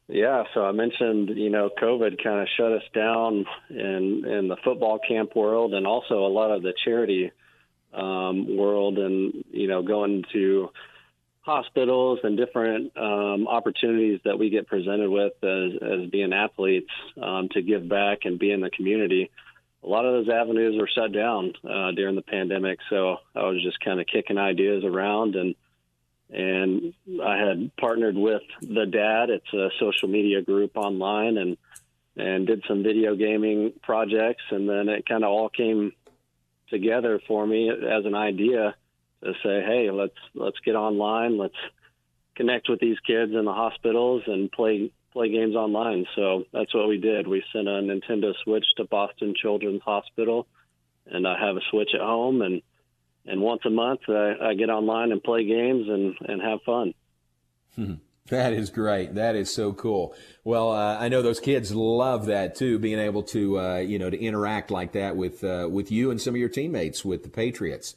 Yeah, 0.08 0.44
so 0.54 0.64
I 0.64 0.72
mentioned, 0.72 1.30
you 1.36 1.50
know, 1.50 1.68
COVID 1.68 2.22
kind 2.22 2.40
of 2.40 2.48
shut 2.56 2.72
us 2.72 2.82
down 2.94 3.44
in 3.68 4.24
in 4.26 4.48
the 4.48 4.56
football 4.64 4.98
camp 5.06 5.36
world, 5.36 5.74
and 5.74 5.86
also 5.86 6.24
a 6.24 6.32
lot 6.32 6.50
of 6.50 6.62
the 6.62 6.72
charity 6.82 7.30
um, 7.92 8.56
world, 8.56 8.98
and 8.98 9.44
you 9.50 9.68
know, 9.68 9.82
going 9.82 10.24
to 10.32 10.70
hospitals 11.42 12.20
and 12.22 12.38
different 12.38 12.96
um, 12.96 13.46
opportunities 13.48 14.20
that 14.24 14.38
we 14.38 14.50
get 14.50 14.66
presented 14.66 15.10
with 15.10 15.32
as, 15.42 15.72
as 15.82 16.10
being 16.10 16.32
athletes 16.32 16.90
um, 17.22 17.48
to 17.50 17.62
give 17.62 17.88
back 17.88 18.20
and 18.24 18.38
be 18.38 18.50
in 18.50 18.60
the 18.60 18.70
community. 18.70 19.30
A 19.82 19.86
lot 19.86 20.04
of 20.04 20.12
those 20.12 20.34
avenues 20.34 20.74
were 20.78 20.88
shut 20.94 21.12
down 21.12 21.52
uh, 21.64 21.92
during 21.92 22.16
the 22.16 22.22
pandemic, 22.22 22.78
so 22.90 23.18
I 23.34 23.44
was 23.44 23.62
just 23.62 23.80
kind 23.80 24.00
of 24.00 24.06
kicking 24.06 24.38
ideas 24.38 24.84
around 24.84 25.36
and 25.36 25.54
and 26.30 26.92
I 27.24 27.38
had 27.38 27.70
partnered 27.76 28.16
with 28.16 28.42
the 28.60 28.86
dad. 28.86 29.30
It's 29.30 29.52
a 29.52 29.70
social 29.78 30.08
media 30.08 30.42
group 30.42 30.76
online 30.76 31.38
and 31.38 31.56
and 32.16 32.46
did 32.48 32.64
some 32.66 32.82
video 32.82 33.14
gaming 33.14 33.72
projects 33.82 34.42
and 34.50 34.68
then 34.68 34.88
it 34.88 35.06
kind 35.06 35.22
of 35.22 35.30
all 35.30 35.48
came 35.48 35.92
together 36.68 37.20
for 37.28 37.46
me 37.46 37.70
as 37.70 38.04
an 38.04 38.14
idea 38.14 38.74
to 39.22 39.32
say, 39.42 39.62
hey, 39.62 39.90
let's 39.90 40.18
let's 40.34 40.58
get 40.64 40.74
online, 40.74 41.38
let's 41.38 41.56
connect 42.36 42.68
with 42.68 42.80
these 42.80 42.98
kids 43.06 43.32
in 43.32 43.44
the 43.44 43.52
hospitals 43.52 44.22
and 44.26 44.50
play 44.50 44.92
play 45.12 45.30
games 45.30 45.56
online. 45.56 46.06
So 46.14 46.44
that's 46.52 46.74
what 46.74 46.88
we 46.88 46.98
did. 46.98 47.26
We 47.26 47.42
sent 47.52 47.68
a 47.68 47.80
Nintendo 47.82 48.32
Switch 48.44 48.66
to 48.76 48.84
Boston 48.84 49.34
Children's 49.40 49.82
Hospital, 49.82 50.46
and 51.06 51.26
I 51.26 51.38
have 51.38 51.56
a 51.56 51.60
Switch 51.70 51.90
at 51.94 52.00
home, 52.00 52.42
and 52.42 52.62
and 53.28 53.40
once 53.40 53.62
a 53.64 53.70
month 53.70 54.00
I, 54.08 54.34
I 54.42 54.54
get 54.54 54.70
online 54.70 55.12
and 55.12 55.22
play 55.22 55.44
games 55.44 55.88
and 55.88 56.14
and 56.28 56.42
have 56.42 56.60
fun. 56.62 56.94
That 58.30 58.52
is 58.52 58.70
great. 58.70 59.14
That 59.14 59.36
is 59.36 59.52
so 59.52 59.72
cool. 59.72 60.14
Well, 60.44 60.72
uh, 60.72 60.98
I 60.98 61.08
know 61.08 61.22
those 61.22 61.40
kids 61.40 61.74
love 61.74 62.26
that 62.26 62.54
too, 62.54 62.78
being 62.78 62.98
able 62.98 63.22
to, 63.24 63.58
uh, 63.58 63.76
you 63.78 63.98
know, 63.98 64.10
to 64.10 64.20
interact 64.20 64.70
like 64.70 64.92
that 64.92 65.16
with 65.16 65.42
uh, 65.42 65.68
with 65.70 65.90
you 65.90 66.10
and 66.10 66.20
some 66.20 66.34
of 66.34 66.40
your 66.40 66.48
teammates 66.48 67.04
with 67.04 67.22
the 67.22 67.30
Patriots. 67.30 67.94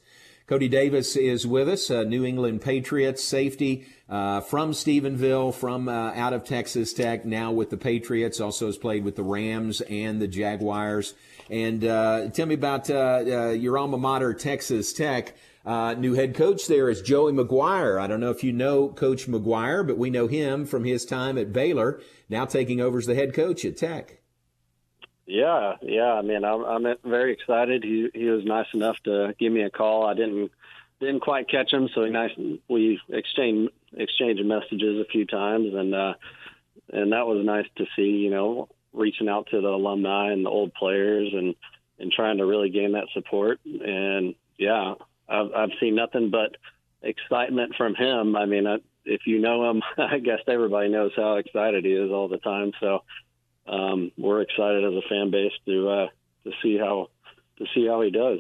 Cody 0.48 0.68
Davis 0.68 1.16
is 1.16 1.48
with 1.48 1.70
us, 1.70 1.90
New 1.90 2.26
England 2.26 2.62
Patriots 2.62 3.24
safety 3.24 3.86
uh, 4.10 4.42
from 4.42 4.72
Stephenville, 4.74 5.54
from 5.54 5.88
uh, 5.88 6.12
out 6.14 6.34
of 6.34 6.44
Texas 6.44 6.92
Tech, 6.92 7.24
now 7.24 7.52
with 7.52 7.70
the 7.70 7.78
Patriots. 7.78 8.42
Also 8.42 8.66
has 8.66 8.78
played 8.78 9.06
with 9.06 9.16
the 9.16 9.24
Rams 9.24 9.80
and 9.82 10.22
the 10.22 10.28
Jaguars. 10.28 11.14
And 11.52 11.84
uh, 11.84 12.30
tell 12.30 12.46
me 12.46 12.56
about 12.56 12.90
uh, 12.90 13.50
your 13.50 13.78
alma 13.78 13.98
mater, 13.98 14.34
Texas 14.34 14.94
Tech. 14.94 15.36
new 15.66 16.14
head 16.14 16.34
coach 16.34 16.68
there 16.68 16.90
is 16.90 17.02
Joey 17.02 17.34
McGuire. 17.34 18.00
I 18.00 18.08
don't 18.08 18.22
know 18.22 18.32
if 18.32 18.44
you 18.44 18.54
know 18.54 18.88
Coach 18.88 19.28
McGuire, 19.28 19.86
but 19.86 19.98
we 19.98 20.10
know 20.10 20.28
him 20.28 20.66
from 20.66 20.86
his 20.86 21.04
time 21.06 21.38
at 21.38 21.52
Baylor. 21.52 22.02
Now 22.30 22.46
taking 22.46 22.80
over 22.80 23.00
as 23.00 23.06
the 23.06 23.16
head 23.16 23.34
coach 23.34 23.66
at 23.66 23.76
Tech. 23.76 24.22
Yeah, 25.26 25.76
yeah. 25.82 26.14
I 26.14 26.22
mean, 26.22 26.44
I'm, 26.44 26.64
I'm 26.64 26.96
very 27.04 27.34
excited. 27.34 27.84
He 27.84 28.10
he 28.14 28.26
was 28.26 28.44
nice 28.44 28.68
enough 28.74 28.98
to 29.06 29.34
give 29.40 29.52
me 29.52 29.62
a 29.62 29.70
call. 29.70 30.06
I 30.06 30.14
didn't 30.14 30.52
didn't 31.00 31.22
quite 31.22 31.50
catch 31.50 31.72
him, 31.72 31.90
so 31.94 32.04
he 32.04 32.12
nice. 32.12 32.32
We 32.70 33.00
exchanged 33.10 33.72
exchanged 33.94 34.46
messages 34.46 35.00
a 35.00 35.10
few 35.12 35.26
times, 35.26 35.74
and 35.74 35.94
uh, 35.94 36.14
and 36.92 37.12
that 37.12 37.28
was 37.28 37.46
nice 37.46 37.66
to 37.78 37.86
see. 37.96 38.10
You 38.24 38.30
know, 38.30 38.70
reaching 38.94 39.30
out 39.30 39.48
to 39.52 39.62
the 39.62 39.68
alumni 39.68 40.32
and 40.32 40.46
the 40.46 40.50
old 40.50 40.74
players, 40.74 41.30
and 41.34 41.56
and 42.00 42.12
trying 42.12 42.38
to 42.38 42.46
really 42.46 42.70
gain 42.70 42.94
that 42.94 43.08
support. 43.14 43.60
And 43.66 44.36
yeah, 44.58 44.96
I've 45.30 45.54
I've 45.56 45.70
seen 45.80 45.96
nothing 45.96 46.30
but 46.30 46.58
excitement 47.02 47.74
from 47.78 47.96
him. 47.96 48.36
I 48.36 48.46
mean, 48.46 48.68
I, 48.68 48.78
if 49.06 49.22
you 49.26 49.40
know 49.40 49.70
him, 49.70 49.82
I 49.98 50.20
guess 50.20 50.40
everybody 50.48 50.90
knows 50.90 51.12
how 51.16 51.36
excited 51.36 51.86
he 51.86 51.92
is 51.92 52.12
all 52.12 52.28
the 52.28 52.38
time. 52.38 52.72
So 52.80 53.04
um, 53.68 54.12
we're 54.18 54.42
excited 54.42 54.84
as 54.84 54.94
a 54.94 55.10
fan 55.10 55.32
base 55.32 55.54
to 55.66 55.90
uh, 55.90 56.08
to 56.44 56.52
see 56.62 56.78
how 56.78 57.08
to 57.58 57.66
see 57.74 57.88
how 57.88 58.02
he 58.02 58.12
does. 58.12 58.40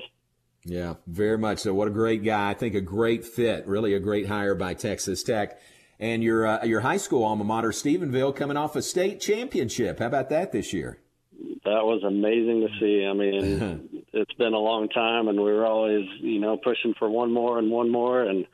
Yeah, 0.63 0.95
very 1.07 1.37
much 1.37 1.59
so. 1.59 1.73
What 1.73 1.87
a 1.87 1.91
great 1.91 2.23
guy! 2.23 2.51
I 2.51 2.53
think 2.53 2.75
a 2.75 2.81
great 2.81 3.25
fit, 3.25 3.67
really 3.67 3.93
a 3.93 3.99
great 3.99 4.27
hire 4.27 4.55
by 4.55 4.73
Texas 4.73 5.23
Tech. 5.23 5.59
And 6.01 6.23
your 6.23 6.47
uh, 6.47 6.65
your 6.65 6.79
high 6.79 6.97
school 6.97 7.23
alma 7.23 7.43
mater, 7.43 7.69
Stephenville, 7.69 8.35
coming 8.35 8.57
off 8.57 8.75
a 8.75 8.81
state 8.81 9.21
championship. 9.21 9.99
How 9.99 10.07
about 10.07 10.29
that 10.29 10.51
this 10.51 10.73
year? 10.73 10.97
That 11.63 11.85
was 11.85 12.03
amazing 12.03 12.67
to 12.67 12.79
see. 12.79 13.05
I 13.05 13.13
mean, 13.13 14.03
it's 14.13 14.33
been 14.33 14.53
a 14.53 14.59
long 14.59 14.89
time, 14.89 15.27
and 15.27 15.37
we 15.37 15.51
were 15.53 15.65
always, 15.65 16.07
you 16.19 16.39
know, 16.39 16.57
pushing 16.57 16.95
for 16.97 17.07
one 17.07 17.31
more 17.31 17.59
and 17.59 17.69
one 17.69 17.91
more, 17.91 18.23
and 18.23 18.47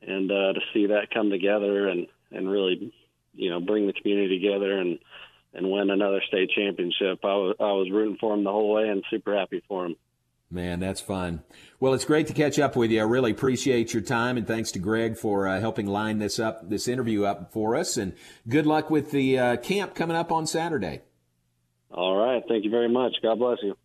and 0.00 0.30
uh, 0.30 0.54
to 0.54 0.60
see 0.72 0.86
that 0.86 1.10
come 1.12 1.28
together 1.28 1.86
and 1.86 2.06
and 2.32 2.50
really, 2.50 2.94
you 3.34 3.50
know, 3.50 3.60
bring 3.60 3.86
the 3.86 3.92
community 3.92 4.40
together 4.40 4.78
and 4.78 4.98
and 5.52 5.70
win 5.70 5.90
another 5.90 6.22
state 6.26 6.50
championship. 6.56 7.18
I 7.24 7.34
was 7.34 7.56
I 7.60 7.72
was 7.72 7.90
rooting 7.92 8.16
for 8.18 8.32
him 8.32 8.42
the 8.42 8.52
whole 8.52 8.72
way 8.72 8.88
and 8.88 9.04
super 9.10 9.36
happy 9.36 9.62
for 9.68 9.84
him. 9.84 9.96
Man, 10.50 10.78
that's 10.78 11.00
fun. 11.00 11.42
Well, 11.80 11.92
it's 11.92 12.04
great 12.04 12.28
to 12.28 12.32
catch 12.32 12.58
up 12.58 12.76
with 12.76 12.90
you. 12.90 13.00
I 13.00 13.04
really 13.04 13.32
appreciate 13.32 13.92
your 13.92 14.02
time, 14.02 14.36
and 14.36 14.46
thanks 14.46 14.70
to 14.72 14.78
Greg 14.78 15.16
for 15.16 15.48
uh, 15.48 15.58
helping 15.58 15.86
line 15.86 16.18
this 16.18 16.38
up, 16.38 16.68
this 16.70 16.86
interview 16.86 17.24
up 17.24 17.52
for 17.52 17.74
us. 17.74 17.96
And 17.96 18.14
good 18.48 18.64
luck 18.64 18.88
with 18.88 19.10
the 19.10 19.38
uh, 19.38 19.56
camp 19.56 19.94
coming 19.94 20.16
up 20.16 20.30
on 20.30 20.46
Saturday. 20.46 21.00
All 21.90 22.16
right. 22.16 22.42
Thank 22.48 22.64
you 22.64 22.70
very 22.70 22.88
much. 22.88 23.16
God 23.22 23.38
bless 23.38 23.58
you. 23.62 23.76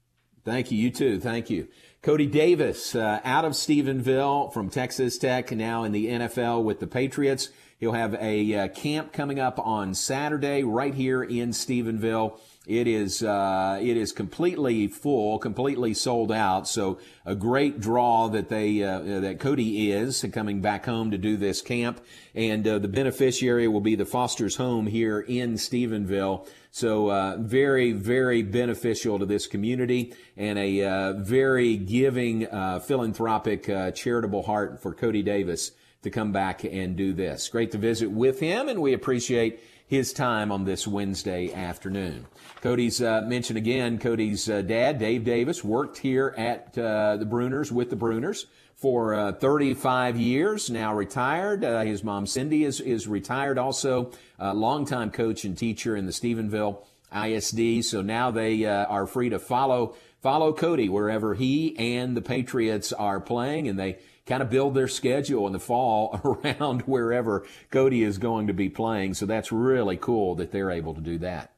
Thank 0.43 0.72
you. 0.72 0.78
You 0.78 0.91
too. 0.91 1.20
Thank 1.20 1.49
you. 1.49 1.68
Cody 2.01 2.26
Davis, 2.26 2.95
uh, 2.95 3.20
out 3.24 3.45
of 3.45 3.53
Stephenville 3.53 4.51
from 4.53 4.70
Texas 4.70 5.18
Tech, 5.18 5.51
now 5.51 5.84
in 5.84 5.91
the 5.91 6.07
NFL 6.07 6.64
with 6.64 6.80
the 6.80 6.88
Patriots. 6.88 7.49
He'll 7.80 7.91
have 7.93 8.16
a 8.16 8.55
uh, 8.55 8.68
camp 8.70 9.14
coming 9.14 9.39
up 9.39 9.59
on 9.59 9.93
Saturday 9.93 10.64
right 10.64 10.93
here 10.93 11.24
in 11.24 11.49
Stephenville. 11.49 12.39
It 12.68 12.88
is 12.88 13.24
uh, 13.24 13.80
it 13.82 13.97
is 13.97 14.12
completely 14.12 14.88
full, 14.88 15.39
completely 15.39 15.95
sold 15.95 16.32
out. 16.32 16.68
So 16.68 16.99
a 17.26 17.34
great 17.34 17.80
draw 17.80 18.28
that 18.28 18.49
they 18.49 18.84
uh, 18.84 18.99
that 19.22 19.39
Cody 19.39 19.91
is 19.91 20.24
coming 20.32 20.62
back 20.62 20.86
home 20.86 21.09
to 21.09 21.18
do 21.18 21.38
this 21.38 21.59
camp, 21.64 21.99
and 22.36 22.68
uh, 22.68 22.78
the 22.78 22.88
beneficiary 22.88 23.68
will 23.68 23.82
be 23.82 23.95
the 23.95 24.05
Foster's 24.05 24.57
Home 24.57 24.86
here 24.86 25.20
in 25.20 25.55
Stephenville. 25.55 26.47
So 26.70 27.09
uh, 27.09 27.38
very 27.39 27.93
very 27.93 28.43
beneficial 28.43 29.18
to 29.18 29.26
this 29.26 29.47
community 29.47 30.14
and 30.38 30.59
a 30.59 30.84
uh, 30.84 31.14
very 31.14 31.78
giving, 31.78 32.45
uh, 32.47 32.80
philanthropic, 32.80 33.66
charitable 33.95 34.43
heart 34.43 34.80
for 34.80 34.93
Cody 34.93 35.24
Davis 35.24 35.72
to 36.03 36.12
come 36.12 36.32
back 36.32 36.64
and 36.64 36.95
do 36.95 37.12
this. 37.12 37.49
Great 37.49 37.72
to 37.72 37.80
visit 37.80 38.12
with 38.12 38.39
him, 38.39 38.70
and 38.70 38.84
we 38.84 38.93
appreciate 38.93 39.59
his 39.88 40.14
time 40.14 40.51
on 40.51 40.64
this 40.64 40.88
Wednesday 40.88 41.51
afternoon. 41.53 42.26
Cody's 42.62 43.01
uh, 43.01 43.22
mentioned 43.26 43.57
again, 43.57 43.97
Cody's 43.97 44.47
uh, 44.47 44.62
dad, 44.62 44.99
Dave 44.99 45.24
Davis, 45.24 45.64
worked 45.64 45.97
here 45.97 46.36
at 46.38 46.78
uh, 46.78 47.18
the 47.18 47.26
Bruners 47.26 47.72
with 47.72 47.89
the 47.89 47.95
Bruners 47.95 48.45
for 48.76 49.16
uh, 49.16 49.32
35 49.32 50.20
years, 50.20 50.70
now 50.70 50.93
retired. 50.93 51.64
Uh, 51.64 51.82
his 51.82 52.03
mom, 52.03 52.28
Cindy, 52.28 52.64
is, 52.64 52.80
is 52.80 53.07
retired 53.07 53.57
also, 53.57 54.12
a 54.38 54.53
longtime 54.53 55.09
coach 55.09 55.43
and 55.43 55.57
teacher 55.57 55.95
in 55.95 56.05
the 56.05 56.12
Stephenville 56.12 56.86
ISD. 57.12 57.84
So 57.84 58.03
now 58.03 58.30
they 58.30 58.64
uh, 58.66 58.86
are 58.86 59.07
free 59.07 59.30
to 59.30 59.39
follow 59.39 59.95
follow 60.22 60.53
Cody 60.53 60.88
wherever 60.88 61.34
he 61.34 61.76
and 61.80 62.16
the 62.16 62.22
Patriots 62.22 62.93
are 62.93 63.20
playing, 63.20 63.68
and 63.68 63.80
they 63.80 63.97
kind 64.28 64.43
of 64.43 64.51
build 64.51 64.76
their 64.76 64.88
schedule 64.88 65.47
in 65.47 65.53
the 65.53 65.59
fall 65.59 66.22
around 66.45 66.82
wherever 66.84 67.43
Cody 67.72 68.03
is 68.03 68.20
going 68.20 68.45
to 68.45 68.53
be 68.53 68.70
playing. 68.70 69.16
So 69.16 69.26
that's 69.26 69.51
really 69.51 69.97
cool 69.97 70.36
that 70.36 70.51
they're 70.51 70.70
able 70.70 70.93
to 70.93 71.01
do 71.01 71.18
that. 71.20 71.51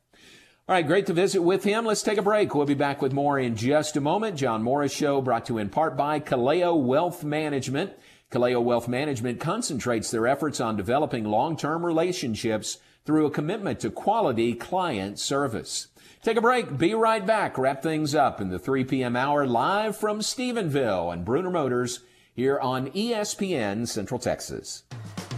All 0.65 0.75
right, 0.75 0.87
great 0.87 1.07
to 1.07 1.13
visit 1.13 1.41
with 1.41 1.65
him. 1.65 1.85
Let's 1.85 2.03
take 2.03 2.17
a 2.17 2.21
break. 2.21 2.55
We'll 2.55 2.65
be 2.65 2.73
back 2.73 3.01
with 3.01 3.11
more 3.11 3.37
in 3.37 3.57
just 3.57 3.97
a 3.97 4.01
moment. 4.01 4.37
John 4.37 4.63
Morris 4.63 4.93
Show 4.93 5.19
brought 5.19 5.47
to 5.47 5.55
you 5.55 5.57
in 5.57 5.67
part 5.67 5.97
by 5.97 6.21
Kaleo 6.21 6.81
Wealth 6.81 7.21
Management. 7.21 7.91
Kaleo 8.31 8.63
Wealth 8.63 8.87
Management 8.87 9.41
concentrates 9.41 10.09
their 10.09 10.25
efforts 10.25 10.61
on 10.61 10.77
developing 10.77 11.25
long-term 11.25 11.85
relationships 11.85 12.77
through 13.03 13.25
a 13.25 13.29
commitment 13.29 13.81
to 13.81 13.89
quality 13.89 14.53
client 14.53 15.19
service. 15.19 15.89
Take 16.21 16.37
a 16.37 16.41
break. 16.41 16.77
Be 16.77 16.93
right 16.93 17.25
back. 17.25 17.57
Wrap 17.57 17.83
things 17.83 18.15
up 18.15 18.39
in 18.39 18.47
the 18.47 18.57
3 18.57 18.85
p.m. 18.85 19.17
hour 19.17 19.45
live 19.45 19.97
from 19.97 20.21
Stephenville 20.21 21.11
and 21.11 21.25
Bruner 21.25 21.51
Motors 21.51 21.99
here 22.33 22.57
on 22.57 22.89
ESPN 22.91 23.85
Central 23.85 24.17
Texas. 24.17 24.83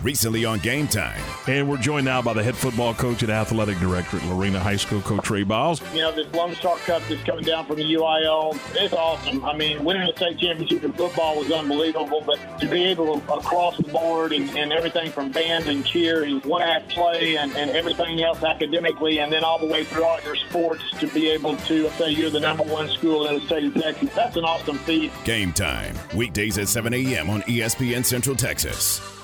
Recently 0.06 0.46
on 0.46 0.60
Game 0.60 0.88
Time. 0.88 1.20
And 1.48 1.68
we're 1.68 1.78
joined 1.78 2.06
now 2.06 2.22
by 2.22 2.34
the 2.34 2.44
head 2.44 2.56
football 2.56 2.94
coach 2.94 3.24
and 3.24 3.32
athletic 3.32 3.80
director 3.80 4.18
at 4.18 4.26
Lorena 4.26 4.60
High 4.60 4.76
School, 4.76 5.02
Coach 5.02 5.24
Trey 5.24 5.42
Biles. 5.42 5.82
You 5.96 6.02
know, 6.02 6.12
this 6.12 6.32
Lone 6.32 6.54
Star 6.54 6.78
Cup 6.78 7.02
that's 7.10 7.24
coming 7.24 7.44
down 7.44 7.66
from 7.66 7.78
the 7.78 7.94
UIL, 7.96 8.56
it's 8.76 8.94
awesome. 8.94 9.44
I 9.44 9.58
mean, 9.58 9.84
winning 9.84 10.06
the 10.06 10.16
state 10.16 10.38
championship 10.38 10.84
in 10.84 10.94
football 10.94 11.40
was 11.40 11.52
unbelievable, 11.52 12.22
but 12.24 12.38
to 12.60 12.68
be 12.68 12.84
able 12.84 13.20
to 13.20 13.34
across 13.34 13.78
the 13.78 13.84
board 13.92 14.32
and, 14.32 14.48
and 14.56 14.72
everything 14.72 15.10
from 15.12 15.32
band 15.32 15.66
and 15.66 15.84
cheer 15.84 16.24
and 16.24 16.46
one 16.46 16.62
act 16.62 16.90
play 16.90 17.38
and, 17.38 17.56
and 17.56 17.72
everything 17.72 18.22
else 18.22 18.44
academically, 18.44 19.22
and 19.22 19.34
then 19.34 19.44
all 19.44 19.58
the 19.58 19.66
way 19.66 19.86
through 19.86 20.04
all 20.04 20.22
your 20.22 20.36
sports 20.36 20.84
to 21.00 21.08
be 21.08 21.32
able 21.32 21.58
to 21.58 21.90
say 21.94 22.12
you're 22.12 22.30
the 22.30 22.40
number 22.40 22.64
one 22.64 22.88
school 22.90 23.26
in 23.26 23.40
the 23.40 23.46
state 23.48 23.64
of 23.64 23.74
Texas, 23.74 24.14
that's 24.14 24.38
an 24.38 24.46
awesome 24.46 24.78
feat. 24.78 25.12
Game 25.24 25.52
Time. 25.52 25.98
Weekdays 26.16 26.60
at 26.60 26.68
7 26.68 26.94
a.m. 26.94 27.28
on 27.32 27.42
ESPN 27.42 28.06
Central 28.06 28.36
Texas. 28.36 29.15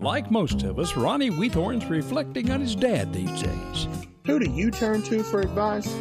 Like 0.00 0.30
most 0.30 0.62
of 0.62 0.78
us, 0.78 0.96
Ronnie 0.96 1.30
Wheathorn's 1.30 1.84
reflecting 1.86 2.52
on 2.52 2.60
his 2.60 2.76
dad 2.76 3.12
these 3.12 3.42
days. 3.42 3.88
Who 4.26 4.38
do 4.38 4.48
you 4.48 4.70
turn 4.70 5.02
to 5.02 5.24
for 5.24 5.40
advice? 5.40 5.92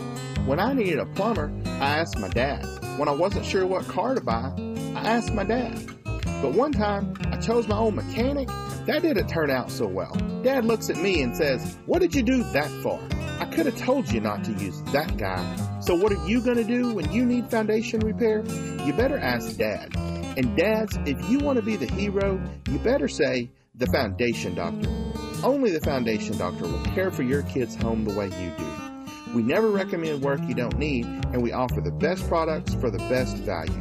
When 0.45 0.60
I 0.60 0.74
needed 0.74 1.00
a 1.00 1.08
plumber, 1.08 1.52
I 1.66 1.98
asked 1.98 2.20
my 2.20 2.28
dad. 2.28 2.64
When 3.00 3.10
I 3.10 3.14
wasn't 3.14 3.43
sure 3.43 3.66
what 3.66 3.88
car 3.88 4.14
to 4.14 4.22
buy, 4.22 4.54
I 4.95 5.02
asked 5.02 5.34
my 5.34 5.43
dad. 5.43 5.84
But 6.04 6.54
one 6.54 6.74
time, 6.74 7.16
I 7.32 7.38
chose 7.38 7.68
my 7.68 7.76
own 7.76 7.95
mechanic. 7.95 8.50
That 8.86 9.02
didn't 9.02 9.30
turn 9.30 9.50
out 9.50 9.72
so 9.72 9.88
well. 9.88 10.14
Dad 10.43 10.64
looks 10.64 10.91
at 10.91 10.98
me 10.98 11.24
and 11.24 11.36
says, 11.36 11.76
What 11.88 11.98
did 11.98 12.14
you 12.14 12.22
do 12.22 12.43
that 12.54 12.70
for? 12.84 13.02
I 13.39 13.45
could 13.45 13.66
have 13.66 13.78
told 13.80 14.12
you 14.12 14.22
not 14.22 14.43
to 14.43 14.52
use 14.52 14.80
that 14.91 15.18
guy. 15.18 15.80
So, 15.80 15.95
what 15.95 16.12
are 16.12 16.28
you 16.28 16.39
going 16.41 16.58
to 16.58 16.64
do 16.64 16.93
when 16.93 17.12
you 17.12 17.26
need 17.26 17.50
foundation 17.50 18.02
repair? 18.02 18.43
You 18.86 18.93
better 18.93 19.18
ask 19.18 19.58
Dad. 19.58 19.95
And, 20.38 20.56
dads, 20.56 21.00
if 21.08 21.20
you 21.32 21.39
want 21.39 21.56
to 21.56 21.64
be 21.64 21.78
the 21.78 21.88
hero, 21.88 22.39
you 22.70 22.78
better 22.78 23.08
say, 23.08 23.50
The 23.78 23.86
Foundation 23.88 24.55
Doctor. 24.55 24.89
Only 25.43 25.69
the 25.69 25.80
Foundation 25.82 26.36
Doctor 26.36 26.63
will 26.63 26.84
care 26.95 27.11
for 27.11 27.21
your 27.21 27.43
kid's 27.43 27.75
home 27.75 28.05
the 28.05 28.13
way 28.13 28.25
you 28.25 28.51
do. 28.57 28.65
We 29.36 29.43
never 29.43 29.69
recommend 29.69 30.23
work 30.23 30.39
you 30.47 30.55
don't 30.55 30.80
need, 30.80 31.05
and 31.05 31.43
we 31.43 31.51
offer 31.51 31.80
the 31.80 31.91
best 31.91 32.28
products 32.28 32.73
for 32.73 32.89
the 32.89 32.97
best 32.97 33.38
value. 33.38 33.80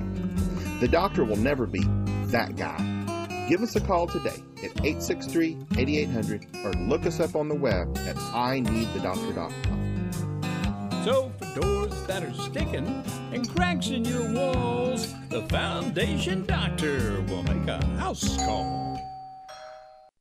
The 0.80 0.88
doctor 0.88 1.24
will 1.24 1.36
never 1.36 1.64
be 1.66 1.80
that 2.26 2.56
guy. 2.56 3.46
Give 3.48 3.62
us 3.62 3.74
a 3.74 3.80
call 3.80 4.06
today 4.06 4.42
at 4.58 4.84
863 4.84 5.56
8800 5.78 6.46
or 6.62 6.72
look 6.74 7.06
us 7.06 7.18
up 7.18 7.34
on 7.34 7.48
the 7.48 7.54
web 7.54 7.96
at 7.98 8.18
i 8.34 8.60
need 8.60 8.88
the 8.92 8.98
ineedthedoctor.com. 8.98 10.12
So, 11.04 11.32
for 11.38 11.60
doors 11.60 12.02
that 12.02 12.22
are 12.22 12.34
sticking 12.34 13.02
and 13.32 13.48
cracks 13.48 13.88
in 13.88 14.04
your 14.04 14.30
walls, 14.30 15.14
the 15.30 15.40
Foundation 15.44 16.44
Doctor 16.44 17.22
will 17.28 17.44
make 17.44 17.66
a 17.66 17.82
house 17.96 18.36
call. 18.36 18.95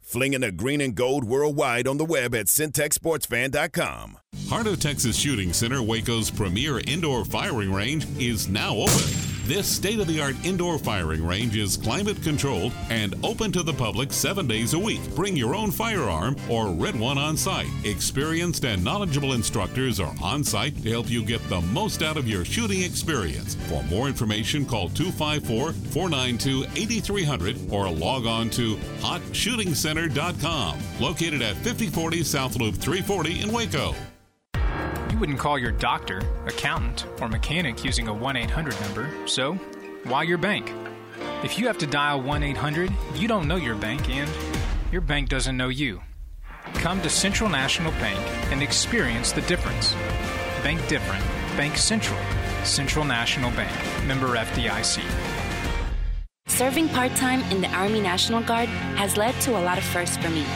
Flinging 0.00 0.40
the 0.40 0.52
green 0.52 0.80
and 0.80 0.94
gold 0.94 1.24
worldwide 1.24 1.86
on 1.86 1.96
the 1.96 2.04
web 2.04 2.34
at 2.34 2.46
centexsportsfan.com. 2.46 4.18
Heart 4.48 4.66
of 4.66 4.80
Texas 4.80 5.16
Shooting 5.16 5.52
Center, 5.52 5.82
Waco's 5.82 6.30
premier 6.30 6.80
indoor 6.86 7.24
firing 7.24 7.72
range, 7.72 8.06
is 8.18 8.48
now 8.48 8.74
open. 8.74 9.29
This 9.50 9.66
state 9.66 9.98
of 9.98 10.06
the 10.06 10.20
art 10.20 10.36
indoor 10.44 10.78
firing 10.78 11.26
range 11.26 11.56
is 11.56 11.76
climate 11.76 12.22
controlled 12.22 12.72
and 12.88 13.16
open 13.24 13.50
to 13.50 13.64
the 13.64 13.72
public 13.72 14.12
seven 14.12 14.46
days 14.46 14.74
a 14.74 14.78
week. 14.78 15.00
Bring 15.16 15.36
your 15.36 15.56
own 15.56 15.72
firearm 15.72 16.36
or 16.48 16.68
rent 16.68 16.94
one 16.94 17.18
on 17.18 17.36
site. 17.36 17.66
Experienced 17.82 18.64
and 18.64 18.84
knowledgeable 18.84 19.32
instructors 19.32 19.98
are 19.98 20.14
on 20.22 20.44
site 20.44 20.80
to 20.84 20.90
help 20.90 21.10
you 21.10 21.24
get 21.24 21.42
the 21.48 21.60
most 21.62 22.00
out 22.00 22.16
of 22.16 22.28
your 22.28 22.44
shooting 22.44 22.82
experience. 22.82 23.56
For 23.68 23.82
more 23.82 24.06
information, 24.06 24.64
call 24.64 24.88
254 24.90 25.72
492 25.72 26.66
8300 26.76 27.72
or 27.72 27.90
log 27.90 28.26
on 28.26 28.50
to 28.50 28.76
hotshootingcenter.com. 29.00 30.78
Located 31.00 31.42
at 31.42 31.56
5040 31.56 32.22
South 32.22 32.54
Loop 32.54 32.76
340 32.76 33.40
in 33.40 33.50
Waco. 33.50 33.96
You 35.20 35.28
wouldn't 35.28 35.38
call 35.38 35.58
your 35.58 35.72
doctor, 35.72 36.22
accountant, 36.46 37.04
or 37.20 37.28
mechanic 37.28 37.84
using 37.84 38.08
a 38.08 38.14
1 38.14 38.36
800 38.38 38.80
number, 38.80 39.10
so 39.28 39.52
why 40.04 40.22
your 40.22 40.38
bank? 40.38 40.72
If 41.44 41.58
you 41.58 41.66
have 41.66 41.76
to 41.76 41.86
dial 41.86 42.22
1 42.22 42.42
800, 42.42 42.90
you 43.16 43.28
don't 43.28 43.46
know 43.46 43.56
your 43.56 43.74
bank 43.74 44.08
and 44.08 44.30
your 44.90 45.02
bank 45.02 45.28
doesn't 45.28 45.58
know 45.58 45.68
you. 45.68 46.00
Come 46.76 47.02
to 47.02 47.10
Central 47.10 47.50
National 47.50 47.92
Bank 48.00 48.18
and 48.50 48.62
experience 48.62 49.30
the 49.32 49.42
difference. 49.42 49.92
Bank 50.62 50.80
different. 50.88 51.22
Bank 51.54 51.76
Central. 51.76 52.18
Central 52.64 53.04
National 53.04 53.50
Bank. 53.50 54.06
Member 54.06 54.28
FDIC. 54.28 55.04
Serving 56.46 56.88
part 56.88 57.14
time 57.16 57.42
in 57.52 57.60
the 57.60 57.68
Army 57.74 58.00
National 58.00 58.42
Guard 58.42 58.70
has 58.96 59.18
led 59.18 59.38
to 59.42 59.50
a 59.50 59.60
lot 59.60 59.76
of 59.76 59.84
firsts 59.84 60.16
for 60.16 60.30
me. 60.30 60.46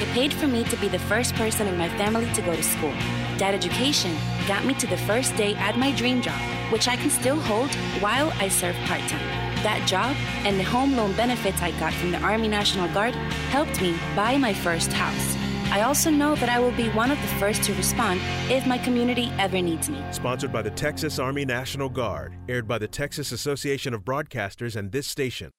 It 0.00 0.08
paid 0.14 0.32
for 0.32 0.46
me 0.46 0.64
to 0.64 0.76
be 0.76 0.88
the 0.88 0.98
first 0.98 1.34
person 1.34 1.66
in 1.66 1.76
my 1.76 1.90
family 1.98 2.32
to 2.32 2.40
go 2.40 2.56
to 2.56 2.62
school. 2.62 2.94
That 3.38 3.52
education 3.54 4.16
got 4.46 4.64
me 4.64 4.74
to 4.74 4.86
the 4.86 4.96
first 4.96 5.34
day 5.36 5.54
at 5.56 5.76
my 5.76 5.92
dream 5.92 6.22
job, 6.22 6.40
which 6.70 6.86
I 6.86 6.96
can 6.96 7.10
still 7.10 7.40
hold 7.40 7.74
while 8.00 8.32
I 8.38 8.48
serve 8.48 8.76
part 8.86 9.00
time. 9.08 9.26
That 9.64 9.86
job 9.88 10.14
and 10.46 10.58
the 10.58 10.62
home 10.62 10.96
loan 10.96 11.14
benefits 11.14 11.60
I 11.60 11.72
got 11.80 11.92
from 11.94 12.12
the 12.12 12.18
Army 12.18 12.48
National 12.48 12.86
Guard 12.94 13.14
helped 13.50 13.80
me 13.80 13.98
buy 14.14 14.36
my 14.36 14.54
first 14.54 14.92
house. 14.92 15.36
I 15.72 15.80
also 15.80 16.10
know 16.10 16.36
that 16.36 16.48
I 16.48 16.60
will 16.60 16.70
be 16.72 16.90
one 16.90 17.10
of 17.10 17.20
the 17.20 17.28
first 17.38 17.64
to 17.64 17.74
respond 17.74 18.20
if 18.48 18.66
my 18.66 18.78
community 18.78 19.32
ever 19.38 19.60
needs 19.60 19.90
me. 19.90 20.00
Sponsored 20.12 20.52
by 20.52 20.62
the 20.62 20.70
Texas 20.70 21.18
Army 21.18 21.44
National 21.44 21.88
Guard, 21.88 22.36
aired 22.48 22.68
by 22.68 22.78
the 22.78 22.86
Texas 22.86 23.32
Association 23.32 23.94
of 23.94 24.04
Broadcasters 24.04 24.76
and 24.76 24.92
this 24.92 25.08
station. 25.08 25.50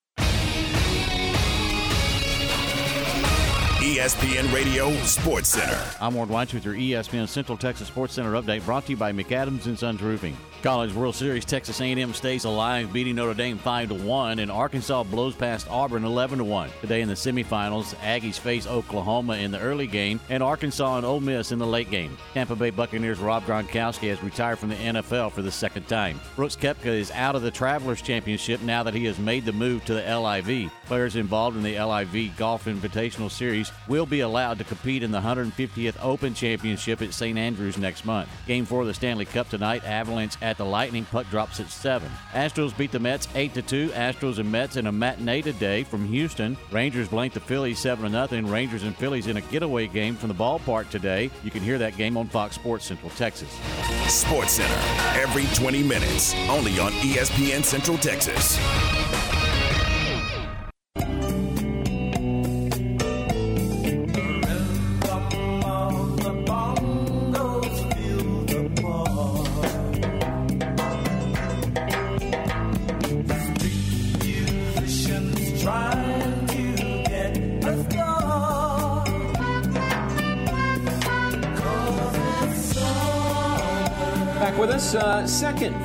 ESPN 3.86 4.52
Radio 4.52 4.92
Sports 5.04 5.50
Center. 5.50 5.80
I'm 6.02 6.16
Ward 6.16 6.30
Weitz 6.30 6.56
with 6.56 6.66
your 6.66 6.74
ESPN 6.74 7.28
Central 7.28 7.56
Texas 7.56 7.88
Sports 7.88 8.16
Center 8.16 8.32
update 8.32 8.66
brought 8.66 8.86
to 8.88 8.94
you 8.94 8.98
by 8.98 9.12
McAdams 9.14 9.68
and 9.68 9.78
Sons 9.78 10.02
Roofing. 10.02 10.36
College 10.66 10.96
World 10.96 11.14
Series 11.14 11.46
Texas 11.46 11.80
A&M 11.80 12.12
stays 12.16 12.46
alive, 12.46 12.92
beating 12.92 13.18
Notre 13.18 13.36
Dame 13.36 13.60
5 13.60 13.90
to 13.90 13.94
1, 13.94 14.40
and 14.40 14.50
Arkansas 14.50 15.04
blows 15.04 15.36
past 15.36 15.70
Auburn 15.70 16.04
11 16.04 16.40
to 16.40 16.44
1. 16.44 16.72
Today 16.82 17.02
in 17.02 17.08
the 17.08 17.14
semifinals, 17.14 17.94
Aggies 17.98 18.40
face 18.40 18.66
Oklahoma 18.66 19.34
in 19.34 19.52
the 19.52 19.60
early 19.60 19.86
game, 19.86 20.20
and 20.28 20.42
Arkansas 20.42 20.98
and 20.98 21.06
Ole 21.06 21.20
Miss 21.20 21.52
in 21.52 21.60
the 21.60 21.68
late 21.68 21.92
game. 21.92 22.18
Tampa 22.34 22.56
Bay 22.56 22.72
Buccaneers 22.72 23.20
Rob 23.20 23.46
Gronkowski 23.46 24.10
has 24.10 24.24
retired 24.24 24.58
from 24.58 24.70
the 24.70 24.76
NFL 24.76 25.34
for 25.34 25.44
the 25.44 25.52
second 25.52 25.88
time. 25.88 26.20
Brooks 26.36 26.56
Koepka 26.56 26.88
is 26.88 27.12
out 27.12 27.36
of 27.36 27.44
the 27.44 27.52
Travelers 27.52 28.02
Championship 28.02 28.64
now 28.64 28.82
that 28.82 28.96
he 28.96 29.06
has 29.06 29.20
made 29.20 29.46
the 29.46 29.54
move 29.54 29.86
to 29.86 29.94
the 29.94 30.20
LIV. 30.20 30.72
Players 30.88 31.16
involved 31.16 31.58
in 31.58 31.62
the 31.62 31.80
LIV 31.80 32.38
Golf 32.38 32.66
Invitational 32.66 33.30
Series 33.30 33.72
will 33.88 34.08
be 34.08 34.22
allowed 34.22 34.58
to 34.58 34.64
compete 34.64 35.04
in 35.04 35.12
the 35.12 35.22
150th 35.22 35.96
Open 36.02 36.34
Championship 36.34 37.04
at 37.04 37.14
St. 37.14 37.38
Andrews 37.38 37.78
next 37.78 38.04
month. 38.04 38.30
Game 38.48 38.66
4 38.66 38.82
of 38.82 38.88
the 38.88 38.94
Stanley 38.96 39.26
Cup 39.26 39.48
tonight, 39.48 39.84
Avalanche 39.86 40.34
at 40.42 40.55
the 40.58 40.66
Lightning. 40.66 41.06
Puck 41.06 41.30
drops 41.30 41.60
at 41.60 41.70
7. 41.70 42.10
Astros 42.34 42.76
beat 42.78 42.92
the 42.92 43.00
Mets 43.00 43.28
8 43.36 43.54
to 43.54 43.62
2. 43.62 43.90
Astros 43.90 44.40
and 44.40 44.52
Mets 44.52 44.76
in 44.76 44.88
a 44.88 44.92
matinee 44.92 45.42
today 45.42 45.84
from 45.84 46.06
Houston. 46.06 46.58
Rangers 46.72 47.08
blanked 47.08 47.34
the 47.34 47.40
Phillies 47.40 47.80
7 47.80 48.12
0. 48.12 48.42
Rangers 48.44 48.84
and 48.84 48.96
Phillies 48.96 49.28
in 49.28 49.38
a 49.38 49.42
getaway 49.42 49.88
game 49.88 50.16
from 50.16 50.30
the 50.30 50.36
ballpark 50.36 50.90
today. 50.90 51.30
You 51.44 51.52
can 51.52 51.62
hear 51.62 51.78
that 51.78 51.98
game 51.98 52.18
on 52.18 52.28
Fox 52.28 52.56
Sports 52.56 52.86
Central 52.86 53.12
Texas. 53.12 53.50
Sports 54.08 54.54
Center, 54.54 55.20
every 55.20 55.46
20 55.56 55.84
minutes, 55.84 56.34
only 56.50 56.80
on 56.80 56.92
ESPN 56.94 57.64
Central 57.64 57.98
Texas. 57.98 58.60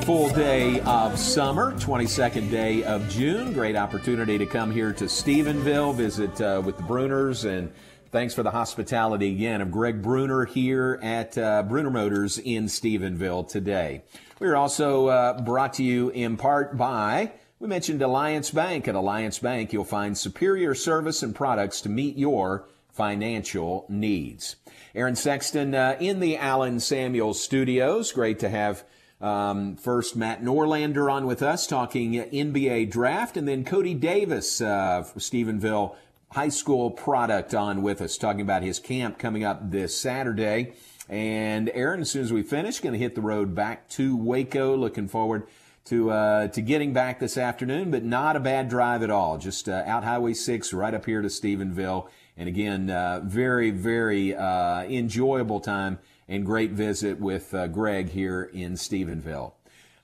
Full 0.01 0.29
day 0.29 0.79
of 0.81 1.17
summer, 1.19 1.73
22nd 1.73 2.49
day 2.49 2.83
of 2.83 3.07
June. 3.07 3.53
Great 3.53 3.75
opportunity 3.75 4.35
to 4.37 4.47
come 4.47 4.71
here 4.71 4.91
to 4.93 5.03
Stephenville, 5.03 5.93
visit 5.93 6.41
uh, 6.41 6.59
with 6.65 6.75
the 6.77 6.83
Bruners, 6.83 7.45
and 7.45 7.71
thanks 8.09 8.33
for 8.33 8.41
the 8.41 8.49
hospitality 8.49 9.31
again 9.31 9.61
of 9.61 9.69
Greg 9.69 10.01
Bruner 10.01 10.45
here 10.45 10.99
at 11.03 11.37
uh, 11.37 11.61
Bruner 11.63 11.91
Motors 11.91 12.39
in 12.39 12.65
Stephenville 12.65 13.47
today. 13.47 14.01
We 14.39 14.47
are 14.47 14.55
also 14.55 15.07
uh, 15.07 15.39
brought 15.41 15.73
to 15.73 15.83
you 15.83 16.09
in 16.09 16.35
part 16.35 16.77
by, 16.77 17.33
we 17.59 17.67
mentioned 17.67 18.01
Alliance 18.01 18.49
Bank. 18.49 18.87
At 18.87 18.95
Alliance 18.95 19.37
Bank, 19.37 19.71
you'll 19.71 19.83
find 19.83 20.17
superior 20.17 20.73
service 20.73 21.21
and 21.21 21.35
products 21.35 21.79
to 21.81 21.89
meet 21.89 22.17
your 22.17 22.67
financial 22.89 23.85
needs. 23.87 24.55
Aaron 24.95 25.15
Sexton 25.15 25.75
uh, 25.75 25.95
in 25.99 26.19
the 26.19 26.37
Allen 26.37 26.79
Samuels 26.79 27.41
studios. 27.41 28.11
Great 28.11 28.39
to 28.39 28.49
have 28.49 28.83
um, 29.21 29.75
first 29.75 30.15
Matt 30.15 30.41
Norlander 30.41 31.11
on 31.11 31.25
with 31.25 31.41
us 31.41 31.67
talking 31.67 32.13
NBA 32.13 32.89
draft, 32.89 33.37
and 33.37 33.47
then 33.47 33.63
Cody 33.63 33.93
Davis, 33.93 34.61
uh, 34.61 35.03
Stephenville 35.17 35.95
High 36.31 36.49
School 36.49 36.91
product, 36.91 37.53
on 37.53 37.81
with 37.81 38.01
us 38.01 38.17
talking 38.17 38.41
about 38.41 38.63
his 38.63 38.79
camp 38.79 39.17
coming 39.17 39.43
up 39.43 39.71
this 39.71 39.95
Saturday. 39.95 40.73
And 41.07 41.69
Aaron, 41.73 42.01
as 42.01 42.09
soon 42.09 42.23
as 42.23 42.33
we 42.33 42.41
finish, 42.41 42.79
going 42.79 42.93
to 42.93 42.99
hit 42.99 43.15
the 43.15 43.21
road 43.21 43.53
back 43.53 43.89
to 43.89 44.15
Waco. 44.15 44.75
Looking 44.75 45.07
forward 45.07 45.47
to 45.85 46.11
uh, 46.11 46.47
to 46.47 46.61
getting 46.61 46.93
back 46.93 47.19
this 47.19 47.37
afternoon, 47.37 47.91
but 47.91 48.03
not 48.03 48.35
a 48.35 48.39
bad 48.39 48.69
drive 48.69 49.03
at 49.03 49.09
all. 49.09 49.37
Just 49.37 49.67
uh, 49.67 49.83
out 49.85 50.03
Highway 50.03 50.33
6, 50.33 50.73
right 50.73 50.93
up 50.93 51.05
here 51.05 51.21
to 51.21 51.27
Stephenville 51.27 52.07
and 52.37 52.47
again, 52.47 52.89
uh, 52.89 53.21
very, 53.23 53.71
very 53.71 54.35
uh, 54.35 54.83
enjoyable 54.83 55.59
time 55.59 55.99
and 56.31 56.45
great 56.45 56.71
visit 56.71 57.19
with 57.19 57.53
uh, 57.53 57.67
Greg 57.67 58.09
here 58.09 58.43
in 58.53 58.75
Stephenville. 58.75 59.51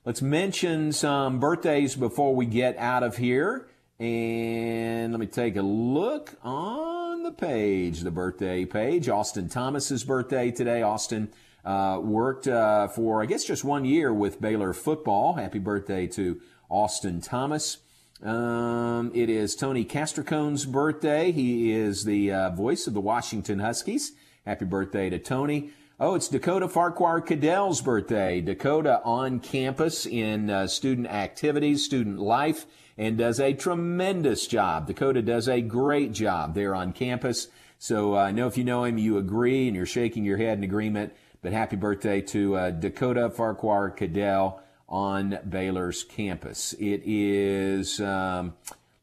Let's 0.03 0.21
mention 0.21 0.91
some 0.91 1.39
birthdays 1.39 1.95
before 1.95 2.35
we 2.35 2.45
get 2.45 2.77
out 2.77 3.01
of 3.01 3.15
here. 3.15 3.69
And 3.97 5.13
let 5.13 5.21
me 5.21 5.25
take 5.25 5.55
a 5.55 5.61
look 5.61 6.35
on 6.43 7.23
the 7.23 7.31
page, 7.31 8.01
the 8.01 8.11
birthday 8.11 8.65
page. 8.65 9.07
Austin 9.07 9.47
Thomas's 9.47 10.03
birthday 10.03 10.51
today. 10.51 10.81
Austin 10.81 11.29
uh, 11.63 12.01
worked 12.03 12.45
uh, 12.45 12.89
for, 12.89 13.23
I 13.23 13.25
guess, 13.25 13.45
just 13.45 13.63
one 13.63 13.85
year 13.85 14.13
with 14.13 14.41
Baylor 14.41 14.73
football. 14.73 15.35
Happy 15.35 15.59
birthday 15.59 16.07
to 16.07 16.41
Austin 16.69 17.21
Thomas. 17.21 17.77
Um, 18.21 19.13
it 19.15 19.29
is 19.29 19.55
Tony 19.55 19.85
Castricone's 19.85 20.65
birthday. 20.65 21.31
He 21.31 21.71
is 21.71 22.03
the 22.03 22.33
uh, 22.33 22.49
voice 22.49 22.85
of 22.85 22.93
the 22.93 23.01
Washington 23.01 23.59
Huskies. 23.59 24.11
Happy 24.45 24.65
birthday 24.65 25.09
to 25.09 25.19
Tony. 25.19 25.71
Oh, 25.99 26.13
it's 26.13 26.27
Dakota 26.27 26.67
Farquhar 26.67 27.21
Cadell's 27.21 27.81
birthday. 27.81 28.39
Dakota 28.39 29.01
on 29.03 29.39
campus 29.39 30.05
in 30.05 30.47
uh, 30.47 30.67
student 30.67 31.07
activities, 31.07 31.83
student 31.85 32.19
life, 32.19 32.67
and 32.99 33.17
does 33.17 33.39
a 33.39 33.53
tremendous 33.53 34.45
job. 34.45 34.85
Dakota 34.85 35.23
does 35.23 35.47
a 35.49 35.59
great 35.59 36.11
job 36.11 36.53
there 36.53 36.75
on 36.75 36.93
campus. 36.93 37.47
So 37.79 38.13
uh, 38.15 38.19
I 38.19 38.31
know 38.31 38.45
if 38.45 38.59
you 38.59 38.63
know 38.63 38.83
him, 38.83 38.99
you 38.99 39.17
agree 39.17 39.65
and 39.65 39.75
you're 39.75 39.87
shaking 39.87 40.23
your 40.23 40.37
head 40.37 40.59
in 40.59 40.63
agreement. 40.63 41.15
But 41.41 41.51
happy 41.51 41.77
birthday 41.77 42.21
to 42.21 42.55
uh, 42.55 42.69
Dakota 42.69 43.31
Farquhar 43.31 43.89
Cadell 43.89 44.61
on 44.87 45.39
Baylor's 45.49 46.03
campus. 46.03 46.73
It 46.73 47.01
is 47.05 47.99
um, 47.99 48.53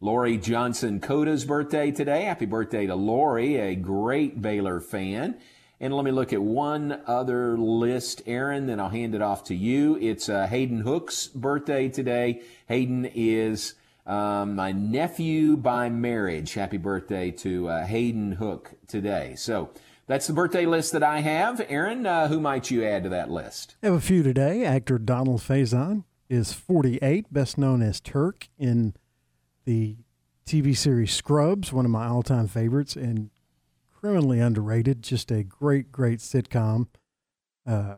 Lori 0.00 0.38
Johnson 0.38 1.00
Coda's 1.00 1.44
birthday 1.44 1.90
today. 1.90 2.22
Happy 2.22 2.46
birthday 2.46 2.86
to 2.86 2.94
Lori, 2.94 3.56
a 3.56 3.74
great 3.74 4.40
Baylor 4.40 4.78
fan. 4.78 5.38
And 5.84 5.94
let 5.94 6.06
me 6.06 6.12
look 6.12 6.32
at 6.32 6.40
one 6.40 6.98
other 7.06 7.58
list, 7.58 8.22
Aaron, 8.24 8.64
then 8.64 8.80
I'll 8.80 8.88
hand 8.88 9.14
it 9.14 9.20
off 9.20 9.44
to 9.44 9.54
you. 9.54 9.98
It's 10.00 10.30
uh, 10.30 10.46
Hayden 10.46 10.80
Hook's 10.80 11.26
birthday 11.26 11.90
today. 11.90 12.40
Hayden 12.68 13.04
is 13.14 13.74
um, 14.06 14.56
my 14.56 14.72
nephew 14.72 15.58
by 15.58 15.90
marriage. 15.90 16.54
Happy 16.54 16.78
birthday 16.78 17.30
to 17.32 17.68
uh, 17.68 17.84
Hayden 17.84 18.32
Hook 18.32 18.70
today. 18.88 19.34
So 19.36 19.72
that's 20.06 20.26
the 20.26 20.32
birthday 20.32 20.64
list 20.64 20.92
that 20.92 21.02
I 21.02 21.20
have. 21.20 21.60
Aaron, 21.68 22.06
uh, 22.06 22.28
who 22.28 22.40
might 22.40 22.70
you 22.70 22.82
add 22.82 23.02
to 23.02 23.10
that 23.10 23.30
list? 23.30 23.76
I 23.82 23.88
have 23.88 23.96
a 23.96 24.00
few 24.00 24.22
today. 24.22 24.64
Actor 24.64 25.00
Donald 25.00 25.42
Faison 25.42 26.04
is 26.30 26.54
48, 26.54 27.30
best 27.30 27.58
known 27.58 27.82
as 27.82 28.00
Turk 28.00 28.48
in 28.58 28.94
the 29.66 29.98
TV 30.46 30.74
series 30.74 31.12
Scrubs, 31.12 31.74
one 31.74 31.84
of 31.84 31.90
my 31.90 32.06
all 32.06 32.22
time 32.22 32.48
favorites, 32.48 32.96
and 32.96 33.28
criminally 34.04 34.38
underrated. 34.38 35.02
Just 35.02 35.30
a 35.30 35.42
great, 35.42 35.90
great 35.90 36.18
sitcom. 36.18 36.88
Uh, 37.66 37.94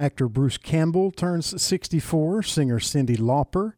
actor 0.00 0.28
Bruce 0.28 0.58
Campbell 0.58 1.12
turns 1.12 1.62
64. 1.62 2.42
Singer 2.42 2.80
Cyndi 2.80 3.16
Lauper 3.16 3.74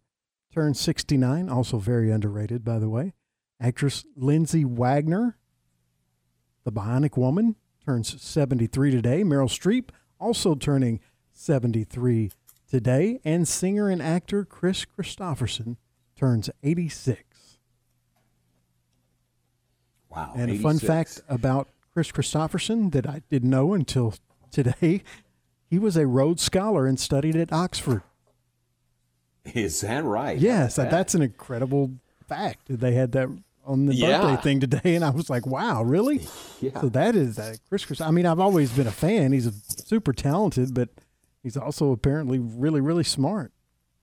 turns 0.55 0.81
69, 0.81 1.51
also 1.51 1.77
very 1.77 2.11
underrated, 2.11 2.65
by 2.65 2.79
the 2.79 2.89
way. 2.89 3.13
Actress 3.61 4.07
Lindsay 4.17 4.65
Wagner 4.65 5.37
the 6.65 6.73
Bionic 6.73 7.19
Woman 7.19 7.57
turns 7.85 8.23
73 8.23 8.91
today. 8.91 9.23
Meryl 9.23 9.51
Streep 9.51 9.91
also 10.19 10.55
turning 10.55 10.99
73 11.33 12.31
today. 12.71 13.21
And 13.23 13.47
singer 13.47 13.91
and 13.91 14.01
actor 14.01 14.47
Chris 14.47 14.87
Kristofferson 14.87 15.77
turns 16.17 16.49
86. 16.63 17.28
Wow. 20.11 20.33
And 20.35 20.51
86. 20.51 20.59
a 20.59 20.63
fun 20.63 20.79
fact 20.79 21.21
about 21.29 21.69
Chris 21.95 22.11
Kristofferson 22.13 22.93
that 22.93 23.07
I 23.07 23.23
didn't 23.31 23.51
know 23.51 23.75
until 23.75 24.15
today 24.51 25.03
he 25.69 25.79
was 25.79 25.97
a 25.97 26.07
Rhodes 26.07 26.43
Scholar 26.43 26.87
and 26.87 26.99
studied 26.99 27.37
at 27.37 27.53
Oxford. 27.53 28.03
Is 29.55 29.81
that 29.81 30.05
right? 30.05 30.39
Yes, 30.39 30.77
that? 30.77 30.91
that's 30.91 31.15
an 31.15 31.23
incredible 31.23 31.93
fact. 32.27 32.63
They 32.69 32.93
had 32.93 33.13
that 33.13 33.29
on 33.65 33.87
the 33.87 33.95
Yeah. 33.95 34.21
birthday 34.23 34.43
thing 34.43 34.61
today, 34.61 34.95
and 34.95 35.05
I 35.05 35.11
was 35.11 35.31
like, 35.31 35.47
"Wow, 35.47 35.83
really?" 35.83 36.27
Yeah. 36.61 36.79
So 36.81 36.89
that 36.91 37.15
is 37.15 37.39
uh, 37.39 37.55
Chris. 37.69 37.85
Chris. 37.85 38.01
I 38.01 38.11
mean, 38.11 38.27
I've 38.27 38.41
always 38.41 38.71
been 38.73 38.87
a 38.87 38.91
fan. 38.93 39.33
He's 39.33 39.47
a 39.47 39.53
super 39.53 40.13
talented, 40.13 40.75
but 40.75 40.91
he's 41.43 41.57
also 41.57 41.93
apparently 41.93 42.39
really, 42.39 42.81
really 42.81 43.05
smart. 43.05 43.53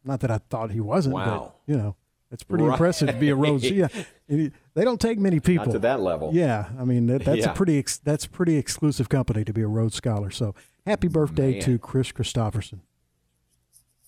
Not 0.04 0.20
that 0.22 0.32
I 0.32 0.40
thought 0.50 0.72
he 0.72 0.80
wasn't. 0.80 1.16
Wow. 1.16 1.54
But, 1.66 1.72
you 1.72 1.78
know, 1.78 1.96
it's 2.32 2.44
pretty 2.44 2.64
Right. 2.64 2.74
impressive 2.74 3.08
to 3.10 3.14
be 3.16 3.30
a 3.30 3.36
Rhodes. 3.36 3.70
Yeah, 3.70 3.88
They 4.28 4.50
don't 4.84 5.00
take 5.00 5.20
many 5.20 5.40
people 5.40 5.72
to 5.72 5.80
that 5.80 6.02
level. 6.02 6.32
Yeah, 6.34 6.70
I 6.80 6.84
mean 6.86 7.06
that, 7.08 7.26
that's 7.26 7.42
Yeah. 7.42 7.52
a 7.52 7.54
pretty 7.56 7.78
ex, 7.78 7.98
that's 7.98 8.26
pretty 8.26 8.58
exclusive 8.58 9.08
company 9.08 9.44
to 9.46 9.54
be 9.54 9.62
a 9.62 9.68
Rhodes 9.68 9.96
Scholar. 9.96 10.32
So 10.32 10.56
happy 10.86 11.08
birthday 11.08 11.52
Man. 11.54 11.62
to 11.62 11.78
Chris 11.80 12.12
Kristofferson. 12.12 12.80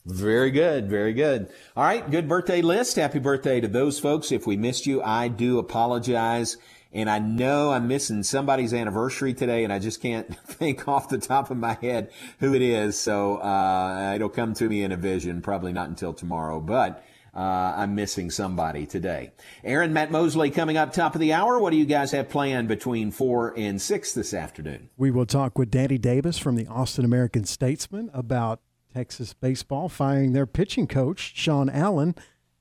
Very 0.05 0.51
good, 0.51 0.89
very 0.89 1.13
good. 1.13 1.49
All 1.75 1.83
right, 1.83 2.09
good 2.09 2.29
birthday 2.29 2.61
list. 2.61 2.95
Happy 2.95 3.19
birthday 3.19 3.59
to 3.59 3.67
those 3.67 3.99
folks. 3.99 4.31
If 4.31 4.47
we 4.47 4.55
missed 4.55 4.85
you, 4.85 5.01
I 5.03 5.27
do 5.27 5.59
apologize. 5.59 6.57
And 6.93 7.09
I 7.09 7.19
know 7.19 7.71
I'm 7.71 7.89
missing 7.89 8.23
somebody's 8.23 8.73
anniversary 8.73 9.33
today, 9.33 9.65
and 9.65 9.73
I 9.73 9.77
just 9.79 10.01
can't 10.01 10.33
think 10.47 10.87
off 10.87 11.09
the 11.09 11.17
top 11.17 11.51
of 11.51 11.57
my 11.57 11.77
head 11.81 12.09
who 12.39 12.53
it 12.55 12.61
is. 12.61 12.97
So 12.97 13.35
uh, 13.37 14.13
it'll 14.15 14.29
come 14.29 14.53
to 14.55 14.69
me 14.69 14.81
in 14.83 14.93
a 14.93 14.97
vision, 14.97 15.41
probably 15.41 15.73
not 15.73 15.89
until 15.89 16.13
tomorrow. 16.13 16.61
But 16.61 17.03
uh, 17.37 17.75
I'm 17.77 17.93
missing 17.93 18.31
somebody 18.31 18.87
today. 18.87 19.31
Aaron, 19.63 19.93
Matt 19.93 20.09
Mosley 20.09 20.49
coming 20.49 20.75
up 20.75 20.91
top 20.91 21.13
of 21.13 21.21
the 21.21 21.33
hour. 21.33 21.59
What 21.59 21.69
do 21.69 21.77
you 21.77 21.85
guys 21.85 22.11
have 22.11 22.29
planned 22.29 22.67
between 22.67 23.11
four 23.11 23.53
and 23.55 23.79
six 23.79 24.11
this 24.11 24.33
afternoon? 24.33 24.89
We 24.97 25.11
will 25.11 25.27
talk 25.27 25.55
with 25.55 25.69
Danny 25.69 25.99
Davis 25.99 26.39
from 26.39 26.55
the 26.55 26.65
Austin 26.65 27.05
American 27.05 27.45
Statesman 27.45 28.09
about 28.11 28.61
Texas 28.91 29.33
baseball 29.33 29.87
firing 29.87 30.33
their 30.33 30.47
pitching 30.47 30.87
coach, 30.87 31.33
Sean 31.35 31.69
Allen, 31.69 32.15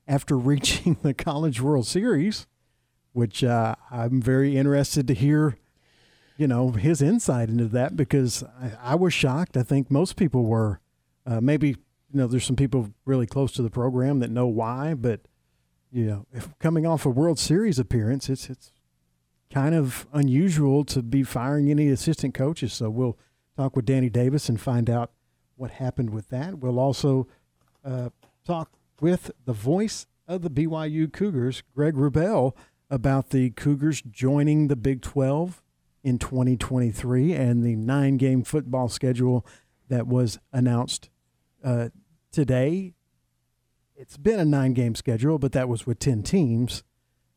after 0.07 0.37
reaching 0.39 0.99
the 1.01 1.15
College 1.15 1.63
World 1.63 1.87
Series, 1.87 2.47
which 3.15 3.43
uh, 3.43 3.77
I'm 3.91 4.21
very 4.21 4.59
interested 4.59 5.09
to 5.09 5.15
hear, 5.15 5.57
you 6.37 6.47
know, 6.47 6.73
his 6.73 7.01
insight 7.01 7.49
into 7.49 7.65
that 7.69 7.97
because 7.97 8.45
I, 8.61 8.93
I 8.93 8.95
was 8.95 9.15
shocked. 9.15 9.57
I 9.57 9.63
think 9.63 9.91
most 9.91 10.17
people 10.17 10.45
were. 10.45 10.81
Uh, 11.29 11.41
maybe, 11.41 11.77
you 12.17 12.23
know, 12.23 12.29
there's 12.29 12.47
some 12.47 12.57
people 12.57 12.95
really 13.05 13.27
close 13.27 13.53
to 13.53 13.61
the 13.61 13.69
program 13.69 14.21
that 14.21 14.31
know 14.31 14.47
why, 14.47 14.95
but, 14.95 15.21
you 15.93 16.07
know, 16.07 16.27
if 16.33 16.59
coming 16.59 16.87
off 16.87 17.05
a 17.05 17.11
World 17.11 17.39
Series 17.39 17.79
appearance, 17.79 18.31
it's, 18.31 18.49
it's 18.49 18.73
kind 19.53 19.75
of 19.75 20.07
unusual 20.15 20.83
to 20.87 21.03
be 21.03 21.23
firing 21.23 21.71
any 21.71 21.91
assistant 21.91 22.33
coaches. 22.33 22.73
So 22.73 22.89
we'll 22.89 23.19
talk 23.55 23.77
with 23.77 23.85
Danny 23.85 24.09
Davis 24.09 24.49
and 24.49 24.59
find 24.59 24.89
out 24.89 25.11
what 25.57 25.73
happened 25.73 26.09
with 26.09 26.31
that. 26.31 26.57
We'll 26.57 26.79
also 26.79 27.29
uh, 27.85 28.09
talk 28.47 28.71
with 28.99 29.31
the 29.45 29.53
voice 29.53 30.07
of 30.27 30.41
the 30.41 30.49
BYU 30.49 31.13
Cougars, 31.13 31.63
Greg 31.75 31.97
Wrubell, 31.97 32.57
about 32.89 33.29
the 33.29 33.51
Cougars 33.51 34.01
joining 34.01 34.69
the 34.69 34.77
Big 34.77 35.03
12 35.03 35.63
in 36.03 36.19
2023 36.19 37.35
and 37.35 37.63
the 37.63 37.77
nine 37.77 38.17
game 38.17 38.43
football 38.43 38.89
schedule 38.89 39.47
that 39.91 40.07
was 40.07 40.39
announced 40.51 41.11
uh, 41.67 41.89
today. 42.37 42.93
It's 43.97 44.19
been 44.19 44.39
a 44.39 44.45
nine 44.45 44.75
game 44.75 44.95
schedule, 44.95 45.39
but 45.39 45.53
that 45.53 45.71
was 45.71 45.87
with 45.87 45.99
10 45.99 46.23
teams. 46.23 46.85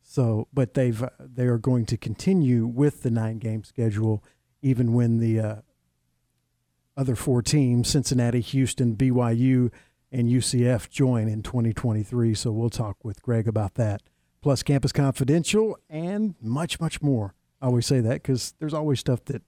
So, 0.02 0.50
but 0.54 0.74
they've 0.74 1.02
uh, 1.02 1.10
they 1.20 1.45
are 1.45 1.58
going 1.58 1.86
to 1.86 1.97
continue 1.97 2.68
with 2.68 3.02
the 3.02 3.10
nine 3.10 3.38
game 3.38 3.64
schedule, 3.64 4.22
even 4.62 4.91
when 4.93 5.20
the 5.20 5.39
uh, 5.39 5.56
other 6.97 7.16
four 7.16 7.41
teams 7.41 7.88
Cincinnati, 7.88 8.41
Houston, 8.41 8.97
BYU, 8.97 9.72
and 10.12 10.28
UCF 10.28 10.89
join 10.89 11.30
in 11.30 11.43
2023. 11.43 12.34
So 12.34 12.52
we'll 12.52 12.70
talk 12.70 12.97
with 13.02 13.22
Greg 13.22 13.47
about 13.47 13.76
that, 13.76 14.02
plus 14.41 14.64
Campus 14.64 14.91
Confidential, 14.91 15.78
and 15.89 16.36
much, 16.41 16.82
much 16.82 17.02
more. 17.02 17.36
I 17.62 17.68
always 17.68 17.86
say 17.86 18.02
that 18.02 18.16
because 18.16 18.54
there's 18.60 18.74
always 18.74 19.00
stuff 19.00 19.24
that 19.26 19.43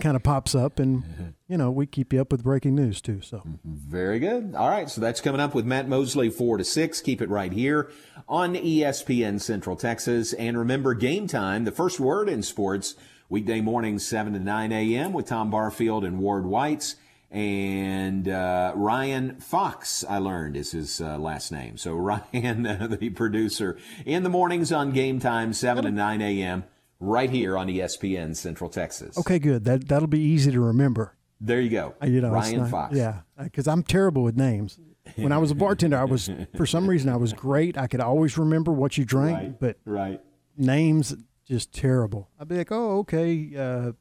kind 0.00 0.16
of 0.16 0.22
pops 0.22 0.54
up, 0.54 0.78
and 0.78 1.34
you 1.48 1.56
know 1.56 1.70
we 1.70 1.86
keep 1.86 2.12
you 2.12 2.20
up 2.20 2.32
with 2.32 2.42
breaking 2.42 2.74
news 2.74 3.00
too. 3.00 3.20
So 3.20 3.42
very 3.64 4.18
good. 4.18 4.54
All 4.56 4.68
right, 4.68 4.88
so 4.88 5.00
that's 5.00 5.20
coming 5.20 5.40
up 5.40 5.54
with 5.54 5.64
Matt 5.64 5.88
Mosley 5.88 6.30
four 6.30 6.56
to 6.56 6.64
six. 6.64 7.00
Keep 7.00 7.22
it 7.22 7.28
right 7.28 7.52
here 7.52 7.90
on 8.28 8.54
ESPN 8.54 9.40
Central 9.40 9.76
Texas, 9.76 10.32
and 10.32 10.58
remember 10.58 10.94
game 10.94 11.26
time. 11.26 11.64
The 11.64 11.72
first 11.72 12.00
word 12.00 12.28
in 12.28 12.42
sports 12.42 12.94
weekday 13.28 13.60
mornings 13.60 14.06
seven 14.06 14.32
to 14.32 14.40
nine 14.40 14.72
a.m. 14.72 15.12
with 15.12 15.26
Tom 15.26 15.50
Barfield 15.50 16.04
and 16.04 16.18
Ward 16.18 16.46
Whites. 16.46 16.96
And 17.30 18.28
uh, 18.28 18.74
Ryan 18.76 19.40
Fox, 19.40 20.04
I 20.08 20.18
learned, 20.18 20.56
is 20.56 20.70
his 20.70 21.00
uh, 21.00 21.18
last 21.18 21.50
name. 21.50 21.76
So 21.76 21.94
Ryan, 21.96 22.62
the 22.62 23.10
producer, 23.10 23.76
in 24.06 24.22
the 24.22 24.28
mornings 24.28 24.70
on 24.70 24.92
Game 24.92 25.18
Time, 25.18 25.52
7 25.52 25.82
to 25.82 25.90
9 25.90 26.22
a.m 26.22 26.64
right 27.04 27.30
here 27.30 27.56
on 27.56 27.68
ESPN 27.68 28.36
Central 28.36 28.70
Texas. 28.70 29.18
Okay, 29.18 29.38
good. 29.38 29.64
That 29.64 29.88
that'll 29.88 30.08
be 30.08 30.20
easy 30.20 30.50
to 30.52 30.60
remember. 30.60 31.16
There 31.40 31.60
you 31.60 31.70
go. 31.70 31.94
Uh, 32.02 32.06
you 32.06 32.20
know, 32.20 32.30
Ryan 32.30 32.58
not, 32.60 32.70
Fox. 32.70 32.96
Yeah, 32.96 33.20
because 33.42 33.68
I'm 33.68 33.82
terrible 33.82 34.22
with 34.22 34.36
names. 34.36 34.78
When 35.16 35.32
I 35.32 35.38
was 35.38 35.50
a 35.50 35.54
bartender, 35.54 35.98
I 35.98 36.04
was 36.04 36.30
for 36.56 36.64
some 36.64 36.88
reason 36.88 37.10
I 37.10 37.16
was 37.16 37.32
great. 37.32 37.76
I 37.76 37.86
could 37.86 38.00
always 38.00 38.38
remember 38.38 38.72
what 38.72 38.96
you 38.96 39.04
drank, 39.04 39.36
right, 39.36 39.60
but 39.60 39.76
right 39.84 40.20
names 40.56 41.14
just 41.46 41.72
terrible. 41.72 42.30
I'd 42.38 42.48
be 42.48 42.56
like, 42.56 42.72
oh, 42.72 42.98
okay, 42.98 43.50
uh, 43.56 43.92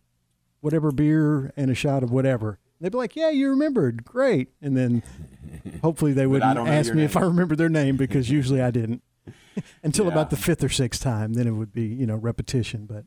whatever 0.61 0.91
beer 0.91 1.51
and 1.57 1.69
a 1.69 1.75
shot 1.75 2.03
of 2.03 2.11
whatever. 2.11 2.59
They'd 2.79 2.91
be 2.91 2.97
like, 2.97 3.15
yeah, 3.15 3.29
you 3.29 3.49
remembered, 3.49 4.03
great. 4.03 4.49
And 4.61 4.75
then 4.75 5.03
hopefully 5.81 6.13
they 6.13 6.27
wouldn't 6.27 6.57
ask 6.67 6.89
me 6.89 6.97
name. 6.97 7.05
if 7.05 7.15
I 7.15 7.21
remember 7.21 7.55
their 7.55 7.69
name 7.69 7.97
because 7.97 8.29
usually 8.29 8.61
I 8.61 8.71
didn't. 8.71 9.01
Until 9.83 10.05
yeah. 10.05 10.11
about 10.11 10.29
the 10.29 10.37
fifth 10.37 10.63
or 10.63 10.69
sixth 10.69 11.01
time, 11.01 11.33
then 11.33 11.47
it 11.47 11.51
would 11.51 11.73
be 11.73 11.85
you 11.85 12.05
know 12.05 12.15
repetition. 12.15 12.85
But 12.85 13.05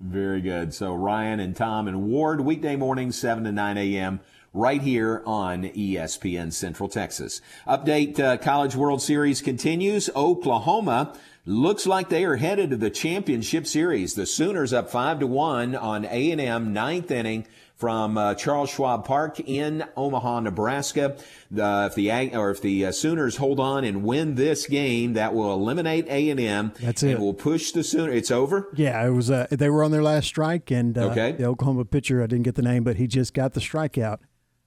very 0.00 0.40
good. 0.40 0.74
So 0.74 0.94
Ryan 0.94 1.40
and 1.40 1.56
Tom 1.56 1.88
and 1.88 2.04
Ward 2.04 2.40
weekday 2.40 2.76
mornings 2.76 3.18
seven 3.18 3.44
to 3.44 3.52
nine 3.52 3.78
a.m. 3.78 4.20
right 4.52 4.82
here 4.82 5.22
on 5.26 5.64
ESPN 5.64 6.52
Central 6.52 6.88
Texas. 6.88 7.40
Update: 7.66 8.20
uh, 8.20 8.36
College 8.36 8.76
World 8.76 9.02
Series 9.02 9.40
continues. 9.40 10.10
Oklahoma 10.14 11.16
looks 11.46 11.86
like 11.86 12.08
they 12.08 12.24
are 12.24 12.36
headed 12.36 12.70
to 12.70 12.76
the 12.76 12.90
championship 12.90 13.66
series. 13.66 14.14
The 14.14 14.26
Sooners 14.26 14.72
up 14.72 14.90
five 14.90 15.20
to 15.20 15.26
one 15.26 15.74
on 15.74 16.04
A 16.04 16.30
and 16.30 16.40
M 16.40 16.72
ninth 16.72 17.10
inning 17.10 17.46
from 17.76 18.16
uh, 18.16 18.34
Charles 18.34 18.70
Schwab 18.70 19.04
Park 19.04 19.38
in 19.40 19.84
Omaha, 19.96 20.40
Nebraska. 20.40 21.16
if 21.50 21.94
the 21.94 22.10
or 22.34 22.50
if 22.50 22.62
the 22.62 22.86
uh, 22.86 22.92
Sooners 22.92 23.36
hold 23.36 23.60
on 23.60 23.84
and 23.84 24.02
win 24.02 24.34
this 24.34 24.66
game, 24.66 25.12
that 25.12 25.34
will 25.34 25.52
eliminate 25.52 26.06
A 26.08 26.30
and 26.30 26.40
M. 26.40 26.72
That's 26.80 27.02
it. 27.02 27.12
And 27.12 27.20
will 27.20 27.34
push 27.34 27.72
the 27.72 27.84
Sooner. 27.84 28.12
It's 28.12 28.30
over. 28.30 28.68
Yeah, 28.74 29.06
it 29.06 29.10
was. 29.10 29.30
Uh, 29.30 29.46
they 29.50 29.68
were 29.68 29.84
on 29.84 29.90
their 29.90 30.02
last 30.02 30.26
strike, 30.26 30.70
and 30.70 30.96
uh, 30.96 31.10
okay. 31.10 31.32
the 31.32 31.44
Oklahoma 31.44 31.84
pitcher, 31.84 32.22
I 32.22 32.26
didn't 32.26 32.44
get 32.44 32.54
the 32.54 32.62
name, 32.62 32.82
but 32.82 32.96
he 32.96 33.06
just 33.06 33.34
got 33.34 33.52
the 33.52 33.60
strikeout. 33.60 34.18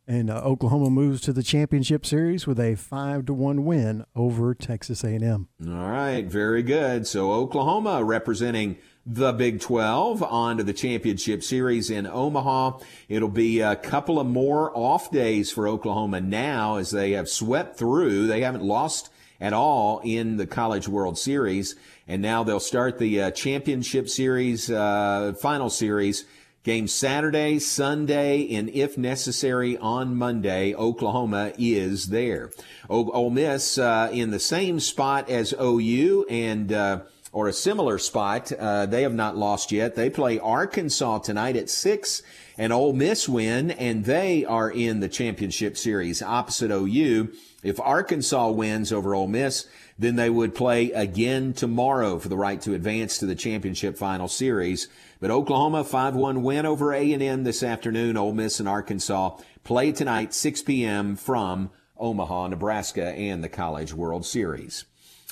And 0.07 0.31
uh, 0.31 0.41
Oklahoma 0.41 0.89
moves 0.89 1.21
to 1.21 1.33
the 1.33 1.43
championship 1.43 2.03
series 2.03 2.47
with 2.47 2.59
a 2.59 2.73
five 2.73 3.27
to 3.27 3.33
one 3.33 3.63
win 3.63 4.05
over 4.15 4.55
Texas 4.55 5.03
A&M. 5.03 5.49
All 5.67 5.89
right, 5.91 6.25
very 6.25 6.63
good. 6.63 7.05
So 7.05 7.31
Oklahoma 7.31 8.03
representing 8.03 8.77
the 9.11 9.33
Big 9.33 9.59
12 9.59 10.21
on 10.21 10.57
to 10.57 10.63
the 10.63 10.71
championship 10.71 11.41
series 11.41 11.89
in 11.89 12.05
Omaha. 12.05 12.77
It'll 13.07 13.27
be 13.27 13.59
a 13.59 13.75
couple 13.75 14.19
of 14.19 14.27
more 14.27 14.71
off 14.77 15.09
days 15.09 15.51
for 15.51 15.67
Oklahoma 15.67 16.21
now 16.21 16.75
as 16.75 16.91
they 16.91 17.11
have 17.13 17.27
swept 17.27 17.75
through. 17.75 18.27
They 18.27 18.41
haven't 18.41 18.63
lost 18.63 19.09
at 19.41 19.51
all 19.51 19.99
in 20.03 20.37
the 20.37 20.45
College 20.45 20.87
World 20.87 21.17
Series. 21.17 21.75
And 22.07 22.21
now 22.21 22.43
they'll 22.43 22.59
start 22.59 22.99
the 22.99 23.23
uh, 23.23 23.31
championship 23.31 24.09
series, 24.09 24.69
uh, 24.69 25.33
final 25.41 25.71
series. 25.71 26.25
Game 26.63 26.89
Saturday, 26.89 27.57
Sunday, 27.57 28.53
and 28.53 28.69
if 28.69 28.97
necessary 28.97 29.77
on 29.77 30.17
Monday, 30.17 30.75
Oklahoma 30.75 31.53
is 31.57 32.07
there. 32.07 32.51
O- 32.89 33.09
Ole 33.11 33.29
Miss 33.29 33.77
uh, 33.77 34.09
in 34.11 34.31
the 34.31 34.41
same 34.41 34.81
spot 34.81 35.29
as 35.29 35.53
OU 35.59 36.25
and 36.29 36.73
uh, 36.73 36.99
or 37.31 37.47
a 37.47 37.53
similar 37.53 37.97
spot. 37.97 38.51
Uh, 38.51 38.85
they 38.85 39.03
have 39.03 39.13
not 39.13 39.37
lost 39.37 39.71
yet. 39.71 39.95
They 39.95 40.09
play 40.09 40.39
Arkansas 40.39 41.19
tonight 41.19 41.55
at 41.55 41.69
six, 41.69 42.23
and 42.57 42.73
Ole 42.73 42.93
Miss 42.93 43.29
win, 43.29 43.71
and 43.71 44.05
they 44.05 44.45
are 44.45 44.69
in 44.69 44.99
the 44.99 45.09
championship 45.09 45.77
series 45.77 46.21
opposite 46.21 46.71
OU. 46.71 47.31
If 47.61 47.79
Arkansas 47.79 48.49
wins 48.51 48.91
over 48.91 49.13
Ole 49.13 49.27
Miss, 49.27 49.67
then 49.97 50.15
they 50.15 50.29
would 50.29 50.55
play 50.55 50.91
again 50.91 51.53
tomorrow 51.53 52.19
for 52.19 52.29
the 52.29 52.37
right 52.37 52.61
to 52.61 52.73
advance 52.73 53.17
to 53.17 53.25
the 53.25 53.35
championship 53.35 53.97
final 53.97 54.29
series. 54.29 54.87
But 55.19 55.31
Oklahoma 55.31 55.83
5-1 55.83 56.41
win 56.41 56.65
over 56.65 56.93
A&M 56.93 57.43
this 57.43 57.61
afternoon. 57.61 58.15
Ole 58.15 58.33
Miss 58.33 58.61
and 58.61 58.69
Arkansas 58.69 59.37
play 59.65 59.91
tonight 59.91 60.33
6 60.33 60.61
p.m. 60.61 61.17
from 61.17 61.69
Omaha, 61.97 62.47
Nebraska 62.47 63.09
and 63.09 63.43
the 63.43 63.49
College 63.49 63.93
World 63.93 64.25
Series. 64.25 64.85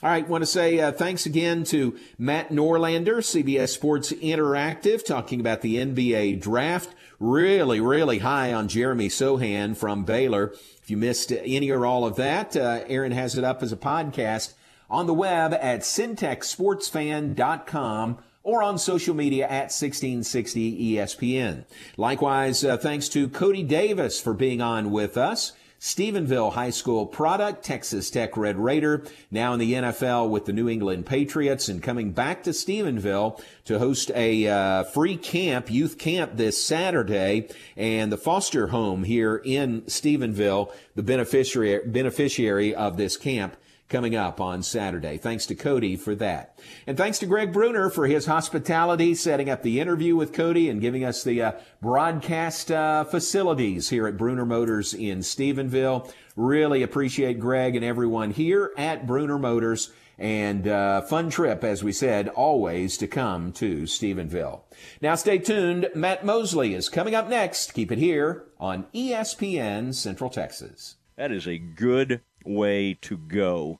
All 0.04 0.12
right, 0.12 0.30
want 0.30 0.44
to 0.44 0.46
say 0.46 0.80
uh, 0.80 0.92
thanks 0.92 1.26
again 1.26 1.64
to 1.66 1.98
Matt 2.20 2.50
Norlander, 2.50 3.18
CBS 3.18 3.70
Sports 3.70 4.12
Interactive, 4.12 5.04
talking 5.04 5.40
about 5.40 5.62
the 5.62 5.78
NBA 5.78 6.40
draft. 6.40 6.94
Really, 7.20 7.82
really 7.82 8.20
high 8.20 8.54
on 8.54 8.68
Jeremy 8.68 9.10
Sochan 9.10 9.76
from 9.76 10.04
Baylor. 10.04 10.54
If 10.84 10.92
you 10.92 10.98
missed 10.98 11.32
any 11.32 11.72
or 11.72 11.84
all 11.84 12.06
of 12.06 12.16
that, 12.18 12.56
uh, 12.56 12.82
Aaron 12.86 13.12
has 13.12 13.40
it 13.40 13.44
up 13.44 13.64
as 13.64 13.72
a 13.72 13.76
podcast 13.76 14.54
on 14.88 15.08
the 15.08 15.16
web 15.16 15.52
at 15.52 15.80
centexsportsfan.com 15.80 18.18
or 18.44 18.62
on 18.62 18.78
social 18.78 19.16
media 19.16 19.46
at 19.46 19.74
1660 19.74 20.94
ESPN. 20.94 21.66
Likewise, 21.98 22.64
uh, 22.64 22.78
thanks 22.78 23.10
to 23.10 23.28
Cody 23.30 23.64
Davis 23.64 24.22
for 24.22 24.36
being 24.36 24.62
on 24.62 24.92
with 24.92 25.18
us. 25.18 25.54
Stephenville 25.80 26.54
High 26.54 26.72
School 26.72 27.06
product, 27.06 27.64
Texas 27.64 28.10
Tech 28.10 28.36
Red 28.36 28.58
Raider, 28.58 29.04
now 29.30 29.54
in 29.54 29.60
the 29.60 29.74
NFL 29.74 30.30
with 30.30 30.46
the 30.46 30.54
New 30.54 30.68
England 30.68 31.06
Patriots 31.06 31.70
and 31.70 31.84
coming 31.84 32.12
back 32.12 32.44
to 32.44 32.50
Stephenville 32.50 33.40
to 33.66 33.78
host 33.78 34.10
a 34.16 34.48
uh, 34.48 34.84
free 34.86 35.18
camp, 35.18 35.70
youth 35.70 35.98
camp 36.00 36.32
this 36.36 36.62
Saturday 36.62 37.48
and 37.76 38.12
the 38.12 38.18
foster 38.18 38.68
home 38.68 39.04
here 39.04 39.36
in 39.38 39.82
Stephenville, 39.84 40.74
the 40.96 41.04
beneficiary, 41.04 41.80
beneficiary 41.86 42.74
of 42.74 42.98
this 42.98 43.16
camp 43.16 43.56
coming 43.90 44.16
up 44.16 44.42
on 44.42 44.62
Saturday. 44.62 45.18
Thanks 45.18 45.46
to 45.46 45.56
Cody 45.56 45.96
for 45.96 46.14
that. 46.16 46.60
And 46.86 46.98
thanks 46.98 47.20
to 47.20 47.26
Greg 47.26 47.54
Bruner 47.54 47.90
for 47.90 48.08
his 48.08 48.26
hospitality, 48.26 49.16
setting 49.16 49.50
up 49.50 49.64
the 49.64 49.80
interview 49.80 50.16
with 50.16 50.34
Cody 50.34 50.70
and 50.70 50.82
giving 50.82 51.04
us 51.04 51.24
the 51.24 51.42
uh, 51.42 51.52
broadcast 51.82 52.72
uh, 52.72 53.06
facilities 53.06 53.90
here 53.90 54.08
at 54.08 54.18
Bruner 54.18 54.46
Motors 54.46 54.94
in 54.94 55.20
Stephenville. 55.20 56.12
Really 56.36 56.84
appreciate 56.84 57.40
Greg 57.40 57.76
and 57.76 57.86
everyone 57.86 58.32
here 58.32 58.72
at 58.78 59.08
Bruner 59.08 59.40
Motors. 59.40 59.92
And 60.20 60.68
uh, 60.68 61.02
fun 61.02 61.30
trip, 61.30 61.64
as 61.64 61.84
we 61.84 61.92
said, 61.92 62.28
always 62.30 62.98
to 62.98 63.08
come 63.08 63.52
to 63.54 63.84
Stephenville. 63.84 64.62
Now 65.00 65.14
stay 65.16 65.38
tuned. 65.38 65.90
Matt 65.94 66.26
Mosley 66.26 66.74
is 66.74 66.90
coming 66.90 67.14
up 67.14 67.30
next. 67.30 67.74
Keep 67.74 67.92
it 67.92 68.00
here 68.00 68.46
on 68.60 68.88
ESPN 68.96 69.94
Central 69.94 70.32
Texas. 70.32 70.96
That 71.18 71.32
is 71.32 71.48
a 71.48 71.58
good 71.58 72.22
way 72.48 72.94
to 73.02 73.18
go 73.18 73.80